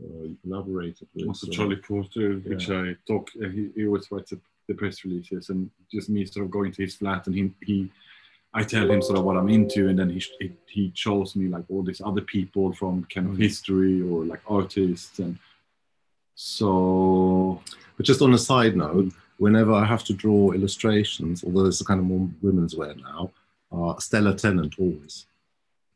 uh, 0.01 0.23
you 0.23 0.37
collaborated 0.43 1.07
with. 1.13 1.27
Also 1.27 1.45
so- 1.47 1.51
Charlie 1.53 1.75
Porter, 1.75 2.37
which 2.39 2.69
I 2.71 2.95
talk, 3.05 3.29
uh, 3.43 3.49
he, 3.49 3.69
he 3.75 3.85
always 3.85 4.09
writes 4.11 4.31
the, 4.31 4.39
the 4.67 4.73
press 4.73 5.03
releases, 5.05 5.49
and 5.49 5.69
just 5.91 6.09
me 6.09 6.25
sort 6.25 6.45
of 6.45 6.51
going 6.51 6.71
to 6.71 6.81
his 6.81 6.95
flat, 6.95 7.27
and 7.27 7.35
he, 7.35 7.51
he 7.63 7.91
I 8.51 8.63
tell 8.63 8.89
him 8.89 9.03
sort 9.03 9.19
of 9.19 9.25
what 9.25 9.37
I'm 9.37 9.49
into, 9.49 9.89
and 9.89 9.99
then 9.99 10.09
he 10.09 10.19
he, 10.39 10.51
he 10.75 10.91
shows 10.95 11.35
me 11.35 11.49
like 11.49 11.65
all 11.69 11.83
these 11.83 12.01
other 12.01 12.21
people 12.21 12.73
from 12.73 13.03
kind 13.13 13.27
of 13.29 13.37
history 13.37 14.01
or 14.01 14.25
like 14.25 14.41
artists, 14.47 15.19
and 15.19 15.37
so 16.43 17.61
But 17.97 18.05
just 18.05 18.21
on 18.21 18.33
a 18.33 18.37
side 18.37 18.77
note, 18.77 19.11
whenever 19.39 19.73
I 19.73 19.83
have 19.83 20.05
to 20.05 20.13
draw 20.13 20.51
illustrations, 20.53 21.43
although 21.43 21.65
it's 21.65 21.81
a 21.81 21.85
kind 21.85 21.99
of 21.99 22.05
more 22.05 22.29
women's 22.41 22.75
wear 22.79 22.95
now, 22.95 23.31
uh, 23.73 23.99
Stella 23.99 24.33
Tennant 24.35 24.73
always. 24.79 25.25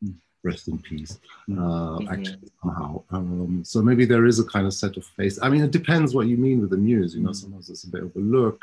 Mm. 0.04 0.14
Rest 0.42 0.68
in 0.68 0.78
peace. 0.90 1.18
Mm. 1.48 1.58
Uh, 1.58 1.98
Mhm. 2.00 2.10
Actually, 2.12 2.50
somehow. 2.60 3.02
Um, 3.10 3.64
so 3.64 3.80
maybe 3.80 4.04
there 4.04 4.26
is 4.26 4.38
a 4.38 4.44
kind 4.44 4.66
of 4.66 4.74
set 4.74 4.98
of 4.98 5.04
face. 5.18 5.38
I 5.40 5.48
mean, 5.48 5.62
it 5.64 5.70
depends 5.70 6.14
what 6.14 6.26
you 6.26 6.36
mean 6.36 6.60
with 6.60 6.70
the 6.74 6.82
muse. 6.88 7.14
You 7.16 7.22
know, 7.22 7.30
Mm. 7.30 7.40
sometimes 7.42 7.70
it's 7.70 7.84
a 7.84 7.90
bit 7.94 8.02
of 8.02 8.14
a 8.14 8.20
look, 8.36 8.58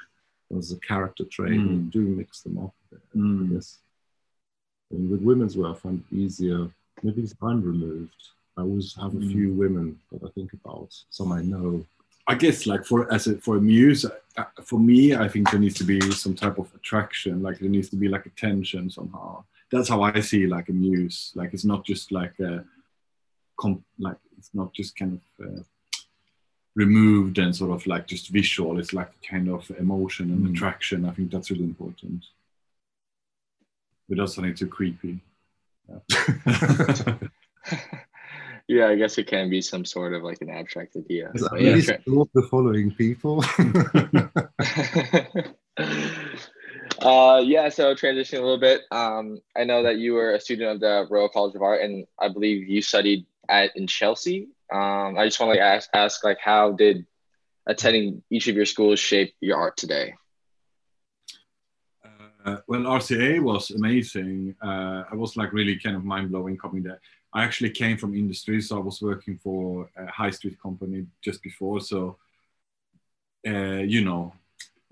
there's 0.52 0.72
a 0.72 0.80
character 0.92 1.26
trait, 1.36 1.60
and 1.60 1.72
you 1.72 1.80
Mm. 1.80 1.92
do 1.98 2.02
mix 2.02 2.42
them 2.44 2.60
up 2.60 2.74
a 2.84 2.96
bit. 2.96 3.04
I 3.16 3.18
Mm. 3.18 3.50
guess. 3.54 3.80
And 4.92 5.10
with 5.10 5.22
women's 5.24 5.58
wear, 5.58 5.72
I 5.72 5.74
find 5.86 5.98
it 6.04 6.16
easier. 6.16 6.62
Maybe 7.02 7.22
because 7.22 7.36
I'm 7.42 7.62
removed. 7.64 8.22
I 8.58 8.62
always 8.62 8.94
have 8.96 9.14
a 9.14 9.18
Mm. 9.18 9.32
few 9.32 9.54
women 9.54 10.00
that 10.12 10.24
I 10.24 10.30
think 10.32 10.54
about, 10.54 10.90
some 11.10 11.32
I 11.32 11.42
know. 11.42 11.86
I 12.28 12.36
guess 12.36 12.66
like 12.68 12.86
for 12.86 13.12
as 13.12 13.28
a, 13.28 13.38
for 13.38 13.58
a 13.58 13.62
muse, 13.62 14.06
uh, 14.06 14.44
for 14.64 14.80
me, 14.80 15.16
I 15.16 15.28
think 15.28 15.50
there 15.50 15.60
needs 15.60 15.76
to 15.76 15.84
be 15.84 16.00
some 16.12 16.36
type 16.36 16.58
of 16.60 16.74
attraction. 16.76 17.42
Like 17.42 17.60
there 17.60 17.70
needs 17.70 17.90
to 17.90 17.96
be 17.96 18.08
like 18.08 18.26
a 18.26 18.30
tension 18.32 18.90
somehow. 18.90 19.44
That's 19.72 19.90
how 19.90 20.02
I 20.04 20.20
see 20.20 20.46
like 20.48 20.70
a 20.70 20.74
muse. 20.74 21.32
Like 21.36 21.54
it's 21.54 21.66
not 21.66 21.86
just 21.86 22.12
like 22.12 22.38
a, 22.40 22.64
com- 23.58 23.84
like 23.98 24.18
it's 24.38 24.52
not 24.54 24.74
just 24.74 24.96
kind 24.96 25.14
of 25.40 25.46
uh, 25.46 25.62
removed 26.76 27.38
and 27.40 27.56
sort 27.56 27.72
of 27.72 27.86
like 27.88 28.06
just 28.08 28.30
visual. 28.30 28.80
It's 28.80 28.94
like 28.94 29.12
kind 29.22 29.50
of 29.50 29.70
emotion 29.80 30.30
and 30.32 30.46
Mm. 30.46 30.52
attraction. 30.52 31.06
I 31.06 31.12
think 31.12 31.32
that's 31.32 31.52
really 31.52 31.64
important. 31.64 32.26
Without 34.10 34.30
something 34.30 34.54
too 34.56 34.68
creepy. 34.68 35.20
Yeah. 35.90 37.18
yeah, 38.72 38.88
I 38.88 38.96
guess 38.96 39.18
it 39.18 39.28
can 39.28 39.50
be 39.50 39.62
some 39.62 39.84
sort 39.84 40.14
of 40.14 40.24
like 40.24 40.42
an 40.42 40.50
abstract 40.50 40.96
idea. 40.96 41.28
At 41.28 41.42
But 41.50 41.62
yeah, 41.62 41.82
tra- 41.82 42.00
all 42.08 42.30
the 42.34 42.44
following 42.44 42.92
people. 42.92 43.44
uh, 47.02 47.42
yeah, 47.44 47.68
so 47.68 47.94
transitioning 47.96 48.40
a 48.40 48.42
little 48.42 48.60
bit. 48.60 48.84
Um, 48.90 49.42
I 49.58 49.66
know 49.66 49.84
that 49.84 49.98
you 49.98 50.14
were 50.14 50.32
a 50.32 50.40
student 50.40 50.72
of 50.72 50.80
the 50.80 51.06
Royal 51.10 51.28
College 51.28 51.56
of 51.56 51.62
Art, 51.62 51.82
and 51.82 52.08
I 52.18 52.30
believe 52.30 52.70
you 52.70 52.82
studied 52.82 53.26
at 53.50 53.76
in 53.76 53.88
Chelsea. 53.88 54.48
Um, 54.72 55.18
I 55.18 55.26
just 55.26 55.42
want 55.42 55.54
to 55.54 55.60
like 55.60 55.76
ask, 55.76 55.90
ask 55.94 56.24
like 56.24 56.40
how 56.40 56.72
did 56.72 57.06
attending 57.68 58.24
each 58.30 58.48
of 58.48 58.56
your 58.56 58.66
schools 58.66 59.00
shape 59.00 59.34
your 59.42 59.58
art 59.58 59.76
today? 59.76 60.14
Uh, 62.44 62.58
well, 62.68 62.82
RCA 62.82 63.40
was 63.42 63.70
amazing. 63.72 64.56
Uh, 64.64 65.04
I 65.12 65.16
was 65.16 65.36
like 65.36 65.54
really 65.54 65.78
kind 65.78 65.98
of 65.98 66.06
mind 66.06 66.32
blowing 66.32 66.58
coming 66.58 66.84
there. 66.84 67.02
I 67.34 67.44
actually 67.44 67.70
came 67.70 67.98
from 67.98 68.14
industry, 68.14 68.62
so 68.62 68.78
I 68.78 68.82
was 68.82 69.02
working 69.02 69.38
for 69.38 69.90
a 69.96 70.08
high 70.08 70.32
street 70.32 70.62
company 70.62 71.06
just 71.22 71.42
before. 71.42 71.80
So, 71.80 72.18
uh, 73.48 73.84
you 73.94 74.04
know, 74.04 74.34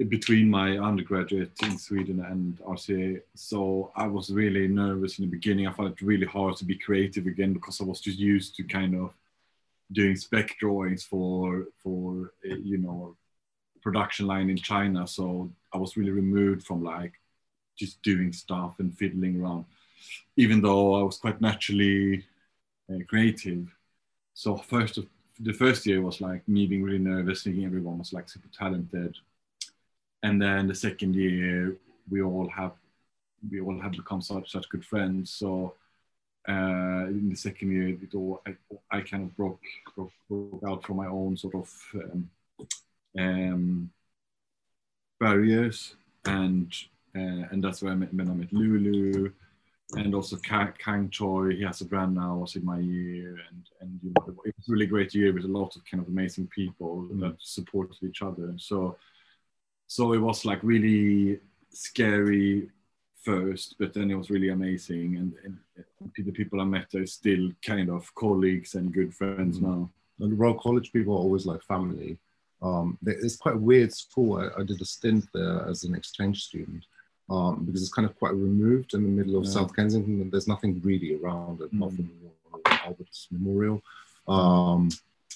between 0.07 0.49
my 0.49 0.77
undergraduate 0.77 1.51
in 1.63 1.77
Sweden 1.77 2.23
and 2.23 2.57
RCA, 2.59 3.21
so 3.35 3.91
I 3.95 4.07
was 4.07 4.29
really 4.29 4.69
nervous 4.69 5.19
in 5.19 5.25
the 5.25 5.31
beginning. 5.31 5.67
I 5.67 5.73
found 5.73 5.91
it 5.91 6.01
really 6.01 6.25
hard 6.25 6.55
to 6.57 6.65
be 6.65 6.77
creative 6.77 7.25
again 7.25 7.51
because 7.51 7.81
I 7.81 7.83
was 7.83 7.99
just 7.99 8.17
used 8.17 8.55
to 8.55 8.63
kind 8.63 8.95
of 8.95 9.13
doing 9.91 10.15
spec 10.15 10.57
drawings 10.59 11.03
for 11.03 11.67
for 11.83 12.31
uh, 12.49 12.55
you 12.55 12.77
know 12.77 13.17
production 13.81 14.27
line 14.27 14.49
in 14.49 14.57
China. 14.57 15.05
So 15.07 15.51
I 15.73 15.77
was 15.77 15.97
really 15.97 16.11
removed 16.11 16.65
from 16.65 16.83
like 16.83 17.13
just 17.77 18.01
doing 18.01 18.31
stuff 18.31 18.79
and 18.79 18.97
fiddling 18.97 19.41
around, 19.41 19.65
even 20.37 20.61
though 20.61 20.95
I 20.95 21.03
was 21.03 21.17
quite 21.17 21.41
naturally 21.41 22.25
uh, 22.89 22.99
creative. 23.07 23.67
So 24.33 24.57
first, 24.57 24.97
of, 24.97 25.07
the 25.39 25.53
first 25.53 25.85
year 25.85 26.01
was 26.01 26.21
like 26.21 26.47
me 26.47 26.67
being 26.67 26.83
really 26.83 26.99
nervous, 26.99 27.43
thinking 27.43 27.65
everyone 27.65 27.99
was 27.99 28.13
like 28.13 28.29
super 28.29 28.49
talented, 28.49 29.17
and 30.23 30.41
then 30.41 30.67
the 30.67 30.75
second 30.75 31.15
year 31.15 31.77
we 32.09 32.21
all 32.21 32.49
have 32.49 32.73
we 33.49 33.61
all 33.61 33.79
have 33.79 33.91
become 33.91 34.21
such 34.21 34.51
such 34.51 34.67
good 34.69 34.85
friends. 34.85 35.31
So 35.31 35.75
uh, 36.47 37.05
in 37.07 37.29
the 37.29 37.35
second 37.35 37.71
year, 37.71 37.89
it 37.89 38.15
all 38.15 38.41
I, 38.45 38.55
I 38.91 39.01
kind 39.01 39.23
of 39.23 39.35
broke, 39.37 39.61
broke 39.95 40.11
broke 40.29 40.63
out 40.67 40.83
from 40.83 40.97
my 40.97 41.07
own 41.07 41.37
sort 41.37 41.55
of 41.55 41.69
um, 41.95 42.29
um, 43.17 43.91
barriers 45.19 45.95
and 46.25 46.73
uh, 47.15 47.47
and 47.51 47.63
that's 47.63 47.81
where 47.81 47.91
I 47.91 47.95
met, 47.95 48.13
when 48.13 48.29
I 48.29 48.33
met 48.33 48.53
Lulu 48.53 49.31
and 49.97 50.13
also 50.13 50.37
Ka- 50.37 50.73
Kang 50.77 51.09
Choi. 51.09 51.55
He 51.55 51.63
has 51.63 51.81
a 51.81 51.85
brand 51.85 52.15
now. 52.15 52.35
Was 52.37 52.55
in 52.55 52.63
my 52.65 52.79
year, 52.79 53.37
and 53.49 53.63
and 53.81 53.99
you 54.03 54.11
know, 54.15 54.27
it 54.45 54.53
was 54.57 54.69
a 54.69 54.71
really 54.71 54.85
great 54.85 55.13
year 55.15 55.33
with 55.33 55.45
a 55.45 55.47
lot 55.59 55.75
of 55.75 55.83
kind 55.85 56.01
of 56.03 56.07
amazing 56.09 56.47
people 56.47 57.07
that 57.21 57.35
supported 57.39 57.97
each 58.03 58.21
other. 58.21 58.53
So 58.57 58.97
so 59.87 60.13
it 60.13 60.19
was 60.19 60.45
like 60.45 60.59
really 60.61 61.39
scary 61.71 62.69
first, 63.23 63.75
but 63.79 63.93
then 63.93 64.11
it 64.11 64.15
was 64.15 64.29
really 64.29 64.49
amazing, 64.49 65.17
and, 65.17 65.33
and 65.43 65.57
the 66.25 66.31
people 66.31 66.61
I 66.61 66.65
met 66.65 66.93
are 66.95 67.05
still 67.05 67.51
kind 67.65 67.89
of 67.89 68.13
colleagues 68.15 68.75
and 68.75 68.93
good 68.93 69.13
friends 69.13 69.59
Mhm. 69.59 69.63
now. 69.63 69.89
and 70.21 70.37
Royal 70.37 70.53
College 70.59 70.91
people 70.91 71.13
are 71.13 71.19
always 71.25 71.45
like 71.45 71.63
family. 71.63 72.17
Um, 72.61 72.97
it's 73.05 73.37
quite 73.37 73.55
a 73.55 73.65
weird 73.71 73.91
school. 73.93 74.37
I, 74.37 74.49
I 74.59 74.63
did 74.63 74.81
a 74.81 74.85
stint 74.85 75.25
there 75.33 75.65
as 75.67 75.83
an 75.85 75.95
exchange 75.95 76.43
student 76.45 76.83
um, 77.29 77.63
because 77.65 77.81
it's 77.81 77.93
kind 77.93 78.07
of 78.07 78.17
quite 78.17 78.33
removed 78.33 78.93
in 78.93 79.03
the 79.03 79.09
middle 79.09 79.35
of 79.37 79.45
Yeah. 79.45 79.51
South 79.51 79.75
Kensington. 79.75 80.21
And 80.21 80.31
there's 80.31 80.47
nothing 80.47 80.81
really 80.83 81.15
around 81.15 81.61
it, 81.61 81.71
apart 81.73 81.91
Mm. 81.93 81.95
from 81.95 82.09
the 82.63 82.85
Albert's 82.85 83.27
Memorial. 83.31 83.81
Um, 84.27 84.89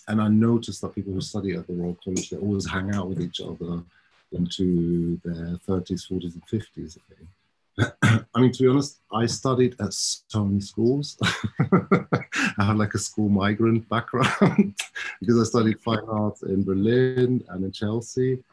and 0.08 0.22
I 0.22 0.28
noticed 0.28 0.82
that 0.82 0.96
people 0.96 1.14
who 1.14 1.22
study 1.22 1.54
at 1.54 1.68
the 1.68 1.74
Royal 1.74 1.98
College, 2.04 2.30
they 2.30 2.38
always 2.38 2.68
hang 2.70 2.94
out 2.94 3.08
with 3.10 3.22
each 3.22 3.40
other 3.42 3.84
into 4.32 5.20
their 5.24 5.58
30s, 5.68 6.06
40s, 6.08 6.34
and 6.34 6.46
50s, 6.48 6.98
I 6.98 7.16
think. 7.16 7.30
I 8.36 8.42
mean, 8.42 8.52
to 8.52 8.64
be 8.64 8.70
honest, 8.70 9.00
I 9.12 9.26
studied 9.26 9.76
at 9.80 9.94
so 9.94 10.46
many 10.46 10.62
schools. 10.62 11.18
I 11.60 12.64
had 12.66 12.78
like 12.78 12.94
a 12.94 13.00
school 13.00 13.30
migrant 13.30 13.88
background 13.90 14.76
because 15.20 15.40
I 15.40 15.44
studied 15.44 15.80
fine 15.82 16.04
arts 16.08 16.44
in 16.44 16.64
Berlin 16.64 17.44
and 17.50 17.64
in 17.64 17.72
Chelsea, 17.72 18.44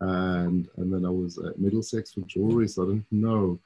and 0.00 0.68
and 0.76 0.92
then 0.92 1.04
I 1.04 1.10
was 1.10 1.38
at 1.38 1.58
Middlesex 1.58 2.12
for 2.12 2.20
jewelry. 2.22 2.68
So 2.68 2.82
I 2.84 2.86
didn't 2.86 3.12
know. 3.12 3.58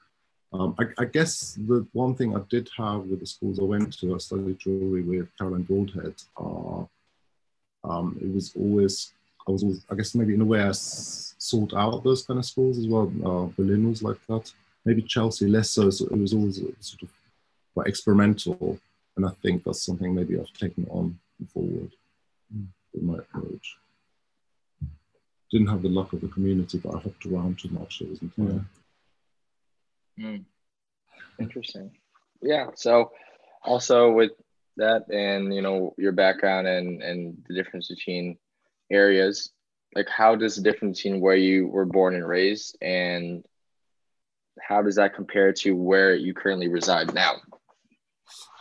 Um, 0.55 0.75
I, 0.79 0.85
I 0.99 1.05
guess 1.07 1.59
the 1.67 1.87
one 1.93 2.15
thing 2.15 2.37
I 2.37 2.41
did 2.51 2.69
have 2.77 3.05
with 3.05 3.21
the 3.21 3.27
schools 3.27 3.59
I 3.59 3.63
went 3.63 3.99
to, 4.01 4.15
I 4.15 4.19
studied 4.19 4.59
jewelry 4.59 5.03
with 5.03 5.29
Caroline 5.39 5.63
Broadhead. 5.63 6.15
Uh, 6.37 6.85
um, 7.85 8.19
it 8.21 8.33
was 8.33 8.53
always 8.55 9.13
I 9.49 9.51
was 9.51 9.63
always, 9.63 9.85
I 9.91 9.95
guess 9.95 10.15
maybe 10.15 10.35
in 10.35 10.41
a 10.41 10.45
way 10.45 10.61
I 10.61 10.69
s- 10.69 11.35
sought 11.39 11.75
out 11.75 12.05
those 12.05 12.25
kind 12.25 12.39
of 12.39 12.45
schools 12.45 12.79
as 12.79 12.87
well. 12.87 13.11
Uh, 13.25 13.47
Berlin 13.57 13.89
was 13.89 14.03
like 14.03 14.19
that. 14.29 14.53
Maybe 14.85 15.03
Chelsea 15.03 15.49
less 15.49 15.71
so. 15.71 15.91
so 15.91 16.07
it 16.07 16.19
was 16.19 16.33
always 16.35 16.61
sort 16.81 17.03
of 17.03 17.09
quite 17.75 17.87
experimental, 17.87 18.79
and 19.17 19.27
I 19.27 19.31
think 19.43 19.65
that's 19.65 19.85
something 19.85 20.15
maybe 20.15 20.39
I've 20.39 20.53
taken 20.53 20.87
on 20.91 21.19
forward 21.53 21.93
with 22.93 23.03
my 23.03 23.19
approach. 23.19 23.79
Didn't 25.53 25.69
have 25.69 25.83
the 25.83 25.89
luck 25.89 26.13
of 26.13 26.23
the 26.23 26.29
community, 26.29 26.79
but 26.79 26.95
I 26.95 26.99
hopped 26.99 27.27
around 27.27 27.59
too 27.59 27.69
much. 27.69 28.01
It 28.01 28.09
wasn't 28.09 28.35
fun. 28.35 28.69
Mm. 30.19 30.45
Interesting. 31.39 31.91
Yeah. 32.41 32.69
So 32.75 33.13
also 33.63 34.11
with 34.11 34.33
that 34.79 35.05
and 35.13 35.55
you 35.55 35.61
know 35.61 35.95
your 35.99 36.13
background 36.13 36.67
and 36.67 37.03
and 37.03 37.45
the 37.47 37.55
difference 37.55 37.89
between 37.89 38.39
areas, 38.91 39.51
like 39.95 40.09
how 40.09 40.35
does 40.35 40.57
the 40.57 40.63
difference 40.63 41.03
between 41.03 41.21
where 41.21 41.37
you 41.37 41.69
were 41.69 41.85
born 41.85 42.15
and 42.15 42.27
raised 42.27 42.77
and 42.81 43.45
how 44.61 44.83
does 44.83 44.97
that 44.97 45.15
compare 45.15 45.53
to 45.53 45.73
where 45.73 46.15
you 46.15 46.35
currently 46.35 46.69
reside 46.69 47.15
now? 47.15 47.37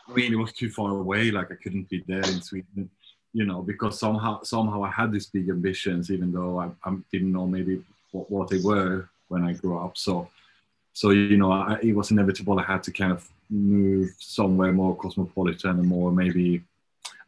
I 0.08 0.14
mean, 0.14 0.34
it 0.34 0.38
was 0.38 0.54
too 0.54 0.70
far 0.70 0.98
away. 0.98 1.32
Like 1.32 1.52
I 1.52 1.56
couldn't 1.56 1.90
be 1.90 2.04
there 2.08 2.20
in 2.20 2.42
Sweden, 2.42 2.90
you 3.34 3.46
know, 3.46 3.62
because 3.62 4.00
somehow 4.00 4.44
somehow 4.44 4.84
I 4.84 4.92
had 4.92 5.12
these 5.12 5.28
big 5.28 5.50
ambitions, 5.50 6.12
even 6.12 6.32
though 6.32 6.60
I, 6.60 6.70
I 6.84 6.96
didn't 7.12 7.32
know 7.32 7.48
maybe 7.48 7.84
what, 8.12 8.30
what 8.30 8.50
they 8.50 8.60
were 8.60 9.10
when 9.30 9.44
I 9.44 9.54
grew 9.54 9.78
up. 9.78 9.98
So, 9.98 10.30
so 10.94 11.12
you 11.12 11.38
know, 11.38 11.52
I, 11.52 11.80
it 11.82 11.96
was 11.96 12.12
inevitable. 12.12 12.60
I 12.60 12.64
had 12.64 12.84
to 12.84 12.92
kind 12.92 13.12
of 13.12 13.28
move 13.50 14.14
somewhere 14.20 14.72
more 14.72 14.96
cosmopolitan 14.96 15.80
and 15.80 15.88
more 15.88 16.12
maybe 16.12 16.64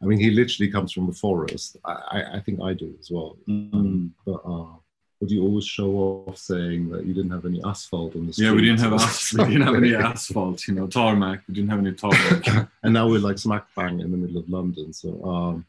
I 0.04 0.06
mean, 0.06 0.18
he 0.18 0.30
literally 0.30 0.70
comes 0.70 0.92
from 0.92 1.06
the 1.06 1.12
forest. 1.12 1.78
I, 1.84 2.24
I, 2.34 2.40
think 2.40 2.60
I 2.60 2.74
do 2.74 2.94
as 3.00 3.10
well. 3.10 3.36
Mm. 3.48 4.10
But 4.26 4.40
uh, 4.44 4.66
would 5.18 5.30
you 5.30 5.42
always 5.42 5.64
show 5.64 6.24
off 6.26 6.36
saying 6.36 6.90
that 6.90 7.06
you 7.06 7.14
didn't 7.14 7.30
have 7.30 7.46
any 7.46 7.62
asphalt 7.64 8.14
on 8.14 8.26
the 8.26 8.32
street? 8.34 8.46
Yeah, 8.46 8.52
we 8.52 8.60
didn't 8.60 8.80
have 8.80 8.92
asphalt. 8.92 9.48
We 9.48 9.54
didn't 9.54 9.66
have 9.66 9.82
any 9.82 9.94
asphalt. 9.94 10.68
You 10.68 10.74
know, 10.74 10.86
tarmac. 10.86 11.42
We 11.48 11.54
didn't 11.54 11.70
have 11.70 11.78
any 11.78 11.92
tarmac. 11.92 12.68
and 12.82 12.92
now 12.92 13.08
we're 13.08 13.20
like 13.20 13.38
smack 13.38 13.66
bang 13.74 14.00
in 14.00 14.10
the 14.10 14.16
middle 14.16 14.38
of 14.38 14.48
London. 14.48 14.92
So 14.92 15.24
um, 15.24 15.66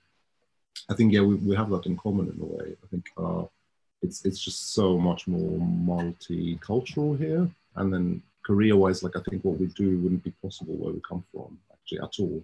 I 0.89 0.93
think 0.93 1.13
yeah, 1.13 1.21
we, 1.21 1.35
we 1.35 1.55
have 1.55 1.69
that 1.69 1.85
in 1.85 1.97
common 1.97 2.27
in 2.29 2.41
a 2.41 2.45
way. 2.45 2.75
I 2.83 2.87
think 2.87 3.05
uh, 3.17 3.43
it's 4.01 4.25
it's 4.25 4.39
just 4.39 4.73
so 4.73 4.97
much 4.97 5.27
more 5.27 5.59
multicultural 5.59 7.17
here, 7.17 7.49
and 7.75 7.93
then 7.93 8.21
career-wise, 8.45 9.03
like 9.03 9.15
I 9.15 9.21
think 9.21 9.43
what 9.43 9.59
we 9.59 9.67
do 9.67 9.99
wouldn't 9.99 10.23
be 10.23 10.33
possible 10.41 10.75
where 10.75 10.93
we 10.93 11.01
come 11.07 11.23
from 11.31 11.57
actually 11.73 11.99
at 11.99 12.19
all. 12.19 12.43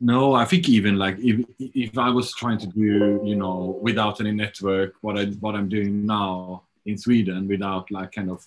No, 0.00 0.34
I 0.34 0.44
think 0.44 0.68
even 0.68 0.96
like 0.96 1.18
if 1.18 1.44
if 1.58 1.98
I 1.98 2.08
was 2.10 2.32
trying 2.32 2.58
to 2.58 2.66
do 2.66 3.20
you 3.24 3.36
know 3.36 3.78
without 3.82 4.20
any 4.20 4.32
network, 4.32 4.94
what 5.00 5.18
I 5.18 5.26
what 5.42 5.54
I'm 5.54 5.68
doing 5.68 6.06
now 6.06 6.62
in 6.86 6.96
Sweden 6.96 7.48
without 7.48 7.90
like 7.90 8.12
kind 8.12 8.30
of 8.30 8.46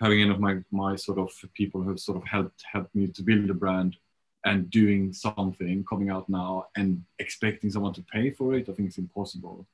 having 0.00 0.22
any 0.22 0.30
of 0.30 0.40
my 0.40 0.56
my 0.70 0.96
sort 0.96 1.18
of 1.18 1.30
people 1.54 1.82
who 1.82 1.96
sort 1.96 2.16
of 2.16 2.24
helped 2.24 2.64
helped 2.72 2.94
me 2.94 3.06
to 3.08 3.22
build 3.22 3.50
a 3.50 3.54
brand 3.54 3.96
and 4.44 4.70
doing 4.70 5.12
something 5.12 5.84
coming 5.88 6.10
out 6.10 6.28
now 6.28 6.66
and 6.76 7.02
expecting 7.18 7.70
someone 7.70 7.94
to 7.94 8.02
pay 8.12 8.30
for 8.30 8.54
it, 8.54 8.68
I 8.68 8.72
think 8.74 8.88
it's 8.88 8.98
impossible 8.98 9.66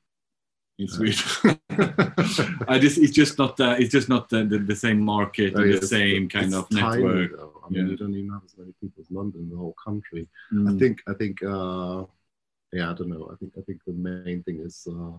in 0.79 0.89
Sweden. 0.89 1.59
I 2.69 2.79
just 2.79 2.99
it's 2.99 3.13
just 3.13 3.39
not 3.39 3.57
the, 3.57 3.77
it's 3.81 3.91
just 3.93 4.09
not 4.09 4.29
the, 4.29 4.45
the, 4.45 4.59
the 4.59 4.77
same 4.77 5.01
market 5.01 5.55
Oh, 5.57 5.61
and 5.61 5.73
yeah, 5.75 5.81
the 5.81 5.87
same 5.87 6.25
it's 6.25 6.35
kind 6.35 6.55
of 6.55 6.69
tiny, 6.71 7.03
network. 7.05 7.37
though. 7.37 7.61
I 7.65 7.71
mean, 7.71 7.85
Yeah. 7.85 7.91
you 7.91 7.97
don't 7.97 8.15
even 8.15 8.31
have 8.31 8.45
as 8.45 8.57
many 8.57 8.73
people 8.81 9.01
as 9.01 9.11
London, 9.11 9.49
the 9.51 9.57
whole 9.57 9.77
country. 9.85 10.29
I 10.53 10.55
Mm. 10.55 10.79
think 10.79 11.03
I 11.09 11.15
think 11.15 11.43
uh, 11.43 12.05
yeah, 12.73 12.91
I 12.91 12.95
don't 12.95 13.09
know. 13.09 13.29
I 13.33 13.37
think 13.37 13.53
I 13.59 13.63
think 13.63 13.81
the 13.87 13.93
main 13.93 14.43
thing 14.45 14.61
is 14.61 14.87
uh, 14.91 15.19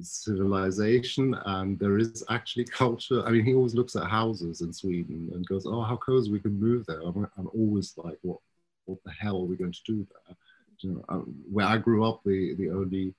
civilization, 0.00 1.34
and 1.46 1.78
there 1.78 1.98
is 1.98 2.24
actually 2.28 2.64
culture. 2.66 3.24
I 3.26 3.30
mean, 3.30 3.44
he 3.44 3.54
always 3.54 3.74
looks 3.74 3.96
at 3.96 4.04
houses 4.04 4.60
in 4.60 4.72
Sweden 4.72 5.30
and 5.34 5.46
goes, 5.46 5.66
"Oh, 5.66 5.82
how 5.82 5.96
cozy 5.96 6.30
we 6.32 6.40
can 6.40 6.58
move 6.60 6.86
there." 6.86 7.00
I'm, 7.00 7.26
I'm 7.38 7.48
always 7.54 7.94
like, 7.96 8.18
"What 8.22 8.40
what 8.86 9.02
the 9.04 9.12
hell 9.12 9.36
are 9.42 9.44
we 9.46 9.56
going 9.56 9.72
to 9.72 9.84
do 9.86 10.06
there?" 10.10 10.36
You 10.80 10.90
know, 10.92 11.04
um, 11.08 11.34
where 11.50 11.66
I 11.66 11.78
grew 11.78 12.04
up, 12.04 12.22
the 12.24 12.54
the 12.54 12.70
only 12.70 13.14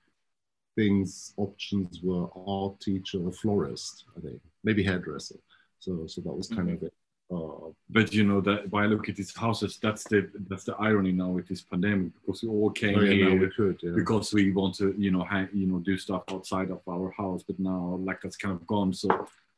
things 0.76 1.34
options 1.36 2.00
were 2.02 2.28
art 2.46 2.80
teacher 2.80 3.30
florist. 3.32 4.04
I 4.16 4.20
think 4.20 4.40
maybe 4.64 4.82
hairdresser. 4.82 5.40
So 5.78 6.06
so 6.06 6.20
that 6.22 6.32
was 6.32 6.48
kind 6.48 6.70
of 6.70 6.82
it. 6.82 6.94
Uh, 7.30 7.72
But 7.90 8.14
you 8.14 8.24
know 8.24 8.40
that 8.40 8.70
when 8.70 8.84
I 8.84 8.86
look 8.86 9.08
at 9.08 9.16
these 9.16 9.36
houses, 9.36 9.78
that's 9.82 10.04
the 10.04 10.30
that's 10.48 10.64
the 10.64 10.76
irony 10.76 11.12
now 11.12 11.28
with 11.28 11.46
this 11.48 11.62
pandemic 11.62 12.12
because 12.14 12.42
we 12.42 12.48
all 12.48 12.70
came 12.70 12.98
oh, 12.98 13.02
yeah, 13.02 13.28
here 13.28 13.40
we 13.40 13.50
could. 13.50 13.78
Yeah. 13.82 13.92
because 13.94 14.32
we 14.32 14.52
want 14.52 14.74
to 14.76 14.94
you 14.96 15.10
know 15.10 15.24
hang, 15.24 15.48
you 15.52 15.66
know 15.66 15.78
do 15.78 15.98
stuff 15.98 16.22
outside 16.30 16.70
of 16.70 16.80
our 16.88 17.10
house, 17.10 17.42
but 17.42 17.58
now 17.58 17.98
like 18.02 18.20
that's 18.22 18.36
kind 18.36 18.54
of 18.54 18.66
gone. 18.66 18.92
So 18.94 19.08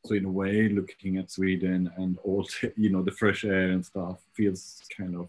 so 0.05 0.15
in 0.15 0.25
a 0.25 0.31
way, 0.31 0.69
looking 0.69 1.19
at 1.19 1.31
Sweden 1.31 1.91
and 1.97 2.19
all 2.25 2.43
the, 2.43 2.73
you 2.83 2.91
know 2.91 3.03
the 3.03 3.13
fresh 3.13 3.45
air 3.45 3.69
and 3.71 3.85
stuff 3.85 4.19
feels 4.33 4.83
kind 4.97 5.15
of 5.15 5.29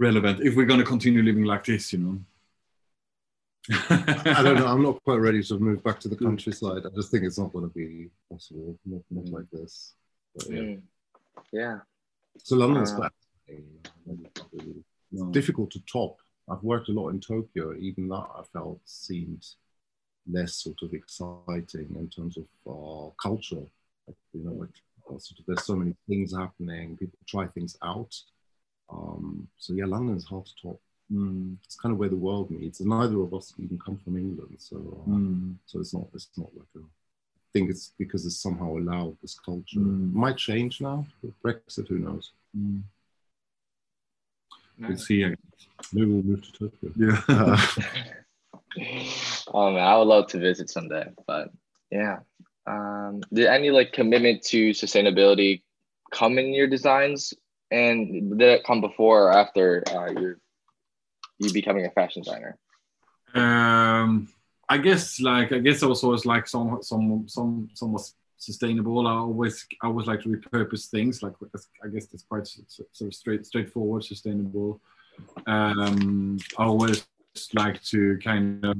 relevant 0.00 0.40
if 0.40 0.56
we're 0.56 0.66
going 0.66 0.80
to 0.80 0.86
continue 0.86 1.22
living 1.22 1.44
like 1.44 1.64
this, 1.64 1.92
you 1.92 1.98
know. 2.00 2.18
I 3.90 4.42
don't 4.42 4.56
know. 4.58 4.66
I'm 4.66 4.82
not 4.82 5.02
quite 5.04 5.16
ready 5.20 5.42
to 5.44 5.58
move 5.58 5.84
back 5.84 6.00
to 6.00 6.08
the 6.08 6.16
countryside. 6.16 6.82
I 6.86 6.90
just 6.96 7.10
think 7.10 7.24
it's 7.24 7.38
not 7.38 7.52
going 7.52 7.68
to 7.68 7.74
be 7.74 8.08
possible. 8.30 8.76
Not, 8.86 9.02
not 9.10 9.24
Mm. 9.26 9.32
like 9.32 9.50
this. 9.52 9.94
But, 10.34 10.50
yeah. 10.50 10.58
Mm. 10.60 10.80
Yeah. 11.52 11.78
So 12.38 12.56
London's 12.56 12.92
Uh. 12.92 13.08
No. 15.12 15.26
difficult 15.32 15.70
to 15.72 15.80
top. 15.92 16.16
I've 16.48 16.62
worked 16.62 16.88
a 16.88 16.92
lot 16.92 17.08
in 17.10 17.20
Tokyo. 17.20 17.74
Even 17.76 18.08
that 18.08 18.26
I 18.38 18.42
felt 18.52 18.80
seemed 18.84 19.44
less 20.30 20.54
sort 20.54 20.82
of 20.82 20.94
exciting 20.94 21.88
in 21.98 22.08
terms 22.08 22.36
of 22.38 22.46
uh, 22.66 23.10
culture. 23.20 23.64
Like, 24.06 24.16
you 24.32 24.44
know, 24.44 24.52
like 24.52 24.68
uh, 25.08 25.18
sort 25.18 25.40
of 25.40 25.46
there's 25.46 25.64
so 25.64 25.74
many 25.76 25.94
things 26.08 26.34
happening. 26.34 26.96
People 26.96 27.18
try 27.26 27.46
things 27.48 27.76
out. 27.82 28.14
Um, 28.92 29.48
so 29.58 29.72
yeah, 29.72 29.86
London 29.86 30.16
is 30.16 30.24
hard 30.26 30.46
to 30.46 30.52
top. 30.62 30.80
Mm, 31.12 31.56
It's 31.64 31.76
kind 31.76 31.92
of 31.92 31.98
where 31.98 32.08
the 32.08 32.16
world 32.16 32.50
meets, 32.50 32.80
and 32.80 32.88
neither 32.88 33.20
of 33.20 33.34
us 33.34 33.52
even 33.58 33.78
come 33.78 33.98
from 33.98 34.16
England. 34.16 34.56
So 34.58 34.76
uh, 34.76 35.10
mm, 35.10 35.54
so 35.66 35.80
it's 35.80 35.94
not 35.94 36.06
it's 36.14 36.28
not 36.36 36.48
like 36.56 36.68
a 36.76 36.80
I 36.80 37.52
think 37.52 37.70
it's 37.70 37.92
because 37.98 38.24
it's 38.26 38.40
somehow 38.40 38.76
allowed 38.76 39.16
this 39.20 39.38
culture. 39.38 39.80
Mm. 39.80 40.12
Might 40.12 40.36
change 40.36 40.80
now 40.80 41.04
with 41.22 41.40
Brexit, 41.42 41.88
who 41.88 41.98
knows? 41.98 42.32
mm. 42.56 42.82
We'll 44.78 44.96
see. 44.96 45.24
I. 45.24 45.34
Maybe 45.92 46.06
we'll 46.10 46.22
move 46.22 46.42
to 46.42 46.52
Tokyo. 46.52 46.92
Yeah. 46.96 47.56
Oh 49.52 49.72
man, 49.72 49.82
I 49.82 49.96
would 49.98 50.06
love 50.06 50.28
to 50.28 50.38
visit 50.38 50.70
someday. 50.70 51.06
But 51.26 51.50
yeah. 51.90 52.20
Um, 52.66 53.20
did 53.32 53.46
any 53.46 53.70
like 53.70 53.92
commitment 53.92 54.42
to 54.44 54.70
sustainability 54.70 55.62
come 56.12 56.38
in 56.38 56.54
your 56.54 56.68
designs? 56.68 57.34
And 57.70 58.38
did 58.38 58.48
it 58.48 58.64
come 58.64 58.80
before 58.80 59.24
or 59.24 59.32
after 59.32 59.84
uh, 59.94 60.10
your 60.10 60.38
you 61.38 61.52
becoming 61.52 61.86
a 61.86 61.90
fashion 61.90 62.22
designer? 62.22 62.58
um 63.34 64.28
i 64.68 64.76
guess 64.76 65.20
like 65.20 65.52
i 65.52 65.58
guess 65.58 65.82
i 65.82 65.86
was 65.86 66.02
always 66.02 66.26
like 66.26 66.48
some 66.48 66.78
some 66.82 67.24
some 67.28 67.68
somewhat 67.74 68.02
sustainable 68.38 69.06
i 69.06 69.12
always 69.12 69.66
i 69.82 69.86
always 69.86 70.06
like 70.06 70.20
to 70.20 70.28
repurpose 70.28 70.88
things 70.88 71.22
like 71.22 71.32
i 71.84 71.88
guess 71.88 72.06
that's 72.06 72.24
quite 72.24 72.46
sort 72.46 72.90
of 73.02 73.14
straight 73.14 73.46
straightforward 73.46 74.02
sustainable 74.02 74.80
um 75.46 76.38
i 76.58 76.64
always 76.64 77.06
like 77.54 77.80
to 77.82 78.18
kind 78.24 78.64
of 78.64 78.76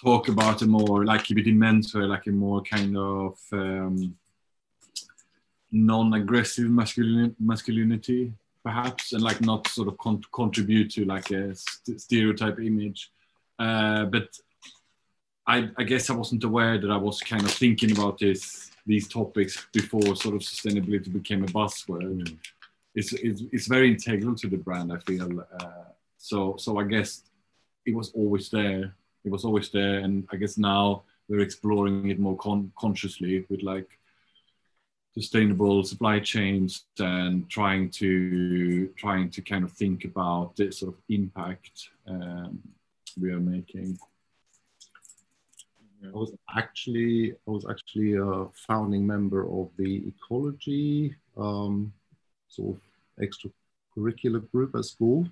talk 0.00 0.28
about 0.28 0.62
a 0.62 0.66
more 0.66 1.04
like 1.04 1.24
keep 1.24 1.38
it 1.38 1.46
in 1.46 1.58
mentor 1.58 2.06
like 2.06 2.26
a 2.26 2.30
more 2.30 2.62
kind 2.62 2.96
of 2.96 3.38
um 3.52 4.16
non-aggressive 5.84 6.68
masculin- 6.70 7.34
masculinity 7.38 8.32
perhaps 8.64 9.12
and 9.12 9.22
like 9.22 9.40
not 9.40 9.66
sort 9.68 9.88
of 9.88 9.96
con- 9.98 10.24
contribute 10.32 10.90
to 10.90 11.04
like 11.04 11.30
a 11.30 11.54
st- 11.54 12.00
stereotype 12.00 12.58
image 12.58 13.10
uh, 13.58 14.04
but 14.06 14.28
I, 15.46 15.70
I 15.78 15.84
guess 15.84 16.10
I 16.10 16.14
wasn't 16.14 16.42
aware 16.44 16.78
that 16.78 16.90
I 16.90 16.96
was 16.96 17.20
kind 17.20 17.42
of 17.42 17.52
thinking 17.52 17.92
about 17.92 18.18
this 18.18 18.70
these 18.84 19.08
topics 19.08 19.66
before 19.72 20.16
sort 20.16 20.34
of 20.34 20.42
sustainability 20.42 21.12
became 21.12 21.42
a 21.42 21.46
buzzword. 21.46 22.36
It's, 22.94 23.12
it's, 23.12 23.42
it's 23.52 23.66
very 23.66 23.90
integral 23.90 24.34
to 24.36 24.48
the 24.48 24.56
brand. 24.56 24.92
I 24.92 24.98
feel 24.98 25.40
uh, 25.60 25.90
so. 26.16 26.56
So 26.58 26.78
I 26.78 26.84
guess 26.84 27.22
it 27.84 27.94
was 27.94 28.10
always 28.12 28.48
there. 28.48 28.94
It 29.24 29.30
was 29.30 29.44
always 29.44 29.70
there, 29.70 29.98
and 29.98 30.26
I 30.32 30.36
guess 30.36 30.56
now 30.56 31.02
we're 31.28 31.40
exploring 31.40 32.10
it 32.10 32.20
more 32.20 32.36
con- 32.36 32.72
consciously 32.78 33.44
with 33.48 33.62
like 33.62 33.98
sustainable 35.16 35.82
supply 35.82 36.20
chains 36.20 36.84
and 36.98 37.48
trying 37.48 37.88
to 37.88 38.88
trying 38.96 39.30
to 39.30 39.40
kind 39.40 39.64
of 39.64 39.72
think 39.72 40.04
about 40.04 40.54
the 40.56 40.70
sort 40.70 40.92
of 40.92 41.00
impact 41.08 41.88
um, 42.06 42.58
we 43.20 43.30
are 43.30 43.40
making. 43.40 43.98
I 46.04 46.10
was 46.10 46.32
actually 46.56 47.32
I 47.32 47.50
was 47.50 47.64
actually 47.68 48.14
a 48.14 48.46
founding 48.68 49.06
member 49.06 49.42
of 49.58 49.70
the 49.78 49.92
ecology 50.12 51.16
um, 51.36 51.92
sort 52.48 52.76
of 52.76 52.80
extracurricular 53.24 54.42
group 54.52 54.74
at 54.76 54.84
school, 54.84 55.26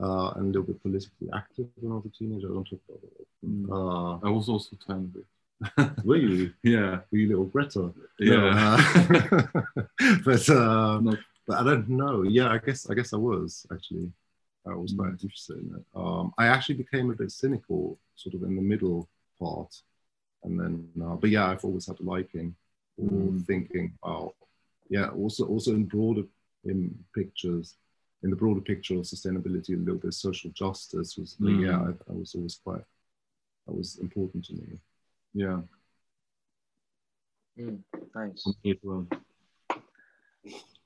uh, 0.00 0.28
and 0.36 0.44
a 0.44 0.46
little 0.46 0.62
bit 0.62 0.80
politically 0.80 1.28
active 1.34 1.66
when 1.80 1.92
I 1.92 1.96
was 1.96 2.06
a 2.06 2.16
teenager. 2.16 2.48
I 2.50 2.54
don't 2.54 2.68
talk 2.70 2.80
about 2.88 3.02
it. 3.02 3.26
Mm. 3.44 3.68
Uh, 3.70 4.26
I 4.26 4.30
was 4.30 4.48
also 4.48 4.76
tiny 4.86 5.06
bit. 5.06 5.26
were 6.04 6.16
you? 6.16 6.52
Yeah, 6.62 7.00
Were 7.10 7.18
you 7.18 7.28
little 7.28 7.44
Greta? 7.46 7.92
yeah. 8.18 8.34
No, 8.36 8.48
uh, 8.48 9.62
but 10.24 10.48
uh, 10.50 11.00
No. 11.00 11.16
but 11.46 11.58
I 11.58 11.64
don't 11.64 11.88
know. 11.88 12.22
Yeah, 12.22 12.48
I 12.50 12.58
guess 12.58 12.88
I 12.90 12.94
guess 12.94 13.12
I 13.12 13.16
was 13.16 13.66
actually. 13.72 14.10
I 14.66 14.74
was 14.74 14.94
quite 14.96 15.10
Mm. 15.10 15.22
interested 15.22 15.58
in 15.58 15.74
it. 15.76 15.84
Um, 15.94 16.32
I 16.38 16.46
actually 16.46 16.76
became 16.76 17.10
a 17.10 17.14
bit 17.14 17.30
cynical, 17.30 17.98
sort 18.16 18.34
of 18.34 18.42
in 18.44 18.56
the 18.56 18.62
middle 18.62 19.08
part, 19.38 19.74
and 20.42 20.58
then. 20.58 20.88
Uh, 21.02 21.16
but 21.16 21.28
yeah, 21.30 21.46
I've 21.50 21.64
always 21.64 21.86
had 21.86 22.00
a 22.00 22.02
liking 22.02 22.54
for 22.96 23.02
Mm. 23.10 23.44
thinking. 23.46 23.92
Oh, 24.02 24.34
yeah. 24.88 25.08
Also, 25.08 25.46
also 25.46 25.72
in 25.72 25.84
broader 25.84 26.22
in 26.64 26.98
pictures, 27.14 27.76
in 28.22 28.30
the 28.30 28.36
broader 28.36 28.62
picture 28.62 28.94
of 28.94 29.02
sustainability, 29.04 29.70
and 29.74 29.82
a 29.82 29.84
little 29.84 30.00
bit 30.00 30.08
of 30.08 30.14
social 30.14 30.50
justice 30.52 31.18
was. 31.18 31.36
Mm. 31.40 31.60
Yeah, 31.62 31.78
I, 31.78 32.12
I 32.12 32.16
was 32.16 32.34
always 32.34 32.58
quite. 32.64 32.84
That 33.66 33.74
was 33.76 33.98
important 33.98 34.46
to 34.46 34.54
me. 34.54 34.78
Yeah. 35.34 35.60
Mm, 37.58 37.80
nice. 38.14 38.46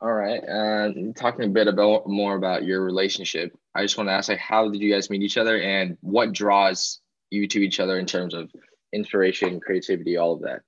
All 0.00 0.12
right. 0.12 0.38
Uh, 0.38 0.92
talking 1.16 1.44
a 1.44 1.48
bit 1.48 1.66
about 1.66 2.06
more 2.06 2.36
about 2.36 2.64
your 2.64 2.82
relationship, 2.82 3.52
I 3.74 3.82
just 3.82 3.96
want 3.96 4.08
to 4.08 4.12
ask, 4.12 4.28
like, 4.28 4.38
how 4.38 4.68
did 4.68 4.80
you 4.80 4.92
guys 4.92 5.10
meet 5.10 5.22
each 5.22 5.36
other, 5.36 5.60
and 5.60 5.96
what 6.00 6.32
draws 6.32 7.00
you 7.30 7.46
to 7.48 7.60
each 7.60 7.80
other 7.80 7.98
in 7.98 8.06
terms 8.06 8.34
of 8.34 8.50
inspiration, 8.92 9.60
creativity, 9.60 10.16
all 10.16 10.34
of 10.34 10.42
that? 10.42 10.60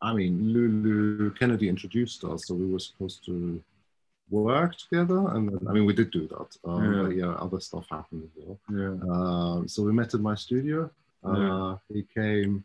I 0.00 0.12
mean, 0.12 0.52
Lulu 0.52 1.30
Kennedy 1.32 1.68
introduced 1.68 2.24
us, 2.24 2.46
so 2.46 2.54
we 2.54 2.66
were 2.66 2.78
supposed 2.78 3.24
to 3.26 3.62
work 4.30 4.76
together. 4.76 5.28
And 5.34 5.48
then, 5.48 5.68
I 5.68 5.72
mean, 5.72 5.84
we 5.84 5.92
did 5.92 6.10
do 6.10 6.26
that. 6.28 6.56
Um, 6.64 6.84
Yeah. 6.94 7.02
But 7.02 7.16
yeah, 7.16 7.32
other 7.34 7.60
stuff 7.60 7.86
happened 7.90 8.24
as 8.24 8.30
well. 8.36 8.58
Yeah. 8.70 8.96
Um, 9.12 9.68
so 9.68 9.82
we 9.82 9.92
met 9.92 10.14
at 10.14 10.20
my 10.20 10.34
studio. 10.34 10.90
Uh, 11.24 11.38
Yeah. 11.38 11.76
He 11.92 12.02
came 12.14 12.64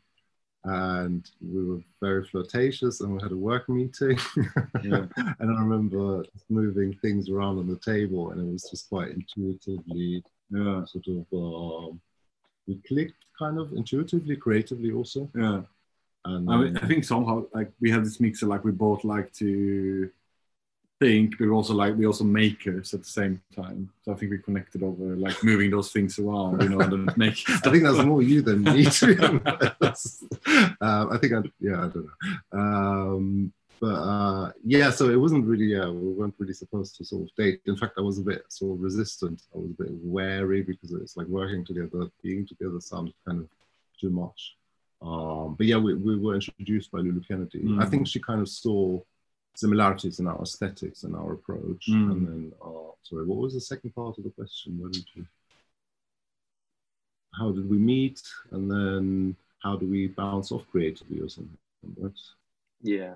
and 0.66 1.30
we 1.42 1.64
were 1.64 1.82
very 2.02 2.26
flirtatious 2.26 3.00
and 3.02 3.14
we 3.16 3.22
had 3.22 3.32
a 3.32 3.38
work 3.38 3.68
meeting. 3.70 4.18
Yeah. 4.84 5.06
and 5.40 5.52
I 5.52 5.62
remember 5.62 6.24
moving 6.50 6.94
things 7.02 7.30
around 7.30 7.60
on 7.60 7.68
the 7.68 7.78
table 7.78 8.32
and 8.32 8.42
it 8.42 8.52
was 8.52 8.70
just 8.70 8.90
quite 8.90 9.12
intuitively 9.12 10.24
Yeah. 10.50 10.86
sort 10.86 11.08
of, 11.08 11.26
um, 11.34 12.02
we 12.68 12.76
clicked 12.88 13.16
kind 13.38 13.58
of 13.58 13.74
intuitively, 13.74 14.36
creatively 14.36 14.92
also. 14.92 15.30
Yeah. 15.36 15.62
And 16.26 16.52
I, 16.52 16.58
mean, 16.58 16.78
I 16.78 16.86
think 16.88 17.06
somehow 17.06 17.46
like 17.54 17.72
we 17.80 17.90
have 17.92 18.04
this 18.04 18.20
mixer 18.20 18.46
like 18.46 18.64
we 18.66 18.72
both 18.72 19.04
like 19.06 19.32
to 19.34 20.10
think 21.00 21.38
but 21.38 21.46
we 21.46 21.52
also 21.52 21.74
like 21.74 21.96
we 21.96 22.06
also 22.06 22.24
makers 22.26 22.94
at 22.94 23.00
the 23.02 23.08
same 23.20 23.42
time 23.56 23.90
so 24.04 24.12
i 24.12 24.16
think 24.16 24.32
we 24.32 24.38
connected 24.38 24.84
over 24.84 25.16
like 25.16 25.42
moving 25.44 25.72
those 25.72 25.92
things 25.92 26.20
around 26.20 26.62
you 26.62 26.70
know 26.70 26.80
and 26.82 27.16
make 27.24 27.38
I 27.50 27.70
think 27.72 27.84
that's 27.84 28.04
more 28.06 28.22
you 28.22 28.42
than 28.42 28.64
me. 28.64 28.84
To 28.86 29.06
be 29.08 29.18
honest. 29.82 30.24
um, 30.82 31.12
I 31.14 31.18
think 31.20 31.34
I, 31.34 31.42
yeah, 31.60 31.86
I 31.86 31.88
don't 31.88 32.08
know. 32.10 32.60
Um, 32.60 33.54
but 33.80 33.96
uh, 33.96 34.52
yeah, 34.66 34.90
so 34.92 35.10
it 35.10 35.16
wasn't 35.16 35.46
really, 35.46 35.68
yeah, 35.68 35.88
we 35.90 36.10
weren't 36.12 36.36
really 36.38 36.54
supposed 36.54 36.98
to 36.98 37.06
sort 37.06 37.24
of 37.24 37.30
date. 37.36 37.62
In 37.66 37.78
fact, 37.78 37.94
I 37.98 38.02
was 38.02 38.18
a 38.20 38.22
bit 38.22 38.44
sort 38.50 38.76
of 38.76 38.82
resistant. 38.84 39.42
I 39.56 39.58
was 39.58 39.72
a 39.72 39.84
bit 39.84 39.92
wary 40.04 40.62
because 40.64 40.92
it's 40.92 41.16
like 41.16 41.28
working 41.28 41.64
together, 41.66 42.08
being 42.22 42.46
together 42.46 42.80
sounded 42.82 43.14
kind 43.26 43.40
of 43.40 43.48
too 44.00 44.10
much. 44.10 44.58
Um, 45.02 45.56
but 45.58 45.66
yeah, 45.66 45.78
we, 45.78 45.94
we 45.94 46.18
were 46.18 46.36
introduced 46.36 46.92
by 46.92 47.00
Lulu 47.00 47.22
Kennedy. 47.22 47.60
I 47.80 47.86
Mm. 47.86 47.90
think 47.90 48.08
she 48.08 48.20
kind 48.20 48.42
of 48.42 48.50
saw 48.50 49.00
similarities 49.56 50.20
in 50.20 50.28
our 50.28 50.42
aesthetics 50.42 51.04
and 51.04 51.16
our 51.16 51.34
approach. 51.34 51.88
Mm. 51.90 52.12
And 52.12 52.28
then, 52.28 52.54
uh, 52.64 52.92
sorry, 53.04 53.26
what 53.26 53.38
was 53.40 53.54
the 53.54 53.62
second 53.62 53.94
part 53.96 54.18
of 54.18 54.24
the 54.24 54.30
question? 54.32 54.80
Where 54.80 54.90
did 54.92 55.06
you? 55.16 55.26
how 57.38 57.52
did 57.52 57.70
we 57.70 57.78
meet 57.78 58.22
and 58.52 58.70
then 58.70 59.36
how 59.60 59.76
do 59.76 59.86
we 59.88 60.08
bounce 60.08 60.52
off 60.52 60.66
creatively 60.72 61.22
or 61.22 61.30
something 61.30 61.56
right? 61.98 62.12
Yeah. 62.82 63.14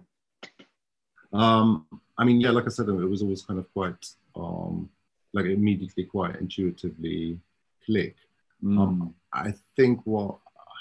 um 1.34 1.88
i 2.18 2.24
mean 2.24 2.40
yeah 2.40 2.52
like 2.52 2.66
i 2.66 2.70
said 2.70 2.88
it 2.88 2.94
was 2.94 3.24
always 3.24 3.42
kind 3.42 3.60
of 3.60 3.72
quite 3.74 4.06
um 4.36 4.88
like 5.34 5.46
immediately 5.46 6.04
quite 6.06 6.36
intuitively 6.38 7.40
click 7.86 8.16
Mm. 8.64 9.12
i 9.34 9.52
think 9.76 10.00
what 10.06 10.38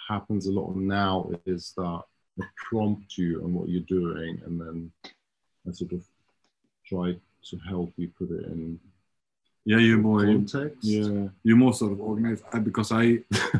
happens 0.09 0.47
a 0.47 0.53
lot 0.53 0.77
now 0.77 1.31
is 1.47 1.73
that 1.79 2.03
prompt 2.57 3.17
you 3.19 3.43
on 3.43 3.55
what 3.55 3.69
you're 3.71 3.81
doing 3.99 4.41
and 4.45 4.61
then 4.61 4.93
i 5.69 5.73
sort 5.73 5.93
of 5.93 6.03
try 6.87 7.17
to 7.49 7.57
help 7.69 7.93
you 7.97 8.09
put 8.19 8.31
it 8.31 8.45
in 8.47 8.79
yeah 9.65 9.79
you're 9.79 9.99
more 9.99 10.25
context. 10.25 10.83
Yeah. 10.83 11.29
You're 11.45 11.57
more 11.57 11.73
sort 11.73 11.93
of 11.93 12.01
organized 12.01 12.45
I, 12.53 12.59
because 12.59 12.91
i 12.93 13.19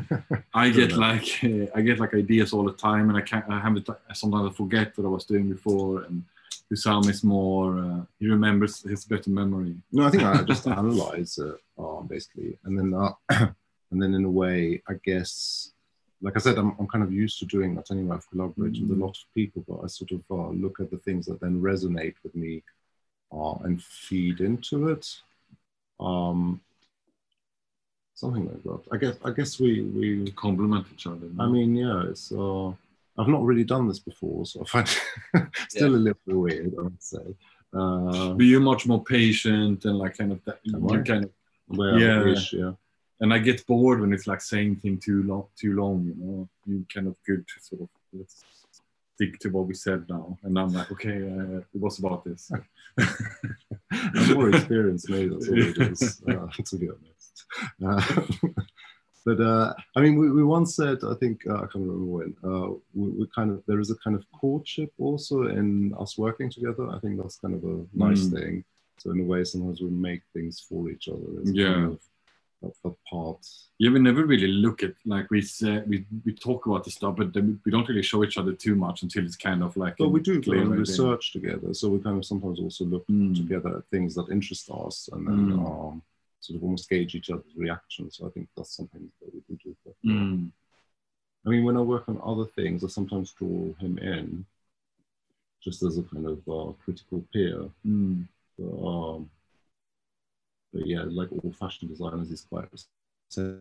i 0.53 0.69
get 0.69 0.91
Yeah. 0.91 0.97
like 1.07 1.29
uh, 1.43 1.67
i 1.75 1.81
get 1.81 1.99
like 1.99 2.13
ideas 2.13 2.51
all 2.53 2.63
the 2.65 2.73
time 2.73 3.09
and 3.09 3.17
i 3.17 3.21
can't 3.21 3.45
i 3.49 3.59
have 3.59 3.75
it 3.77 3.87
sometimes 4.13 4.51
i 4.51 4.53
forget 4.53 4.97
what 4.97 5.05
i 5.07 5.09
was 5.09 5.25
doing 5.25 5.49
before 5.49 6.03
and 6.03 6.23
Hussam 6.71 7.07
is 7.09 7.23
more 7.23 7.77
uh, 7.79 8.01
he 8.19 8.27
remembers 8.27 8.81
his 8.81 9.05
better 9.05 9.29
memory. 9.29 9.75
No, 9.91 10.05
I 10.07 10.09
think 10.09 10.23
I 10.23 10.41
just 10.53 10.65
analyze 10.67 11.37
it 11.37 11.55
um, 11.77 12.07
basically, 12.07 12.57
and 12.63 12.73
then 12.77 12.93
uh, 12.93 13.13
and 13.91 14.01
then 14.01 14.13
in 14.15 14.23
a 14.25 14.29
way, 14.29 14.81
I 14.87 14.93
guess, 15.05 15.72
like 16.23 16.37
I 16.37 16.39
said, 16.39 16.57
I'm, 16.57 16.73
I'm 16.79 16.87
kind 16.87 17.03
of 17.03 17.11
used 17.11 17.37
to 17.39 17.45
doing 17.45 17.75
that 17.75 17.91
anyway. 17.91 18.15
I've 18.15 18.29
collaborated 18.29 18.87
with 18.89 18.97
a 18.97 19.01
lot 19.01 19.09
of 19.09 19.33
people, 19.35 19.63
but 19.67 19.81
I 19.83 19.87
sort 19.87 20.11
of 20.11 20.21
uh, 20.31 20.49
look 20.51 20.79
at 20.79 20.89
the 20.89 20.97
things 20.97 21.25
that 21.25 21.41
then 21.41 21.61
resonate 21.61 22.15
with 22.23 22.33
me 22.33 22.63
uh, 23.31 23.55
and 23.63 23.83
feed 23.83 24.39
into 24.39 24.87
it. 24.87 25.05
Um, 25.99 26.61
something 28.15 28.47
like 28.47 28.63
that. 28.63 28.81
I 28.91 28.97
guess. 28.97 29.17
I 29.25 29.31
guess 29.31 29.59
we 29.59 29.81
we. 29.81 30.31
complement 30.31 30.87
each 30.93 31.07
other 31.07 31.27
I 31.39 31.47
mean, 31.47 31.75
yeah, 31.75 32.03
it's. 32.09 32.31
Uh, 32.31 32.69
I've 33.17 33.27
not 33.27 33.43
really 33.43 33.65
done 33.65 33.87
this 33.87 33.99
before, 33.99 34.45
so 34.45 34.61
I 34.61 34.65
find 34.65 34.87
it 35.35 35.47
still 35.69 35.95
a 35.95 35.97
little 35.97 36.19
bit 36.25 36.35
weird. 36.35 36.73
I 36.79 36.81
would 36.83 37.03
say. 37.03 37.35
Uh, 37.73 38.33
but 38.33 38.45
you're 38.45 38.61
much 38.61 38.87
more 38.87 39.03
patient 39.03 39.83
and 39.85 39.97
like 39.97 40.17
kind 40.17 40.31
of 40.31 40.43
that 40.45 40.59
Am 40.73 40.87
you 40.87 40.99
I? 40.99 41.03
kind 41.03 41.25
of 41.25 41.31
Yeah. 41.99 42.35
Yeah. 42.51 42.73
And 43.23 43.33
I 43.33 43.37
get 43.39 43.65
bored 43.65 44.01
when 44.01 44.11
it's 44.13 44.27
like 44.27 44.41
saying 44.41 44.75
thing 44.81 44.97
too 44.97 45.23
long, 45.23 45.45
too 45.55 45.73
long. 45.81 46.03
You 46.05 46.15
know, 46.19 46.49
you 46.67 46.85
kind 46.93 47.07
of 47.07 47.15
good 47.25 47.47
to 47.47 47.53
sort 47.63 47.81
of 47.83 47.89
let's 48.11 48.43
stick 49.15 49.39
to 49.39 49.49
what 49.49 49.65
we 49.65 49.75
said 49.75 50.03
now. 50.09 50.37
And 50.43 50.59
I'm 50.59 50.73
like, 50.73 50.91
okay, 50.91 51.17
uh, 51.31 51.59
it 51.73 51.79
was 51.85 51.99
about 51.99 52.25
this. 52.25 52.51
I'm 53.91 54.33
more 54.33 54.49
experienced, 54.49 55.09
maybe 55.09 55.29
that's 55.29 55.47
all 55.47 55.57
it 55.57 55.77
is, 55.77 56.21
uh, 56.27 56.47
to 56.69 56.75
be 56.77 56.89
honest. 56.95 57.45
Uh, 57.87 58.21
but 59.25 59.39
uh, 59.39 59.73
I 59.95 60.01
mean, 60.01 60.17
we, 60.17 60.29
we 60.29 60.43
once 60.43 60.75
said, 60.75 60.97
I 61.09 61.13
think, 61.15 61.47
uh, 61.47 61.55
I 61.55 61.59
can't 61.71 61.75
remember 61.75 62.11
when, 62.17 62.35
uh, 62.43 62.67
we, 62.93 63.09
we 63.19 63.27
kind 63.33 63.51
of, 63.51 63.63
there 63.67 63.79
is 63.79 63.89
a 63.89 63.95
kind 64.03 64.17
of 64.17 64.25
courtship 64.33 64.91
also 64.99 65.43
in 65.47 65.93
us 65.97 66.17
working 66.17 66.49
together. 66.49 66.89
I 66.89 66.99
think 66.99 67.21
that's 67.21 67.37
kind 67.37 67.55
of 67.55 67.63
a 67.63 67.85
nice 67.93 68.25
Mm. 68.25 68.33
thing. 68.37 68.65
So, 68.97 69.11
in 69.11 69.21
a 69.21 69.23
way, 69.23 69.43
sometimes 69.43 69.81
we 69.81 69.89
make 69.89 70.21
things 70.33 70.59
for 70.59 70.89
each 70.89 71.07
other. 71.07 71.29
It's 71.41 71.51
Yeah. 71.51 71.73
Kind 71.73 71.93
of, 71.93 71.99
that, 72.63 72.73
that 72.83 72.95
part. 73.09 73.45
Yeah, 73.77 73.91
we 73.91 73.99
never 73.99 74.25
really 74.25 74.47
look 74.47 74.81
at 74.83 74.93
like 75.05 75.29
we 75.29 75.41
say 75.41 75.83
we, 75.85 76.05
we 76.25 76.33
talk 76.33 76.65
about 76.65 76.83
the 76.83 76.91
stuff, 76.91 77.15
but 77.17 77.33
then 77.33 77.59
we 77.65 77.71
don't 77.71 77.87
really 77.87 78.01
show 78.01 78.23
each 78.23 78.37
other 78.37 78.53
too 78.53 78.75
much 78.75 79.03
until 79.03 79.25
it's 79.25 79.35
kind 79.35 79.61
of 79.63 79.75
like. 79.77 79.95
But 79.97 80.09
we 80.09 80.21
do 80.21 80.37
idea. 80.39 80.65
research 80.65 81.31
together. 81.33 81.73
So, 81.73 81.89
we 81.89 81.99
kind 81.99 82.17
of 82.17 82.25
sometimes 82.25 82.59
also 82.59 82.85
look 82.85 83.05
Mm. 83.07 83.35
together 83.35 83.77
at 83.77 83.85
things 83.91 84.15
that 84.15 84.29
interest 84.31 84.69
us 84.71 85.09
and 85.13 85.27
then 85.27 85.41
Mm. 85.51 85.65
um, 85.69 86.01
sort 86.39 86.57
of 86.57 86.63
almost 86.63 86.89
gauge 86.89 87.15
each 87.15 87.29
other's 87.29 87.55
reactions. 87.55 88.17
So 88.17 88.27
I 88.27 88.29
think 88.31 88.47
that's 88.55 88.75
something 88.75 89.11
that 89.21 89.33
we 89.33 89.41
do 89.63 89.75
do. 89.85 90.09
Mm. 90.09 90.51
I 91.45 91.49
mean, 91.49 91.63
when 91.65 91.77
I 91.77 91.81
work 91.81 92.07
on 92.07 92.19
other 92.23 92.45
things, 92.45 92.83
I 92.83 92.87
sometimes 92.87 93.31
draw 93.33 93.73
him 93.83 93.97
in 93.97 94.45
just 95.61 95.83
as 95.83 95.97
a 95.97 96.03
kind 96.03 96.25
of 96.27 96.39
uh, 96.47 96.71
critical 96.83 97.23
peer. 97.33 97.69
Mm. 97.85 98.27
But, 98.57 98.87
um, 98.87 99.29
but 100.73 100.87
yeah, 100.87 101.03
like 101.07 101.31
all 101.31 101.51
fashion 101.51 101.87
designers, 101.87 102.31
is 102.31 102.45
quite 102.49 102.65
somewhere. 103.29 103.57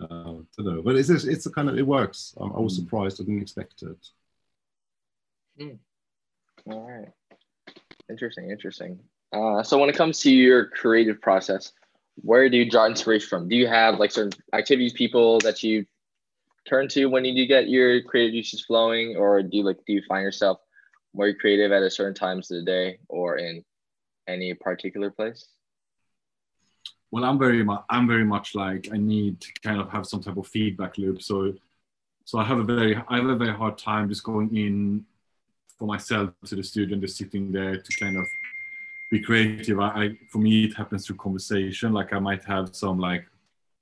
Um, 0.00 0.46
I 0.58 0.62
don't 0.62 0.76
know, 0.76 0.82
but 0.82 0.96
it's 0.96 1.08
it's 1.08 1.24
it's 1.24 1.46
a 1.46 1.50
kind 1.50 1.68
of 1.68 1.78
it 1.78 1.86
works. 1.86 2.34
Um, 2.38 2.52
I 2.54 2.60
was 2.60 2.74
Mm. 2.74 2.84
surprised. 2.84 3.20
I 3.20 3.24
didn't 3.24 3.42
expect 3.42 3.82
it. 3.82 4.10
All 6.66 6.88
right. 6.88 7.08
Interesting, 8.10 8.50
interesting. 8.50 8.98
Uh, 9.32 9.62
so 9.62 9.78
when 9.78 9.88
it 9.88 9.96
comes 9.96 10.20
to 10.20 10.30
your 10.30 10.66
creative 10.66 11.20
process, 11.20 11.72
where 12.16 12.48
do 12.50 12.58
you 12.58 12.68
draw 12.68 12.86
inspiration 12.86 13.28
from? 13.28 13.48
Do 13.48 13.56
you 13.56 13.66
have 13.66 13.98
like 13.98 14.10
certain 14.10 14.38
activities, 14.52 14.92
people 14.92 15.38
that 15.40 15.62
you 15.62 15.86
turn 16.68 16.88
to 16.88 17.06
when 17.06 17.24
you 17.24 17.34
do 17.34 17.46
get 17.46 17.68
your 17.68 18.02
creative 18.02 18.34
juices 18.34 18.64
flowing, 18.64 19.16
or 19.16 19.42
do 19.42 19.56
you 19.56 19.62
like 19.62 19.78
do 19.86 19.94
you 19.94 20.02
find 20.08 20.22
yourself 20.22 20.58
more 21.14 21.32
creative 21.34 21.72
at 21.72 21.82
a 21.82 21.90
certain 21.90 22.14
times 22.14 22.50
of 22.50 22.58
the 22.58 22.64
day 22.64 22.98
or 23.08 23.38
in 23.38 23.64
any 24.28 24.54
particular 24.54 25.10
place? 25.10 25.48
Well, 27.10 27.24
I'm 27.24 27.38
very 27.38 27.62
much 27.62 27.84
I'm 27.90 28.08
very 28.08 28.24
much 28.24 28.54
like 28.54 28.88
I 28.92 28.96
need 28.96 29.40
to 29.40 29.52
kind 29.62 29.80
of 29.80 29.90
have 29.90 30.06
some 30.06 30.22
type 30.22 30.36
of 30.38 30.46
feedback 30.46 30.96
loop. 30.96 31.22
So 31.22 31.52
so 32.24 32.38
I 32.38 32.44
have 32.44 32.58
a 32.58 32.64
very 32.64 32.96
I 33.08 33.16
have 33.16 33.26
a 33.26 33.36
very 33.36 33.54
hard 33.54 33.76
time 33.76 34.08
just 34.08 34.24
going 34.24 34.56
in 34.56 35.04
for 35.78 35.86
myself 35.86 36.30
to 36.46 36.56
the 36.56 36.62
studio 36.62 36.94
and 36.94 37.02
just 37.02 37.18
sitting 37.18 37.52
there 37.52 37.76
to 37.76 37.96
kind 38.00 38.16
of 38.16 38.26
be 39.10 39.20
creative. 39.20 39.78
I, 39.78 39.88
I 39.88 40.18
for 40.30 40.38
me 40.38 40.64
it 40.64 40.74
happens 40.74 41.06
through 41.06 41.16
conversation. 41.16 41.92
Like 41.92 42.14
I 42.14 42.18
might 42.18 42.44
have 42.44 42.74
some 42.74 42.98
like 42.98 43.26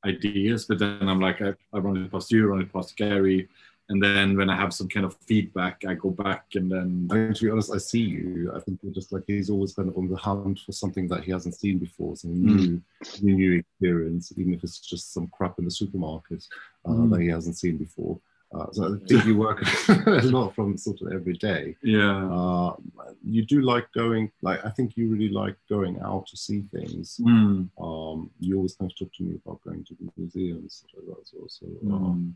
ideas, 0.05 0.64
but 0.64 0.81
then 0.81 1.09
I'm 1.09 1.21
like 1.21 1.40
I, 1.40 1.55
I 1.73 1.79
run 1.79 1.99
it 1.99 2.11
past 2.11 2.33
you, 2.33 2.47
run 2.47 2.62
it 2.62 2.73
past 2.73 2.97
Gary, 2.97 3.49
and 3.90 4.00
then 4.03 4.37
when 4.38 4.48
I 4.48 4.57
have 4.62 4.72
some 4.72 4.88
kind 4.88 5.05
of 5.05 5.14
feedback, 5.29 5.76
I 5.87 5.94
go 5.94 6.11
back 6.11 6.44
and 6.55 6.66
then 6.72 6.88
I 7.11 7.14
mean, 7.14 7.35
to 7.35 7.44
be 7.44 7.50
honest, 7.50 7.72
I 7.74 7.79
see 7.79 8.00
you. 8.16 8.50
I 8.57 8.61
think 8.61 8.81
you're 8.83 8.94
just 9.00 9.12
like 9.12 9.24
he's 9.26 9.50
always 9.50 9.74
kind 9.74 9.88
of 9.90 9.96
on 9.98 10.09
the 10.09 10.16
hunt 10.16 10.59
for 10.64 10.72
something 10.83 11.07
that 11.09 11.24
he 11.24 11.31
hasn't 11.33 11.57
seen 11.57 11.76
before, 11.79 12.16
some 12.16 12.33
new, 12.35 12.81
new, 13.20 13.35
new 13.37 13.53
experience, 13.61 14.33
even 14.38 14.55
if 14.55 14.64
it's 14.64 14.79
just 14.92 15.12
some 15.14 15.26
crap 15.37 15.59
in 15.59 15.64
the 15.66 15.70
supermarket 15.83 16.42
uh, 16.87 16.90
Mm. 16.92 17.11
that 17.11 17.20
he 17.20 17.29
hasn't 17.29 17.59
seen 17.59 17.76
before. 17.76 18.18
Uh, 18.53 18.66
so 18.72 18.81
I 18.85 19.07
think 19.07 19.24
you 19.26 19.37
work 19.46 19.62
a 19.88 20.22
lot 20.38 20.55
from 20.57 20.76
sort 20.76 21.00
of 21.03 21.12
every 21.12 21.35
day. 21.35 21.76
yeah. 21.85 22.18
Uh, 22.38 22.74
you 23.35 23.42
do 23.46 23.59
like 23.72 23.87
going, 23.92 24.24
like 24.42 24.61
I 24.64 24.70
think 24.70 24.96
you 24.96 25.05
really 25.14 25.29
like 25.42 25.57
going 25.68 26.00
out 26.00 26.26
to 26.31 26.37
see 26.37 26.61
things. 26.74 27.07
Mm, 27.22 27.68
Um, 27.87 28.18
you 28.40 28.57
always 28.57 28.74
kind 28.74 28.90
of 28.90 28.96
talk 28.98 29.12
to 29.18 29.22
me 29.22 29.33
about 29.40 29.62
going 29.66 29.85
to 29.85 29.94
the 30.00 30.07
museums, 30.16 30.70
stuff 30.79 30.90
like 30.96 31.07
that 31.11 31.22
as 31.22 31.31
well. 31.35 31.48
So 31.59 31.66
uh, 31.66 32.11
mm, 32.16 32.33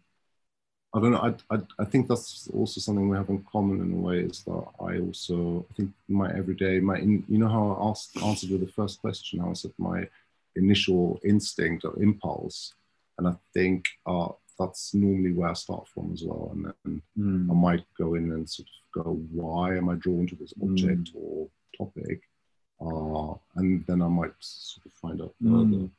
I 0.95 1.01
don't 1.01 1.11
know. 1.11 1.19
I, 1.19 1.55
I, 1.55 1.59
I 1.81 1.85
think 1.85 2.07
that's 2.09 2.49
also 2.55 2.81
something 2.81 3.09
we 3.09 3.17
have 3.17 3.29
in 3.29 3.45
common 3.51 3.81
in 3.81 3.93
a 3.95 3.97
way 3.97 4.21
is 4.21 4.45
that 4.45 4.65
I 4.81 4.99
also, 5.01 5.67
I 5.71 5.75
think 5.75 5.91
my 6.09 6.29
everyday, 6.33 6.79
my, 6.79 6.97
in, 6.99 7.25
you 7.29 7.39
know 7.39 7.49
how 7.49 7.65
I 7.73 7.89
asked, 7.91 8.17
answered 8.23 8.51
with 8.51 8.61
the 8.65 8.73
first 8.73 9.01
question, 9.01 9.41
how 9.41 9.51
I 9.51 9.55
said 9.55 9.73
my 9.77 10.09
initial 10.55 11.19
instinct 11.25 11.85
or 11.85 12.01
impulse. 12.01 12.75
And 13.19 13.27
I 13.27 13.35
think 13.53 13.87
uh, 14.07 14.29
that's 14.59 14.95
normally 14.95 15.33
where 15.33 15.49
I 15.51 15.55
start 15.55 15.89
from 15.89 16.13
as 16.13 16.23
well. 16.23 16.51
And 16.53 16.67
then 16.85 17.03
Mm. 17.19 17.51
I 17.51 17.55
might 17.55 17.85
go 17.99 18.15
in 18.15 18.31
and 18.33 18.49
sort 18.49 18.69
of 18.69 19.05
go, 19.05 19.11
why 19.33 19.77
am 19.77 19.89
I 19.89 19.95
drawn 19.97 20.27
to 20.29 20.37
this 20.37 20.55
object 20.63 21.13
Mm. 21.13 21.17
or 21.17 21.49
topic? 21.77 22.21
Uh, 22.81 23.35
and 23.57 23.85
then 23.87 24.01
I 24.03 24.09
might 24.09 24.35
sort 24.41 24.87
of 24.87 24.93
find 24.93 25.21
out 25.23 25.35
Mm. 25.43 25.91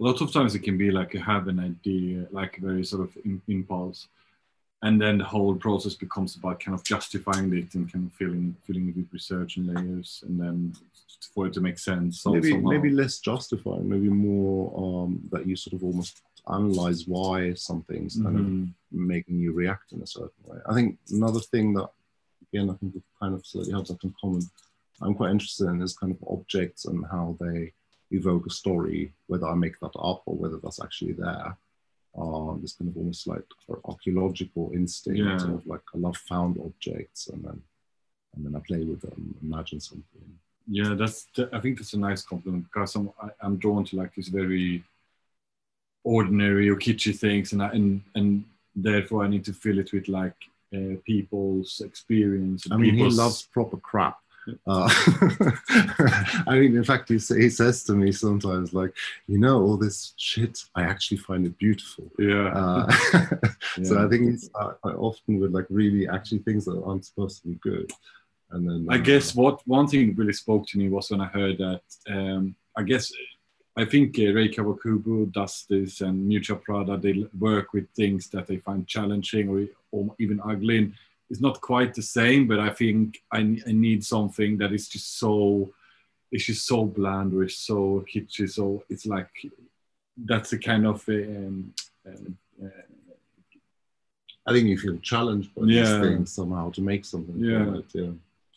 A 0.00 0.02
lot 0.02 0.20
of 0.20 0.32
times 0.32 0.54
it 0.54 0.60
can 0.60 0.76
be 0.76 0.90
like 0.90 1.14
you 1.14 1.20
have 1.20 1.48
an 1.48 1.60
idea, 1.60 2.26
like 2.30 2.58
a 2.58 2.60
very 2.60 2.84
sort 2.84 3.02
of 3.02 3.16
in, 3.24 3.40
impulse, 3.48 4.08
and 4.82 5.00
then 5.00 5.18
the 5.18 5.24
whole 5.24 5.54
process 5.54 5.94
becomes 5.94 6.36
about 6.36 6.60
kind 6.60 6.74
of 6.74 6.84
justifying 6.84 7.52
it 7.56 7.74
and 7.74 7.90
kind 7.92 8.06
of 8.06 8.12
filling 8.12 8.56
filling 8.66 8.88
it 8.88 8.96
with 8.96 9.12
research 9.12 9.56
and 9.56 9.66
layers, 9.72 10.22
and 10.26 10.38
then 10.40 10.74
for 11.34 11.46
it 11.46 11.52
to 11.54 11.60
make 11.60 11.78
sense. 11.78 12.24
Maybe 12.26 12.50
somehow. 12.50 12.68
maybe 12.70 12.90
less 12.90 13.18
justifying, 13.18 13.88
maybe 13.88 14.08
more 14.08 15.04
um, 15.04 15.20
that 15.32 15.46
you 15.46 15.56
sort 15.56 15.74
of 15.74 15.82
almost 15.84 16.20
analyze 16.48 17.06
why 17.08 17.54
some 17.54 17.82
things 17.84 18.16
kind 18.22 18.36
of 18.38 18.44
Mhm. 18.44 18.68
making 18.92 19.38
you 19.38 19.52
react 19.52 19.92
in 19.92 20.02
a 20.02 20.06
certain 20.06 20.42
way. 20.46 20.58
I 20.66 20.74
think 20.74 20.98
another 21.10 21.40
thing 21.40 21.72
that 21.74 21.88
again 22.46 22.68
I 22.68 22.74
think 22.74 23.02
kind 23.20 23.34
of 23.34 23.46
slightly 23.46 23.72
helps 23.72 23.88
that 23.90 24.04
in 24.04 24.14
common. 24.20 24.42
I'm 25.00 25.14
quite 25.14 25.30
interested 25.30 25.66
in 25.68 25.80
is 25.82 25.96
kind 25.96 26.12
of 26.12 26.22
objects 26.28 26.84
and 26.84 27.04
how 27.06 27.36
they 27.40 27.72
evoke 28.10 28.46
a 28.46 28.50
story, 28.50 29.12
whether 29.26 29.46
I 29.48 29.54
make 29.54 29.78
that 29.80 29.96
up 29.98 30.22
or 30.26 30.36
whether 30.36 30.58
that's 30.62 30.82
actually 30.82 31.12
there. 31.12 31.56
Uh, 32.16 32.54
this 32.60 32.74
kind 32.74 32.88
of 32.90 32.96
almost 32.96 33.26
like 33.26 33.42
an 33.68 33.76
archaeological 33.86 34.70
instinct 34.72 35.18
Yeah. 35.18 35.52
of 35.54 35.66
like 35.66 35.82
I 35.94 35.98
love 35.98 36.16
found 36.16 36.58
objects 36.64 37.26
and 37.28 37.42
then 37.44 37.60
and 38.34 38.44
then 38.44 38.54
I 38.56 38.60
play 38.60 38.84
with 38.84 39.00
them, 39.00 39.34
imagine 39.42 39.80
something. 39.80 40.38
Yeah, 40.66 40.94
that's. 40.94 41.26
th- 41.36 41.48
I 41.52 41.60
think 41.60 41.78
that's 41.78 41.92
a 41.94 41.98
nice 41.98 42.22
compliment 42.22 42.64
because 42.64 42.94
I'm 42.96 43.10
I, 43.22 43.28
I'm 43.40 43.56
drawn 43.58 43.84
to 43.86 43.96
like 43.96 44.14
these 44.14 44.28
very 44.28 44.82
ordinary 46.04 46.68
or 46.68 46.76
kitschy 46.76 47.16
things, 47.18 47.52
and 47.52 47.62
I, 47.62 47.68
and 47.70 48.02
and 48.14 48.44
therefore 48.74 49.24
I 49.24 49.28
need 49.28 49.44
to 49.44 49.52
fill 49.52 49.78
it 49.78 49.92
with 49.92 50.08
like 50.08 50.36
uh, 50.74 50.96
people's 51.04 51.80
experience. 51.84 52.66
I 52.70 52.76
mean, 52.76 52.94
he 52.94 53.08
loves 53.08 53.42
proper 53.42 53.76
crap. 53.76 54.18
Uh, 54.66 54.88
I 56.46 56.58
mean, 56.58 56.76
in 56.76 56.84
fact, 56.84 57.08
he, 57.08 57.14
he 57.14 57.48
says 57.48 57.84
to 57.84 57.92
me 57.94 58.12
sometimes, 58.12 58.74
like, 58.74 58.94
you 59.26 59.38
know, 59.38 59.62
all 59.62 59.76
this 59.76 60.14
shit, 60.16 60.58
I 60.74 60.82
actually 60.82 61.18
find 61.18 61.46
it 61.46 61.58
beautiful. 61.58 62.10
Yeah. 62.18 62.48
Uh, 62.48 62.92
So. 63.82 64.04
I 64.04 64.08
think 64.08 64.30
he's 64.30 64.50
uh, 64.54 64.74
often 64.84 65.40
with 65.40 65.52
like 65.52 65.66
really 65.68 66.08
actually 66.08 66.38
things 66.38 66.64
that 66.66 66.80
aren't 66.84 67.04
supposed 67.04 67.42
to 67.42 67.48
be 67.48 67.54
good. 67.56 67.90
And 68.52 68.68
then 68.68 68.86
I 68.88 68.96
uh, 68.96 68.98
guess 68.98 69.34
what 69.34 69.66
one 69.66 69.88
thing 69.88 70.14
really 70.14 70.32
spoke 70.32 70.66
to 70.68 70.78
me 70.78 70.88
was 70.88 71.10
when 71.10 71.20
I 71.20 71.26
heard 71.26 71.58
that. 71.58 71.82
Um, 72.08 72.54
I 72.76 72.82
guess 72.82 73.12
I 73.76 73.84
think 73.84 74.16
uh, 74.18 74.32
Rei 74.32 74.48
Kawakubo 74.48 75.32
does 75.32 75.66
this, 75.68 76.00
and 76.00 76.30
Miuccia 76.30 76.62
Prada 76.62 76.96
they 76.96 77.26
work 77.38 77.72
with 77.72 77.90
things 77.96 78.28
that 78.28 78.46
they 78.46 78.58
find 78.58 78.86
challenging 78.86 79.48
or, 79.48 79.66
or 79.90 80.14
even 80.20 80.40
ugly. 80.44 80.78
And 80.78 80.94
it's 81.34 81.42
not 81.42 81.60
quite 81.60 81.92
the 81.94 82.02
same, 82.18 82.46
but 82.46 82.60
I 82.60 82.70
think 82.70 83.20
I, 83.32 83.40
I 83.66 83.72
need 83.72 84.04
something 84.04 84.56
that 84.58 84.72
is 84.72 84.86
just 84.88 85.18
so 85.18 85.74
it's 86.30 86.44
just 86.44 86.64
so 86.64 86.84
bland 86.84 87.34
or 87.34 87.42
it's 87.42 87.58
so 87.58 88.04
kitschy. 88.08 88.48
So 88.48 88.84
it's 88.88 89.04
like 89.04 89.30
that's 90.16 90.52
a 90.52 90.58
kind 90.58 90.86
of 90.86 91.02
um, 91.08 91.74
uh, 92.06 92.64
uh, 92.64 92.68
I 94.46 94.52
think 94.52 94.68
you 94.68 94.78
feel 94.78 94.96
challenged 94.98 95.52
by 95.56 95.62
Yeah. 95.66 95.82
these 95.82 96.08
things 96.08 96.32
somehow 96.32 96.70
to 96.70 96.80
make 96.80 97.04
something 97.04 97.36
Yeah. 97.36 97.80
Yeah. 97.92 98.12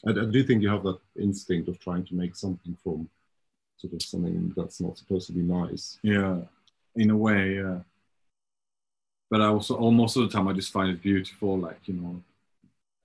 I, 0.05 0.11
I 0.11 0.25
do 0.35 0.43
think 0.43 0.61
you 0.61 0.69
have 0.69 0.83
that 0.83 0.99
instinct 1.19 1.67
of 1.69 1.79
trying 1.79 2.05
to 2.05 2.13
make 2.13 2.35
something 2.35 2.77
from 2.83 3.09
sort 3.77 3.93
of 3.93 4.03
something 4.03 4.53
that's 4.55 4.79
not 4.79 4.99
supposed 4.99 5.25
to 5.27 5.33
be 5.33 5.41
nice. 5.41 5.97
Yeah, 6.03 6.41
in 6.95 7.09
a 7.09 7.17
way, 7.17 7.55
yeah. 7.55 7.79
But 9.31 9.41
I 9.41 9.47
also, 9.47 9.75
all 9.75 9.91
most 9.91 10.15
of 10.15 10.21
the 10.23 10.29
time, 10.29 10.47
I 10.47 10.53
just 10.53 10.71
find 10.71 10.89
it 10.91 11.01
beautiful, 11.01 11.57
like 11.57 11.81
you 11.89 11.95
know, 11.95 12.21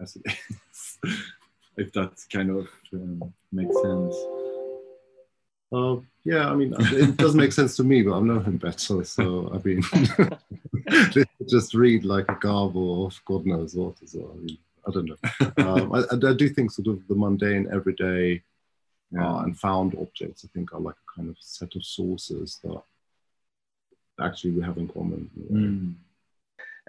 as 0.03 0.17
it 0.17 0.23
is. 0.27 0.99
if 1.77 1.93
that 1.93 2.13
kind 2.33 2.51
of 2.51 2.69
um, 2.93 3.33
makes 3.51 3.75
sense. 3.81 4.17
Uh, 5.73 5.97
yeah, 6.25 6.51
I 6.51 6.55
mean, 6.55 6.75
it 6.79 7.17
doesn't 7.17 7.41
make 7.41 7.53
sense 7.53 7.77
to 7.77 7.85
me, 7.85 8.03
but 8.03 8.19
I 8.19 8.21
know 8.21 8.41
him 8.41 8.59
better. 8.59 9.05
So, 9.05 9.51
I 9.55 9.67
mean, 9.67 9.83
just 11.49 11.75
read 11.75 12.05
like 12.05 12.31
a 12.31 12.39
garble 12.39 13.07
of 13.07 13.21
God 13.25 13.47
knows 13.47 13.75
what 13.75 13.95
as 14.03 14.15
well. 14.15 14.33
I, 14.35 14.37
mean, 14.37 14.59
I 14.87 14.91
don't 14.91 15.07
know. 15.07 15.17
Um, 15.67 15.95
I, 15.95 16.31
I 16.31 16.35
do 16.35 16.49
think 16.51 16.73
sort 16.73 16.89
of 16.89 17.07
the 17.09 17.15
mundane, 17.15 17.69
everyday, 17.73 18.43
uh, 19.19 19.39
and 19.39 19.59
found 19.59 19.97
objects, 19.99 20.45
I 20.45 20.49
think, 20.53 20.75
are 20.75 20.81
like 20.81 20.95
a 20.95 21.17
kind 21.17 21.31
of 21.31 21.37
set 21.41 21.75
of 21.75 21.85
sources 21.85 22.59
that 22.65 22.83
actually 24.21 24.51
we 24.51 24.63
have 24.63 24.77
in 24.77 24.89
common. 24.89 25.31
in. 25.49 25.57
Mm. 25.57 26.12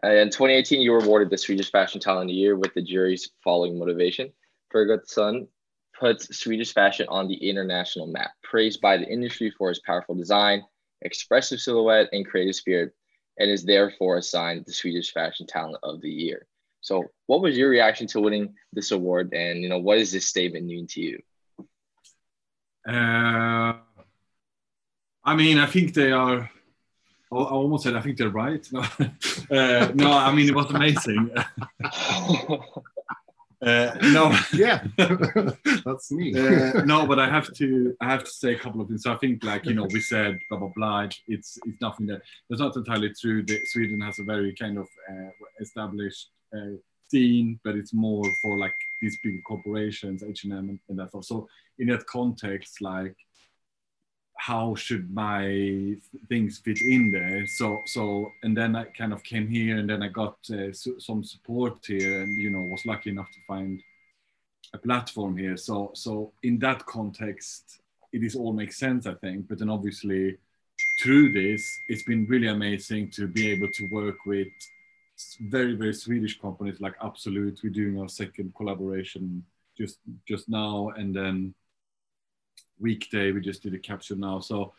In 0.04 0.30
2018, 0.30 0.82
you 0.82 0.92
were 0.92 1.00
awarded 1.00 1.30
the 1.30 1.38
Swedish 1.38 1.72
Fashion 1.72 2.02
Talent 2.02 2.24
of 2.24 2.28
the 2.28 2.34
Year 2.34 2.58
with 2.58 2.74
the 2.74 2.82
jury's 2.82 3.32
following 3.42 3.80
motivation. 3.80 4.34
Per 4.70 4.86
Götesson 4.86 5.48
puts 5.98 6.38
Swedish 6.38 6.74
fashion 6.74 7.06
on 7.08 7.30
the 7.30 7.36
international 7.36 8.08
map, 8.08 8.32
praised 8.44 8.82
by 8.82 8.98
the 8.98 9.08
industry 9.08 9.54
for 9.58 9.70
its 9.70 9.80
powerful 9.80 10.14
design, 10.14 10.62
expressive 11.04 11.62
silhouette, 11.62 12.10
and 12.12 12.28
creative 12.28 12.56
spirit, 12.56 12.92
and 13.40 13.50
is 13.50 13.64
therefore 13.64 14.18
assigned 14.18 14.66
the 14.66 14.74
Swedish 14.74 15.14
Fashion 15.14 15.48
Talent 15.48 15.78
of 15.84 16.02
the 16.02 16.10
Year. 16.10 16.48
So, 16.82 17.06
what 17.28 17.42
was 17.42 17.58
your 17.58 17.70
reaction 17.70 18.08
to 18.08 18.20
winning 18.20 18.56
this 18.74 18.92
award, 18.92 19.34
and 19.34 19.62
you 19.62 19.70
know, 19.70 19.80
what 19.80 20.00
does 20.00 20.12
this 20.12 20.28
statement 20.28 20.66
mean 20.66 20.86
to 20.88 21.00
you? 21.00 21.20
Uh, 22.86 23.76
I 25.24 25.36
mean, 25.36 25.60
I 25.60 25.66
think 25.66 25.94
they 25.94 26.12
are. 26.12 26.52
I 27.38 27.52
almost 27.52 27.84
said 27.84 27.96
I 27.96 28.02
think 28.02 28.18
they're 28.18 28.30
right. 28.30 28.68
No, 28.72 28.82
uh, 29.52 29.92
no 29.94 30.12
I 30.12 30.34
mean 30.34 30.48
it 30.48 30.56
was 30.56 30.70
amazing. 30.70 31.32
Uh, 33.66 33.96
no, 34.12 34.38
Yeah, 34.54 34.84
that's 35.86 36.12
me. 36.12 36.38
uh, 36.38 36.84
no, 36.84 37.08
but 37.08 37.18
I 37.18 37.30
have 37.30 37.50
to 37.54 37.96
I 38.02 38.10
have 38.12 38.26
to 38.26 38.30
say 38.30 38.56
a 38.56 38.60
couple 38.60 38.82
of 38.82 38.90
things. 38.90 39.04
So 39.04 39.14
I 39.14 39.16
think 39.16 39.42
like 39.44 39.66
you 39.66 39.74
know 39.74 39.88
we 39.90 40.02
said 40.02 40.38
blah 40.50 40.60
blah 40.60 40.72
blah. 40.76 41.08
It's 41.28 41.58
it's 41.66 41.82
nothing 41.82 42.08
that 42.08 42.22
that's 42.50 42.60
not 42.60 42.76
entirely 42.76 43.14
true. 43.14 43.42
The, 43.42 43.58
Sweden 43.68 44.02
has 44.02 44.20
a 44.20 44.24
very 44.24 44.54
kind 44.54 44.78
of 44.78 44.88
uh, 45.10 45.30
established 45.62 46.30
uh, 46.54 46.76
scene, 47.08 47.58
but 47.64 47.76
it's 47.76 47.94
more 47.94 48.26
for 48.42 48.58
like 48.58 48.74
these 49.02 49.18
big 49.24 49.42
corporations, 49.46 50.24
H 50.24 50.44
and 50.44 50.54
M, 50.54 50.80
and 50.90 51.00
that 51.00 51.12
stuff. 51.12 51.24
So 51.24 51.48
in 51.80 51.88
that 51.88 52.06
context, 52.06 52.82
like 52.82 53.16
how 54.38 54.76
should 54.76 55.14
my 55.14 55.96
things 56.28 56.60
fit 56.60 56.82
in 56.82 57.12
there? 57.12 57.46
So 57.48 57.80
so 57.86 58.32
and 58.44 58.56
then 58.56 58.76
i 58.76 58.86
kind 58.86 59.14
of 59.14 59.24
came 59.24 59.48
here 59.48 59.78
and 59.78 59.90
then 59.90 60.04
i 60.04 60.08
got 60.08 60.38
uh, 60.52 60.74
so, 60.74 60.92
some 60.98 61.24
support 61.24 61.78
here 61.86 62.24
and 62.24 62.42
you 62.42 62.50
know 62.50 62.62
was 62.72 62.86
lucky 62.86 63.10
enough 63.12 63.32
to 63.32 63.40
find 63.48 63.82
a 64.74 64.78
platform 64.78 65.38
here. 65.38 65.58
So 65.58 65.92
so 65.94 66.34
in 66.44 66.60
that 66.60 66.86
context 66.86 67.80
it 68.12 68.24
is 68.24 68.36
all 68.36 68.54
makes 68.54 68.78
sense 68.78 69.06
i 69.08 69.14
think. 69.16 69.48
But 69.48 69.60
then 69.60 69.70
obviously 69.70 70.38
through 71.02 71.34
this 71.34 71.64
it's 71.90 72.04
been 72.04 72.26
really 72.28 72.48
amazing 72.48 73.12
to 73.12 73.28
be 73.28 73.52
able 73.52 73.70
to 73.72 73.90
work 73.92 74.18
with 74.26 74.48
very 75.42 75.76
very 75.76 75.94
swedish 75.94 76.40
companies 76.40 76.82
like 76.82 76.96
Absolut 77.02 77.60
we're 77.64 77.72
doing 77.72 78.00
our 78.00 78.10
second 78.10 78.54
collaboration 78.56 79.44
just 79.78 80.00
just 80.28 80.50
now. 80.50 80.90
And 80.96 81.16
then 81.16 81.54
weekday 82.84 83.32
we 83.32 83.42
just 83.42 83.64
did 83.64 83.74
a 83.74 83.80
capsule 83.80 84.18
now. 84.18 84.40
So 84.40 84.74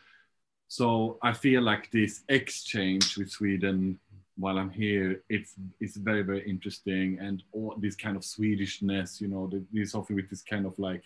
so 0.67 1.19
i 1.21 1.31
feel 1.31 1.61
like 1.61 1.91
this 1.91 2.23
exchange 2.27 3.17
with 3.17 3.29
sweden 3.29 3.99
while 4.35 4.57
i'm 4.57 4.71
here 4.71 5.21
it's 5.29 5.53
it's 5.79 5.97
very 5.97 6.23
very 6.23 6.43
interesting. 6.49 7.19
And 7.19 7.43
all 7.51 7.75
this 7.77 7.95
kind 7.95 8.17
of 8.17 8.23
swedishness 8.23 9.21
you 9.21 9.27
know 9.27 9.43
this 9.71 9.95
often 9.95 10.15
with 10.15 10.29
this 10.29 10.41
kind 10.41 10.65
of 10.65 10.77
like 10.79 11.03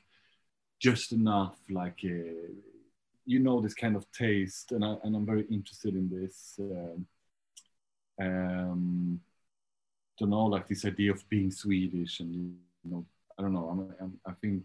just 0.79 1.11
enough 1.11 1.57
like 1.69 1.99
uh, 2.05 2.47
you 3.25 3.39
know 3.39 3.59
this 3.61 3.75
kind 3.83 3.95
of 3.95 4.05
taste. 4.11 4.71
And, 4.71 4.83
I, 4.83 4.95
and 5.03 5.15
i'm 5.15 5.25
very 5.33 5.45
interested 5.57 5.93
in 5.93 6.09
this 6.09 6.59
um, 6.59 7.05
um 8.25 9.19
don't 10.17 10.31
know 10.31 10.45
like 10.45 10.67
this 10.67 10.85
idea 10.85 11.11
of 11.11 11.27
being 11.29 11.51
swedish 11.51 12.19
and 12.21 12.33
you 12.33 12.91
know 12.91 13.05
i 13.37 13.41
don't 13.41 13.53
know. 13.53 13.67
I'm, 13.71 13.79
I'm 14.01 14.13
i 14.25 14.33
think 14.41 14.63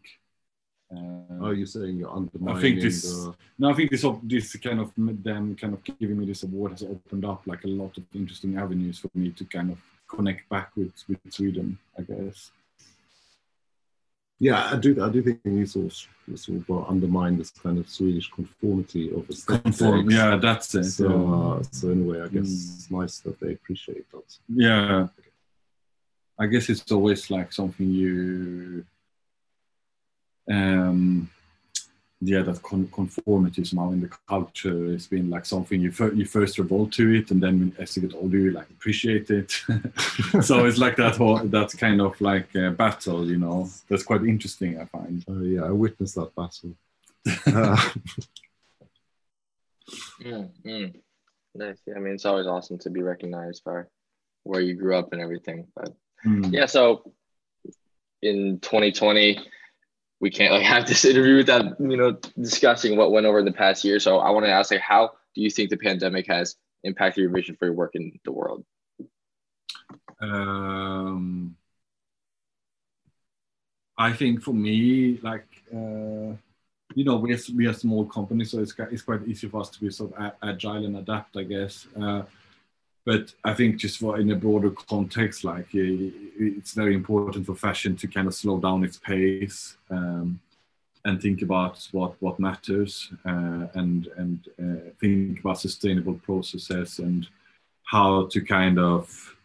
uh, 0.93 1.45
Oh, 1.45 1.51
you're 1.51 1.67
saying 1.67 1.97
you're 1.99 2.11
undermining 2.15 2.57
I 2.57 2.61
think 2.61 2.81
this, 2.81 3.03
the. 3.03 3.35
no, 3.59 3.71
I 3.71 3.75
think 3.75 3.91
this 3.91 4.05
this 4.23 4.57
kind 4.57 4.81
of 4.81 4.93
them 4.97 5.57
kind 5.57 5.75
of 5.75 5.83
giving 5.85 6.19
me 6.19 6.27
this 6.27 6.43
award 6.43 6.73
has 6.73 6.83
opened 6.83 7.25
up 7.25 7.43
like 7.47 7.65
a 7.65 7.69
lot 7.69 7.97
of 7.99 8.05
interesting 8.15 8.57
avenues 8.59 8.99
for 8.99 9.11
me 9.15 9.31
to 9.31 9.45
kind 9.45 9.71
of 9.73 9.79
connect 10.09 10.49
back 10.49 10.71
with 10.77 10.93
with 11.09 11.19
Sweden, 11.31 11.79
I 11.99 12.03
guess. 12.03 12.51
Yeah, 14.41 14.69
I 14.73 14.77
do. 14.77 15.03
I 15.03 15.09
do 15.11 15.23
think 15.23 15.41
you 15.45 15.65
sort 15.65 15.87
of, 15.87 15.97
you 16.27 16.37
sort 16.37 16.59
of 16.59 16.71
uh, 16.71 16.85
undermine 16.89 17.39
this 17.39 17.51
kind 17.51 17.79
of 17.79 17.89
Swedish 17.89 18.31
conformity 18.31 19.11
of 19.15 19.31
aesthetics. 19.31 19.79
Conform, 19.79 20.11
yeah, 20.11 20.37
that's 20.37 20.75
it. 20.75 20.85
So, 20.85 21.09
yeah. 21.09 21.61
uh, 21.61 21.63
so 21.71 21.91
in 21.91 22.03
a 22.03 22.05
way, 22.05 22.21
I 22.21 22.29
guess 22.29 22.49
Mm. 22.49 22.75
it's 22.77 22.91
nice 22.91 23.19
that 23.21 23.39
they 23.41 23.53
appreciate 23.53 24.11
that. 24.11 24.39
yeah, 24.49 25.07
I 26.39 26.47
guess 26.47 26.69
it's 26.69 26.91
always 26.91 27.31
like 27.31 27.53
something 27.53 27.89
you 27.89 28.85
um 30.51 31.31
yeah 32.21 32.43
that 32.43 32.63
con- 32.63 32.89
conformity 32.93 33.65
somehow 33.65 33.91
in 33.91 34.01
the 34.01 34.11
culture 34.29 34.93
has 34.93 35.07
been 35.07 35.29
like 35.29 35.45
something 35.45 35.81
you, 35.81 35.91
fir- 35.91 36.13
you 36.13 36.25
first 36.25 36.59
revolt 36.59 36.93
to 36.93 37.11
it 37.13 37.31
and 37.31 37.43
then 37.43 37.75
as 37.79 37.97
you 37.97 38.03
get 38.03 38.17
older 38.17 38.39
you 38.39 38.51
like 38.51 38.69
appreciate 38.71 39.31
it 39.31 39.51
so 40.43 40.65
it's 40.65 40.79
like 40.79 40.97
that 40.97 41.17
whole 41.17 41.39
that 41.39 41.71
kind 41.77 42.01
of 42.01 42.19
like 42.21 42.55
uh, 42.57 42.71
battle 42.71 43.27
you 43.27 43.39
know 43.39 43.69
that's 43.89 44.05
quite 44.05 44.23
interesting 44.23 44.81
i 44.81 44.85
find 44.87 45.25
uh, 45.29 45.41
yeah 45.41 45.63
i 45.65 45.71
witnessed 45.71 46.15
that 46.15 46.35
battle 46.35 46.75
uh, 47.47 47.77
mm, 50.23 50.51
mm. 50.65 50.95
Nice. 51.55 51.81
Yeah, 51.87 51.95
I 51.97 52.01
mean, 52.01 52.15
it's 52.15 52.25
always 52.25 52.47
awesome 52.47 52.79
to 52.79 52.91
be 52.91 53.03
recognized 53.03 53.63
for 53.63 53.89
where 54.43 54.61
you 54.61 54.75
grew 54.75 54.97
up 54.97 55.13
and 55.13 55.23
everything. 55.23 55.67
But 55.75 55.95
mm. 56.27 56.53
yeah, 56.53 56.67
so 56.67 57.13
in 58.23 58.59
2020, 58.61 59.39
we 60.25 60.31
can't 60.31 60.53
like 60.55 60.63
have 60.75 60.87
this 60.87 61.05
interview 61.05 61.37
without 61.37 61.79
you 61.79 61.99
know 61.99 62.17
discussing 62.41 62.97
what 62.97 63.13
went 63.13 63.27
over 63.27 63.39
in 63.39 63.45
the 63.45 63.53
past 63.53 63.85
year. 63.85 64.01
So 64.01 64.19
I 64.19 64.31
want 64.31 64.47
to 64.47 64.51
ask, 64.51 64.71
like, 64.71 64.81
how 64.81 65.13
do 65.35 65.43
you 65.43 65.51
think 65.51 65.69
the 65.69 65.77
pandemic 65.77 66.27
has 66.29 66.57
impacted 66.83 67.23
your 67.23 67.31
vision 67.31 67.55
for 67.57 67.67
your 67.67 67.75
work 67.75 67.93
in 67.95 68.19
the 68.25 68.33
world? 68.33 68.65
Um, 70.21 71.57
I 73.97 74.13
think 74.13 74.43
for 74.43 74.55
me, 74.55 75.21
like. 75.23 75.47
Uh, 75.73 76.37
you 76.97 77.03
know, 77.03 77.17
we're, 77.17 77.39
we 77.57 77.67
are 77.67 77.73
small 77.73 78.05
company, 78.05 78.45
so 78.45 78.61
it's, 78.61 78.73
it's 78.93 79.03
quite 79.03 79.27
easy 79.27 79.49
for 79.49 79.63
us 79.63 79.71
to 79.71 79.81
be 79.81 79.91
sort 79.91 80.13
of 80.13 80.33
agile 80.45 80.85
and 80.85 80.97
adapt, 80.99 81.37
I 81.37 81.43
guess. 81.43 81.89
Uh, 82.01 82.23
but 83.07 83.35
I 83.45 83.53
think 83.53 83.77
just 83.77 83.99
for 83.99 84.19
in 84.19 84.31
a 84.31 84.37
broader 84.37 84.71
context, 84.71 85.45
like 85.45 85.69
it's 85.73 86.73
very 86.73 86.95
important 86.95 87.47
for 87.47 87.55
fashion 87.55 87.97
to 87.97 88.09
kind 88.09 88.27
of 88.27 88.35
slow 88.35 88.59
down 88.59 88.85
its 88.85 88.97
pace 88.97 89.77
um, 89.91 90.41
and 91.05 91.21
think 91.21 91.43
about 91.43 91.87
what 91.93 92.15
what 92.21 92.41
matters 92.41 93.13
uh, 93.27 93.67
and 93.75 94.09
and 94.17 94.49
uh, 94.59 94.91
think 95.01 95.41
about 95.41 95.61
sustainable 95.61 96.15
processes 96.15 96.99
and 96.99 97.29
how 97.85 98.27
to 98.27 98.41
kind 98.41 98.79
of 98.79 99.37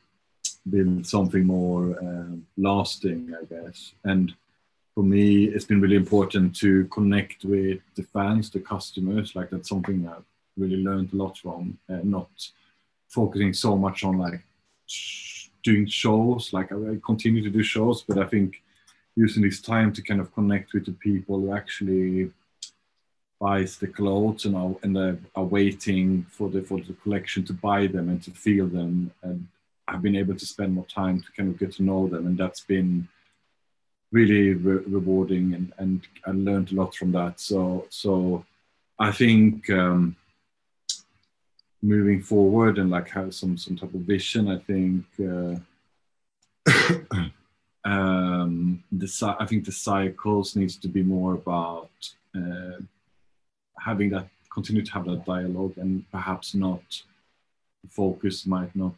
build 0.69 1.05
something 1.05 1.45
more 1.45 1.97
uh, 1.99 2.35
lasting, 2.57 3.33
I 3.39 3.43
guess. 3.45 3.93
And 4.05 4.33
for 4.95 5.03
me, 5.03 5.45
it's 5.45 5.65
been 5.65 5.81
really 5.81 5.95
important 5.95 6.55
to 6.57 6.85
connect 6.85 7.43
with 7.43 7.79
the 7.95 8.03
fans, 8.03 8.49
the 8.49 8.59
customers. 8.59 9.35
Like 9.35 9.49
that's 9.49 9.69
something 9.69 10.07
I've 10.07 10.23
really 10.57 10.77
learned 10.77 11.11
a 11.13 11.17
lot 11.17 11.37
from. 11.37 11.77
Uh, 11.89 11.99
not 12.03 12.29
focusing 13.09 13.53
so 13.53 13.75
much 13.75 14.03
on 14.03 14.17
like 14.17 14.41
doing 15.63 15.87
shows. 15.87 16.53
Like 16.53 16.71
I 16.71 16.97
continue 17.05 17.43
to 17.43 17.49
do 17.49 17.63
shows, 17.63 18.03
but 18.03 18.17
I 18.17 18.25
think 18.25 18.61
using 19.15 19.43
this 19.43 19.61
time 19.61 19.91
to 19.93 20.01
kind 20.01 20.21
of 20.21 20.33
connect 20.33 20.73
with 20.73 20.85
the 20.85 20.93
people 20.93 21.39
who 21.41 21.53
actually 21.53 22.31
buys 23.39 23.77
the 23.77 23.87
clothes 23.87 24.45
and 24.45 24.55
are, 24.55 24.75
and 24.83 24.97
are 25.35 25.43
waiting 25.43 26.25
for 26.29 26.49
the 26.49 26.61
for 26.61 26.79
the 26.81 26.93
collection 27.03 27.43
to 27.45 27.53
buy 27.53 27.87
them 27.87 28.09
and 28.09 28.21
to 28.21 28.31
feel 28.31 28.67
them 28.67 29.11
and 29.23 29.47
I've 29.87 30.01
been 30.01 30.15
able 30.15 30.35
to 30.35 30.45
spend 30.45 30.73
more 30.73 30.85
time 30.85 31.21
to 31.21 31.31
kind 31.35 31.49
of 31.49 31.57
get 31.57 31.71
to 31.73 31.83
know 31.83 32.07
them 32.07 32.27
and 32.27 32.37
that's 32.37 32.61
been 32.61 33.07
really 34.11 34.53
re- 34.53 34.83
rewarding 34.87 35.53
and, 35.53 35.73
and 35.77 36.07
I 36.25 36.31
learned 36.31 36.71
a 36.71 36.75
lot 36.75 36.95
from 36.95 37.11
that. 37.13 37.39
So 37.39 37.85
so 37.89 38.45
I 38.99 39.11
think 39.11 39.69
um, 39.69 40.17
moving 41.81 42.21
forward 42.21 42.77
and 42.77 42.89
like 42.89 43.09
have 43.09 43.33
some 43.33 43.57
some 43.57 43.75
type 43.75 43.93
of 43.93 44.01
vision, 44.01 44.49
I 44.49 44.57
think 44.57 45.05
uh, 45.19 45.55
um, 47.89 48.83
the 48.91 49.35
I 49.39 49.45
think 49.45 49.65
the 49.65 49.71
cycles 49.71 50.55
needs 50.55 50.75
to 50.77 50.87
be 50.87 51.03
more 51.03 51.33
about 51.33 51.89
uh, 52.35 52.79
having 53.79 54.09
that 54.11 54.27
continue 54.53 54.83
to 54.83 54.91
have 54.91 55.05
that 55.05 55.25
dialogue 55.25 55.77
and 55.77 56.09
perhaps 56.11 56.53
not 56.55 57.03
focus 57.87 58.45
might 58.45 58.75
not 58.75 58.93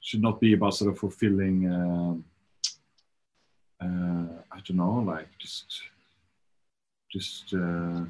should 0.00 0.22
not 0.22 0.40
be 0.40 0.54
about 0.54 0.74
sort 0.74 0.90
of 0.90 0.98
fulfilling. 0.98 1.70
Um, 1.70 2.24
uh, 3.80 4.42
I 4.50 4.60
don't 4.64 4.78
know, 4.78 5.04
like 5.06 5.28
just, 5.38 5.82
just. 7.12 7.54
Uh, 7.54 8.04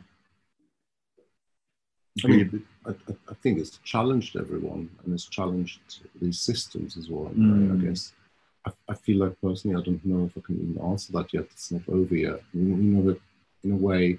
I 2.25 2.29
mean, 2.29 2.67
I, 2.87 2.91
I, 3.31 3.35
think 3.43 3.59
it's 3.59 3.79
challenged 3.85 4.37
everyone 4.37 4.91
and 5.05 5.15
it's 5.15 5.27
challenged 5.27 5.81
these 6.21 6.41
systems 6.41 6.97
as 6.97 7.09
well. 7.09 7.31
Mm. 7.37 7.73
I 7.73 7.85
guess 7.85 8.13
I, 8.67 8.71
I, 8.89 8.95
feel 8.95 9.19
like 9.19 9.41
personally, 9.41 9.77
I 9.77 9.85
don't 9.85 10.05
know 10.05 10.27
if 10.27 10.37
I 10.37 10.47
can 10.47 10.57
even 10.57 10.83
answer 10.91 11.13
that 11.13 11.33
yet. 11.33 11.47
It's 11.51 11.71
not 11.71 11.83
over 11.89 12.17
yet. 12.17 12.41
You 12.53 12.63
know, 12.63 13.03
that 13.07 13.21
in 13.65 13.73
a 13.73 13.77
way, 13.77 14.19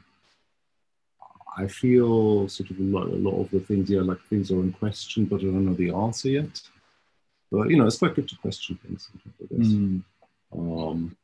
I 1.58 1.68
feel 1.68 2.48
sort 2.48 2.70
of 2.70 2.80
a 2.80 2.84
lot, 2.84 3.08
a 3.08 3.16
lot 3.16 3.42
of 3.42 3.50
the 3.52 3.60
things, 3.60 3.90
yeah, 3.90 4.02
like 4.02 4.22
things 4.30 4.52
are 4.52 4.62
in 4.62 4.72
question, 4.72 5.26
but 5.26 5.42
I 5.42 5.44
don't 5.44 5.66
know 5.66 5.74
the 5.74 5.92
answer 5.92 6.30
yet. 6.30 6.62
But 7.52 7.70
you 7.70 7.78
know, 7.78 7.88
it's 7.88 7.98
quite 7.98 8.16
good 8.16 8.30
to 8.30 8.38
question 8.38 8.80
things. 8.86 9.10
I 9.16 9.46
guess. 9.46 9.68
Mm. 9.68 10.04
Um, 10.56 11.18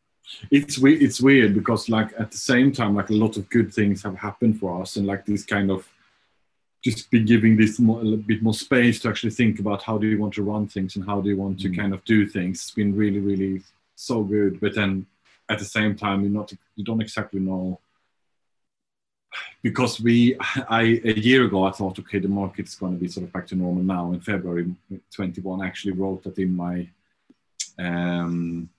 it's 0.49 0.77
weird 0.79 1.01
it's 1.01 1.21
weird 1.21 1.53
because 1.53 1.87
like 1.87 2.11
at 2.19 2.31
the 2.31 2.37
same 2.37 2.71
time 2.71 2.95
like 2.95 3.09
a 3.09 3.13
lot 3.13 3.37
of 3.37 3.47
good 3.49 3.71
things 3.71 4.01
have 4.01 4.17
happened 4.17 4.59
for 4.59 4.81
us 4.81 4.95
and 4.95 5.05
like 5.05 5.23
this 5.25 5.45
kind 5.45 5.69
of 5.69 5.87
just 6.85 7.09
be 7.09 7.19
giving 7.23 7.57
this 7.57 7.79
more, 7.79 7.99
a 8.01 8.17
bit 8.31 8.43
more 8.43 8.53
space 8.53 8.99
to 8.99 9.09
actually 9.09 9.31
think 9.31 9.59
about 9.59 9.81
how 9.81 9.97
do 9.97 10.05
you 10.07 10.19
want 10.19 10.33
to 10.35 10.43
run 10.43 10.67
things 10.67 10.95
and 10.95 11.05
how 11.05 11.19
do 11.19 11.29
you 11.29 11.37
want 11.37 11.59
to 11.59 11.67
mm. 11.67 11.75
kind 11.75 11.93
of 11.93 12.03
do 12.05 12.27
things 12.27 12.59
it's 12.59 12.71
been 12.71 12.95
really 12.95 13.19
really 13.19 13.61
so 13.95 14.23
good 14.23 14.59
but 14.59 14.75
then 14.75 15.05
at 15.49 15.57
the 15.59 15.65
same 15.65 15.95
time 15.95 16.21
you're 16.21 16.39
not 16.39 16.53
you 16.75 16.83
don't 16.83 17.01
exactly 17.01 17.39
know 17.39 17.79
because 19.63 19.99
we 19.99 20.37
i 20.69 20.83
a 21.13 21.19
year 21.29 21.45
ago 21.45 21.63
i 21.63 21.71
thought 21.71 21.97
okay 21.97 22.19
the 22.19 22.27
market's 22.27 22.75
going 22.75 22.93
to 22.93 22.99
be 22.99 23.07
sort 23.07 23.25
of 23.25 23.33
back 23.33 23.47
to 23.47 23.55
normal 23.55 23.83
now 23.83 24.11
in 24.13 24.19
february 24.19 24.73
21 25.11 25.61
I 25.61 25.67
actually 25.67 25.93
wrote 25.93 26.23
that 26.23 26.37
in 26.37 26.55
my 26.55 26.87
um 27.79 28.69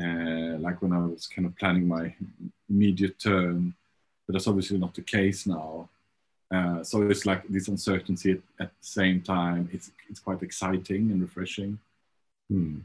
uh, 0.00 0.56
like 0.58 0.80
when 0.80 0.92
I 0.92 0.98
was 0.98 1.26
kind 1.26 1.46
of 1.46 1.56
planning 1.56 1.86
my 1.86 2.14
immediate 2.70 3.18
term, 3.18 3.74
but 4.26 4.32
that's 4.32 4.46
obviously 4.46 4.78
not 4.78 4.94
the 4.94 5.02
case 5.02 5.46
now. 5.46 5.88
Uh, 6.50 6.82
so 6.82 7.02
it's 7.02 7.26
like 7.26 7.46
this 7.48 7.68
uncertainty 7.68 8.32
at, 8.32 8.38
at, 8.58 8.68
the 8.68 8.86
same 8.86 9.22
time. 9.22 9.68
It's 9.72 9.92
it's 10.08 10.20
quite 10.20 10.42
exciting 10.42 11.10
and 11.12 11.22
refreshing. 11.22 11.78
Hmm. 12.48 12.78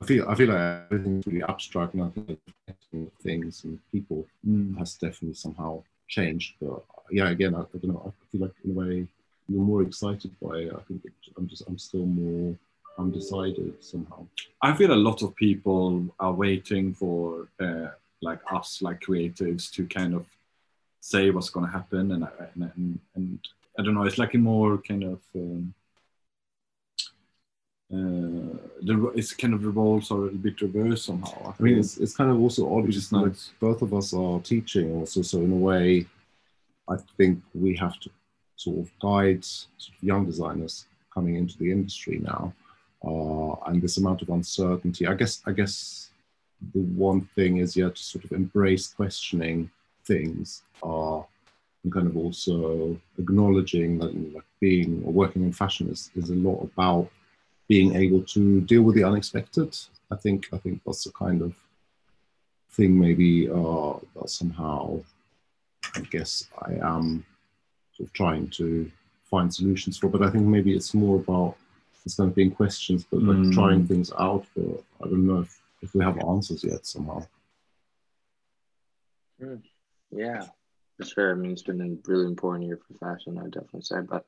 I 0.00 0.06
feel 0.06 0.28
I 0.28 0.34
feel 0.34 0.48
like 0.48 0.82
everything's 0.92 1.26
really 1.26 1.42
abstract 1.42 1.94
now. 1.94 2.12
Things 3.22 3.64
and 3.64 3.80
people 3.90 4.24
mm. 4.46 4.78
has 4.78 4.94
definitely 4.94 5.34
somehow 5.34 5.82
changed. 6.06 6.54
But 6.60 6.84
yeah, 7.10 7.30
again, 7.30 7.56
I, 7.56 7.62
I, 7.62 7.78
don't 7.78 7.92
know. 7.92 8.02
I 8.06 8.26
feel 8.30 8.42
like 8.42 8.54
in 8.64 8.70
a 8.70 8.74
way 8.74 9.06
you're 9.48 9.62
more 9.62 9.82
excited 9.82 10.30
by 10.40 10.58
it. 10.58 10.72
I 10.72 10.80
think 10.82 11.04
it, 11.04 11.12
I'm 11.36 11.48
just 11.48 11.64
I'm 11.66 11.78
still 11.78 12.06
more 12.06 12.54
undecided 12.98 13.82
somehow. 13.82 14.26
I 14.62 14.74
feel 14.74 14.92
a 14.92 15.04
lot 15.08 15.22
of 15.22 15.34
people 15.34 16.06
are 16.20 16.32
waiting 16.32 16.94
for 16.94 17.48
uh, 17.60 17.88
like 18.22 18.40
us, 18.52 18.80
like 18.82 19.00
creatives, 19.00 19.70
to 19.72 19.86
kind 19.86 20.14
of 20.14 20.26
say 21.04 21.28
what's 21.30 21.50
going 21.50 21.66
to 21.66 21.72
happen, 21.72 22.12
and, 22.12 22.26
and, 22.54 22.72
and 22.76 22.98
and 23.14 23.38
I 23.78 23.82
don't 23.82 23.94
know. 23.94 24.04
It's 24.04 24.18
like 24.18 24.34
a 24.34 24.38
more 24.38 24.78
kind 24.78 25.04
of 25.04 25.20
um, 25.34 25.74
uh, 27.92 28.56
the, 28.86 29.12
it's 29.14 29.34
kind 29.34 29.52
of 29.52 29.76
roles 29.76 30.10
are 30.10 30.28
a 30.28 30.32
bit 30.46 30.62
reversed 30.62 31.04
somehow. 31.04 31.38
I, 31.44 31.50
I 31.50 31.62
mean, 31.62 31.78
it's, 31.78 31.98
it's 31.98 32.16
kind 32.16 32.30
of 32.30 32.40
also 32.40 32.62
odd 32.74 32.86
because 32.86 33.12
like 33.12 33.34
both 33.60 33.82
of 33.82 33.92
us 33.92 34.14
are 34.14 34.40
teaching 34.40 34.94
also, 34.94 35.20
so 35.20 35.38
in 35.40 35.52
a 35.52 35.62
way, 35.70 36.06
I 36.88 36.96
think 37.18 37.42
we 37.52 37.76
have 37.76 38.00
to 38.00 38.10
sort 38.56 38.78
of 38.78 38.90
guide 38.98 39.44
sort 39.44 39.96
of 39.96 40.02
young 40.02 40.24
designers 40.24 40.86
coming 41.12 41.36
into 41.36 41.58
the 41.58 41.70
industry 41.70 42.18
now 42.18 42.54
uh, 43.06 43.52
and 43.66 43.82
this 43.82 43.98
amount 43.98 44.22
of 44.22 44.30
uncertainty. 44.30 45.06
I 45.06 45.14
guess 45.14 45.42
I 45.44 45.52
guess 45.52 46.10
the 46.72 46.80
one 46.80 47.28
thing 47.34 47.58
is 47.58 47.76
you 47.76 47.84
have 47.84 47.94
to 47.94 48.02
sort 48.02 48.24
of 48.24 48.32
embrace 48.32 48.86
questioning 48.86 49.70
things 50.06 50.62
are 50.82 51.26
and 51.84 51.92
kind 51.92 52.06
of 52.06 52.16
also 52.16 52.98
acknowledging 53.18 53.98
that 53.98 54.34
like 54.34 54.44
being 54.58 55.02
or 55.04 55.12
working 55.12 55.42
in 55.42 55.52
fashion 55.52 55.88
is, 55.90 56.10
is 56.16 56.30
a 56.30 56.34
lot 56.34 56.62
about 56.62 57.08
being 57.68 57.94
able 57.94 58.22
to 58.22 58.60
deal 58.62 58.82
with 58.82 58.96
the 58.96 59.04
unexpected. 59.04 59.76
I 60.10 60.16
think 60.16 60.48
I 60.52 60.58
think 60.58 60.80
that's 60.84 61.04
the 61.04 61.12
kind 61.12 61.42
of 61.42 61.54
thing 62.70 62.98
maybe 62.98 63.48
uh, 63.48 63.94
that 64.16 64.30
somehow 64.30 65.00
I 65.94 66.00
guess 66.00 66.48
I 66.66 66.72
am 66.82 67.24
sort 67.92 68.08
of 68.08 68.12
trying 68.14 68.48
to 68.50 68.90
find 69.30 69.54
solutions 69.54 69.98
for. 69.98 70.08
But 70.08 70.22
I 70.22 70.30
think 70.30 70.44
maybe 70.44 70.74
it's 70.74 70.94
more 70.94 71.16
about 71.16 71.56
instead 72.04 72.26
of 72.28 72.34
being 72.34 72.50
questions, 72.50 73.04
but 73.10 73.22
like 73.22 73.36
mm. 73.36 73.52
trying 73.52 73.86
things 73.86 74.10
out. 74.18 74.46
But 74.56 74.82
I 75.02 75.08
don't 75.08 75.26
know 75.26 75.40
if, 75.40 75.60
if 75.82 75.94
we 75.94 76.04
have 76.04 76.18
answers 76.18 76.64
yet 76.64 76.86
somehow. 76.86 77.26
Mm. 79.40 79.62
Yeah, 80.14 80.46
for 80.96 81.04
sure. 81.04 81.32
I 81.32 81.34
mean, 81.34 81.52
it's 81.52 81.62
been 81.62 81.80
a 81.80 82.08
really 82.08 82.26
important 82.26 82.66
year 82.66 82.78
for 82.78 82.94
fashion, 82.94 83.38
I 83.38 83.44
definitely 83.44 83.82
say. 83.82 84.00
But 84.00 84.24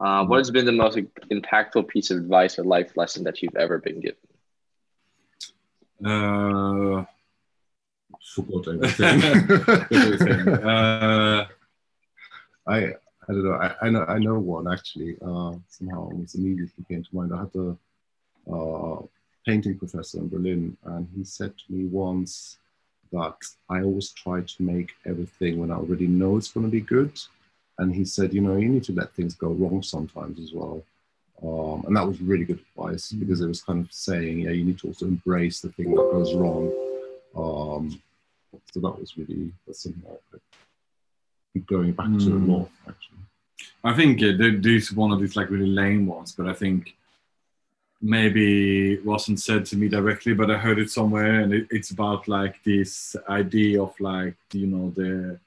uh, 0.00 0.24
what 0.26 0.38
has 0.38 0.50
been 0.50 0.64
the 0.64 0.72
most 0.72 0.96
impactful 0.96 1.88
piece 1.88 2.10
of 2.10 2.18
advice 2.18 2.58
or 2.58 2.64
life 2.64 2.96
lesson 2.96 3.24
that 3.24 3.42
you've 3.42 3.56
ever 3.56 3.78
been 3.78 4.00
given? 4.00 4.16
Uh, 6.04 7.04
forgot 8.34 8.68
everything. 8.68 9.22
everything. 9.90 10.48
Uh, 10.48 11.46
I 12.66 12.76
I 12.76 13.32
don't 13.32 13.44
know. 13.44 13.54
I, 13.54 13.74
I 13.82 13.90
know 13.90 14.04
I 14.04 14.18
know 14.18 14.38
one 14.38 14.72
actually. 14.72 15.16
Uh, 15.20 15.54
somehow 15.68 16.04
almost 16.04 16.36
immediately 16.36 16.84
came 16.88 17.02
to 17.02 17.16
mind. 17.16 17.32
I 17.34 17.38
had 17.38 17.54
a 17.56 18.54
uh, 18.54 19.02
painting 19.44 19.78
professor 19.78 20.18
in 20.18 20.28
Berlin, 20.28 20.76
and 20.84 21.08
he 21.16 21.24
said 21.24 21.52
to 21.58 21.72
me 21.72 21.86
once 21.86 22.58
that 23.12 23.36
I 23.68 23.82
always 23.82 24.10
try 24.10 24.40
to 24.42 24.62
make 24.62 24.90
everything 25.06 25.58
when 25.58 25.70
I 25.70 25.76
already 25.76 26.06
know 26.06 26.36
it's 26.36 26.52
going 26.52 26.66
to 26.66 26.72
be 26.72 26.80
good. 26.80 27.12
And 27.78 27.94
he 27.94 28.04
said, 28.04 28.34
you 28.34 28.40
know, 28.40 28.56
you 28.56 28.68
need 28.68 28.84
to 28.84 28.92
let 28.92 29.12
things 29.14 29.34
go 29.34 29.48
wrong 29.48 29.82
sometimes 29.82 30.40
as 30.40 30.52
well. 30.52 30.82
Um, 31.42 31.84
and 31.86 31.96
that 31.96 32.06
was 32.06 32.20
really 32.20 32.44
good 32.44 32.58
advice 32.58 33.12
Mm. 33.12 33.20
because 33.20 33.40
it 33.40 33.46
was 33.46 33.62
kind 33.62 33.84
of 33.84 33.92
saying, 33.92 34.40
yeah, 34.40 34.50
you 34.50 34.64
need 34.64 34.78
to 34.80 34.88
also 34.88 35.06
embrace 35.06 35.60
the 35.60 35.70
thing 35.72 35.94
that 35.94 36.10
goes 36.10 36.34
wrong. 36.34 36.72
Um, 37.36 38.02
so 38.72 38.80
that 38.80 38.98
was 38.98 39.16
really 39.16 39.52
that's 39.66 39.82
something 39.84 40.02
I 40.10 40.38
keep 41.54 41.66
going 41.66 41.92
back 41.92 42.06
to 42.06 42.12
a 42.36 42.40
Mm. 42.40 42.48
lot, 42.48 42.70
actually. 42.88 43.18
I 43.84 43.94
think 43.94 44.22
uh, 44.22 44.32
there's 44.60 44.92
one 44.92 45.12
of 45.12 45.20
these 45.20 45.36
like 45.36 45.50
really 45.50 45.66
lame 45.66 46.06
ones, 46.06 46.32
but 46.32 46.46
I 46.48 46.52
think 46.52 46.96
maybe 48.00 48.98
wasn't 49.00 49.40
said 49.40 49.66
to 49.66 49.76
me 49.76 49.88
directly, 49.88 50.34
but 50.34 50.50
I 50.50 50.56
heard 50.56 50.78
it 50.78 50.90
somewhere, 50.90 51.40
and 51.40 51.52
it, 51.52 51.66
it's 51.70 51.90
about 51.90 52.28
like 52.28 52.62
this 52.64 53.16
idea 53.28 53.82
of 53.82 53.98
like 54.00 54.36
you 54.52 54.66
know 54.66 54.90
the 54.90 55.38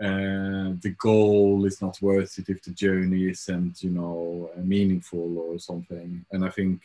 uh, 0.00 0.74
the 0.80 0.94
goal 0.98 1.64
is 1.64 1.82
not 1.82 2.00
worth 2.00 2.38
it 2.38 2.48
if 2.48 2.62
the 2.62 2.70
journey 2.70 3.28
isn't 3.30 3.82
you 3.82 3.90
know 3.90 4.50
meaningful 4.56 5.38
or 5.38 5.58
something. 5.58 6.24
And 6.30 6.44
I 6.44 6.50
think 6.50 6.82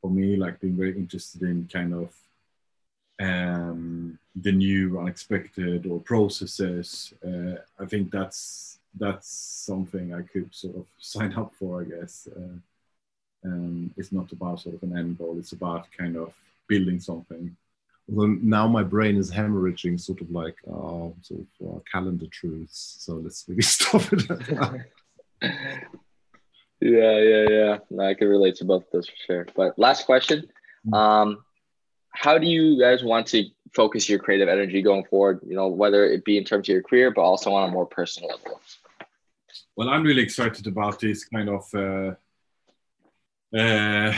for 0.00 0.10
me, 0.10 0.36
like 0.36 0.60
being 0.60 0.76
very 0.76 0.96
interested 0.96 1.42
in 1.42 1.68
kind 1.70 1.94
of 1.94 2.14
um, 3.20 4.18
the 4.34 4.52
new 4.52 4.98
unexpected 4.98 5.86
or 5.86 6.00
processes, 6.00 7.12
uh, 7.24 7.56
I 7.78 7.86
think 7.86 8.10
that's 8.10 8.78
that's 8.96 9.28
something 9.28 10.14
I 10.14 10.22
could 10.22 10.54
sort 10.54 10.76
of 10.76 10.86
sign 10.98 11.34
up 11.34 11.52
for, 11.58 11.82
I 11.82 11.84
guess. 11.84 12.28
Uh, 12.34 12.58
um, 13.44 13.92
it's 13.96 14.12
not 14.12 14.32
about 14.32 14.60
sort 14.60 14.74
of 14.74 14.82
an 14.82 14.96
end 14.96 15.18
goal; 15.18 15.36
it's 15.38 15.52
about 15.52 15.86
kind 15.96 16.16
of 16.16 16.32
building 16.68 17.00
something. 17.00 17.56
Although 18.08 18.36
now 18.42 18.68
my 18.68 18.82
brain 18.82 19.16
is 19.16 19.30
hemorrhaging 19.30 20.00
sort 20.00 20.20
of 20.20 20.30
like 20.30 20.56
uh, 20.68 21.08
sort 21.22 21.40
of 21.40 21.46
uh, 21.66 21.80
calendar 21.90 22.26
truths. 22.30 22.96
So 23.00 23.14
let's 23.14 23.44
maybe 23.48 23.62
stop 23.62 24.02
it. 24.12 24.86
Yeah, 26.84 27.18
yeah, 27.18 27.46
yeah. 27.48 27.78
No, 27.88 28.04
I 28.06 28.12
can 28.12 28.28
relate 28.28 28.56
to 28.56 28.66
both 28.66 28.84
of 28.84 28.90
those 28.92 29.08
for 29.08 29.16
sure. 29.26 29.46
But 29.56 29.78
last 29.78 30.04
question. 30.04 30.50
Um, 30.92 31.42
how 32.10 32.36
do 32.36 32.46
you 32.46 32.78
guys 32.78 33.02
want 33.02 33.26
to 33.28 33.46
focus 33.74 34.06
your 34.06 34.18
creative 34.18 34.48
energy 34.48 34.82
going 34.82 35.04
forward? 35.04 35.40
You 35.46 35.56
know, 35.56 35.68
whether 35.68 36.04
it 36.04 36.26
be 36.26 36.36
in 36.36 36.44
terms 36.44 36.68
of 36.68 36.74
your 36.74 36.82
career, 36.82 37.10
but 37.10 37.22
also 37.22 37.52
on 37.54 37.70
a 37.70 37.72
more 37.72 37.86
personal 37.86 38.28
level. 38.28 38.60
Well, 39.76 39.88
I'm 39.88 40.02
really 40.02 40.22
excited 40.22 40.66
about 40.66 41.00
this 41.00 41.24
kind 41.24 41.48
of 41.48 41.74
uh, 41.74 42.14
uh, 43.56 44.12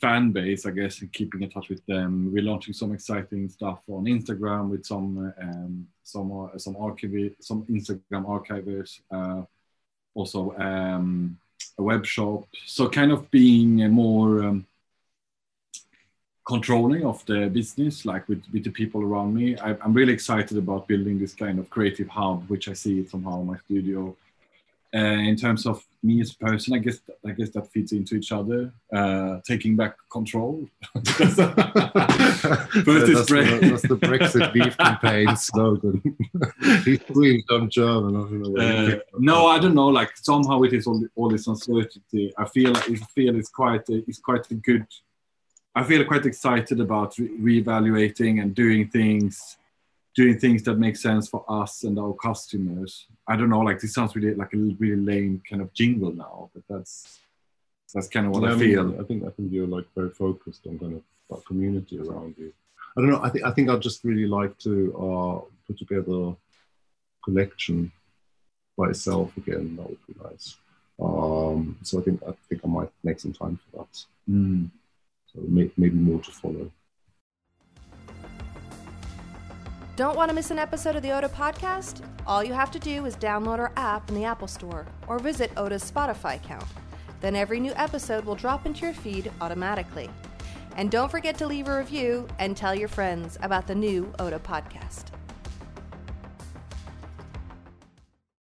fan 0.00 0.32
base, 0.32 0.66
I 0.66 0.70
guess, 0.70 1.00
and 1.00 1.12
keeping 1.12 1.42
in 1.42 1.50
touch 1.50 1.68
with 1.68 1.84
them. 1.86 2.30
We're 2.32 2.42
launching 2.42 2.74
some 2.74 2.92
exciting 2.92 3.48
stuff 3.48 3.80
on 3.88 4.04
Instagram 4.04 4.68
with 4.70 4.84
some 4.86 5.32
um, 5.40 5.88
some 6.02 6.32
uh, 6.32 6.58
some 6.58 6.76
archive 6.76 7.34
some 7.40 7.64
Instagram 7.64 8.24
archivers, 8.26 9.00
uh, 9.10 9.42
also 10.14 10.56
um, 10.58 11.38
a 11.78 11.82
web 11.82 12.04
shop. 12.04 12.48
So 12.66 12.88
kind 12.88 13.12
of 13.12 13.30
being 13.30 13.82
a 13.82 13.88
more 13.88 14.44
um, 14.44 14.66
controlling 16.48 17.04
of 17.04 17.24
the 17.26 17.48
business, 17.48 18.06
like 18.06 18.26
with, 18.26 18.42
with 18.52 18.64
the 18.64 18.70
people 18.70 19.02
around 19.02 19.34
me. 19.34 19.56
I, 19.58 19.76
I'm 19.82 19.92
really 19.92 20.14
excited 20.14 20.56
about 20.56 20.88
building 20.88 21.18
this 21.18 21.34
kind 21.34 21.58
of 21.58 21.68
creative 21.68 22.08
hub, 22.08 22.48
which 22.48 22.68
I 22.68 22.72
see 22.72 23.06
somehow 23.06 23.42
in 23.42 23.46
my 23.46 23.58
studio. 23.66 24.16
Uh, 24.94 24.98
in 24.98 25.36
terms 25.36 25.66
of 25.66 25.84
me 26.02 26.20
as 26.22 26.32
a 26.32 26.36
person, 26.36 26.74
I 26.74 26.78
guess 26.78 27.00
I 27.26 27.32
guess 27.32 27.50
that 27.50 27.70
fits 27.70 27.92
into 27.92 28.14
each 28.14 28.32
other. 28.32 28.72
Uh, 28.90 29.38
taking 29.46 29.76
back 29.76 29.96
control. 30.10 30.66
That's, 30.94 31.36
the, 33.82 33.98
Brexit 34.00 34.52
beef 34.54 34.78
campaign 34.78 35.36
slogan. 35.36 36.16
he 36.84 36.96
screamed, 36.96 37.44
I'm 37.50 37.68
German. 37.68 38.16
I 38.16 38.20
don't 38.20 38.42
know 38.42 38.62
Uh, 38.62 38.98
no, 39.18 39.46
I 39.48 39.58
don't 39.58 39.74
know. 39.74 39.88
Like 39.88 40.16
somehow 40.16 40.62
it 40.62 40.72
is 40.72 40.86
all, 40.86 41.04
all 41.16 41.28
this 41.28 41.46
uncertainty. 41.46 42.32
I 42.38 42.46
feel 42.46 42.74
I 42.74 42.96
feel 43.14 43.36
it's 43.36 43.50
quite 43.50 43.86
a, 43.90 44.02
it's 44.08 44.20
quite 44.20 44.50
a 44.50 44.54
good. 44.54 44.86
I 45.74 45.84
feel 45.84 46.02
quite 46.06 46.24
excited 46.24 46.80
about 46.80 47.18
re- 47.18 47.62
reevaluating 47.62 48.40
and 48.40 48.54
doing 48.54 48.88
things, 48.88 49.58
doing 50.18 50.36
things 50.36 50.64
that 50.64 50.76
make 50.86 50.96
sense 50.96 51.28
for 51.28 51.44
us 51.48 51.84
and 51.84 51.96
our 51.96 52.12
customers. 52.12 53.06
I 53.28 53.36
don't 53.36 53.50
know. 53.50 53.60
Like 53.60 53.78
this 53.78 53.94
sounds 53.94 54.16
really 54.16 54.34
like 54.34 54.52
a 54.52 54.56
really 54.56 55.00
lame 55.10 55.40
kind 55.48 55.62
of 55.62 55.72
jingle 55.72 56.12
now, 56.12 56.50
but 56.52 56.64
that's 56.68 57.20
that's 57.94 58.08
kind 58.08 58.26
of 58.26 58.32
what 58.32 58.42
Yeah, 58.42 58.48
I 58.48 58.56
mean, 58.56 58.70
feel. 58.74 59.00
I 59.00 59.04
think 59.04 59.24
I 59.28 59.30
think 59.30 59.52
you're 59.52 59.72
like 59.76 59.86
very 59.94 60.10
focused 60.10 60.66
on 60.66 60.80
kind 60.80 60.94
of 60.96 61.02
that 61.30 61.46
community 61.46 62.00
around 62.00 62.34
you. 62.36 62.52
I 62.96 63.00
don't 63.00 63.10
know. 63.10 63.22
I 63.22 63.28
think 63.30 63.44
I 63.44 63.52
think 63.52 63.70
I'd 63.70 63.86
just 63.88 64.02
really 64.02 64.26
like 64.26 64.58
to 64.66 64.72
uh, 65.06 65.38
put 65.68 65.78
together 65.78 66.18
a 66.30 66.36
collection 67.24 67.92
by 68.76 68.88
itself 68.88 69.36
again. 69.36 69.76
That 69.76 69.88
would 69.88 70.06
be 70.08 70.16
nice. 70.28 70.56
Um, 71.00 71.78
so 71.84 72.00
I 72.00 72.02
think 72.02 72.22
I 72.26 72.32
think 72.48 72.60
I 72.64 72.68
might 72.68 72.90
make 73.04 73.20
some 73.20 73.32
time 73.32 73.56
for 73.62 73.70
that. 73.78 73.94
Mm. 74.28 74.70
So 75.32 75.40
may, 75.46 75.70
maybe 75.76 75.94
more 75.94 76.20
to 76.20 76.32
follow. 76.32 76.72
Don't 79.98 80.14
want 80.14 80.28
to 80.28 80.34
miss 80.36 80.52
an 80.52 80.60
episode 80.60 80.94
of 80.94 81.02
the 81.02 81.10
Oda 81.10 81.28
podcast? 81.28 82.04
All 82.24 82.44
you 82.44 82.52
have 82.52 82.70
to 82.70 82.78
do 82.78 83.04
is 83.04 83.16
download 83.16 83.58
our 83.58 83.72
app 83.76 84.08
in 84.08 84.14
the 84.14 84.22
Apple 84.22 84.46
Store 84.46 84.86
or 85.08 85.18
visit 85.18 85.50
Oda's 85.56 85.90
Spotify 85.90 86.36
account. 86.36 86.62
Then 87.20 87.34
every 87.34 87.58
new 87.58 87.72
episode 87.74 88.24
will 88.24 88.36
drop 88.36 88.64
into 88.64 88.82
your 88.82 88.94
feed 88.94 89.32
automatically. 89.40 90.08
And 90.76 90.88
don't 90.88 91.10
forget 91.10 91.36
to 91.38 91.48
leave 91.48 91.66
a 91.66 91.76
review 91.76 92.28
and 92.38 92.56
tell 92.56 92.76
your 92.76 92.86
friends 92.86 93.38
about 93.42 93.66
the 93.66 93.74
new 93.74 94.14
Oda 94.20 94.38
podcast. 94.38 95.06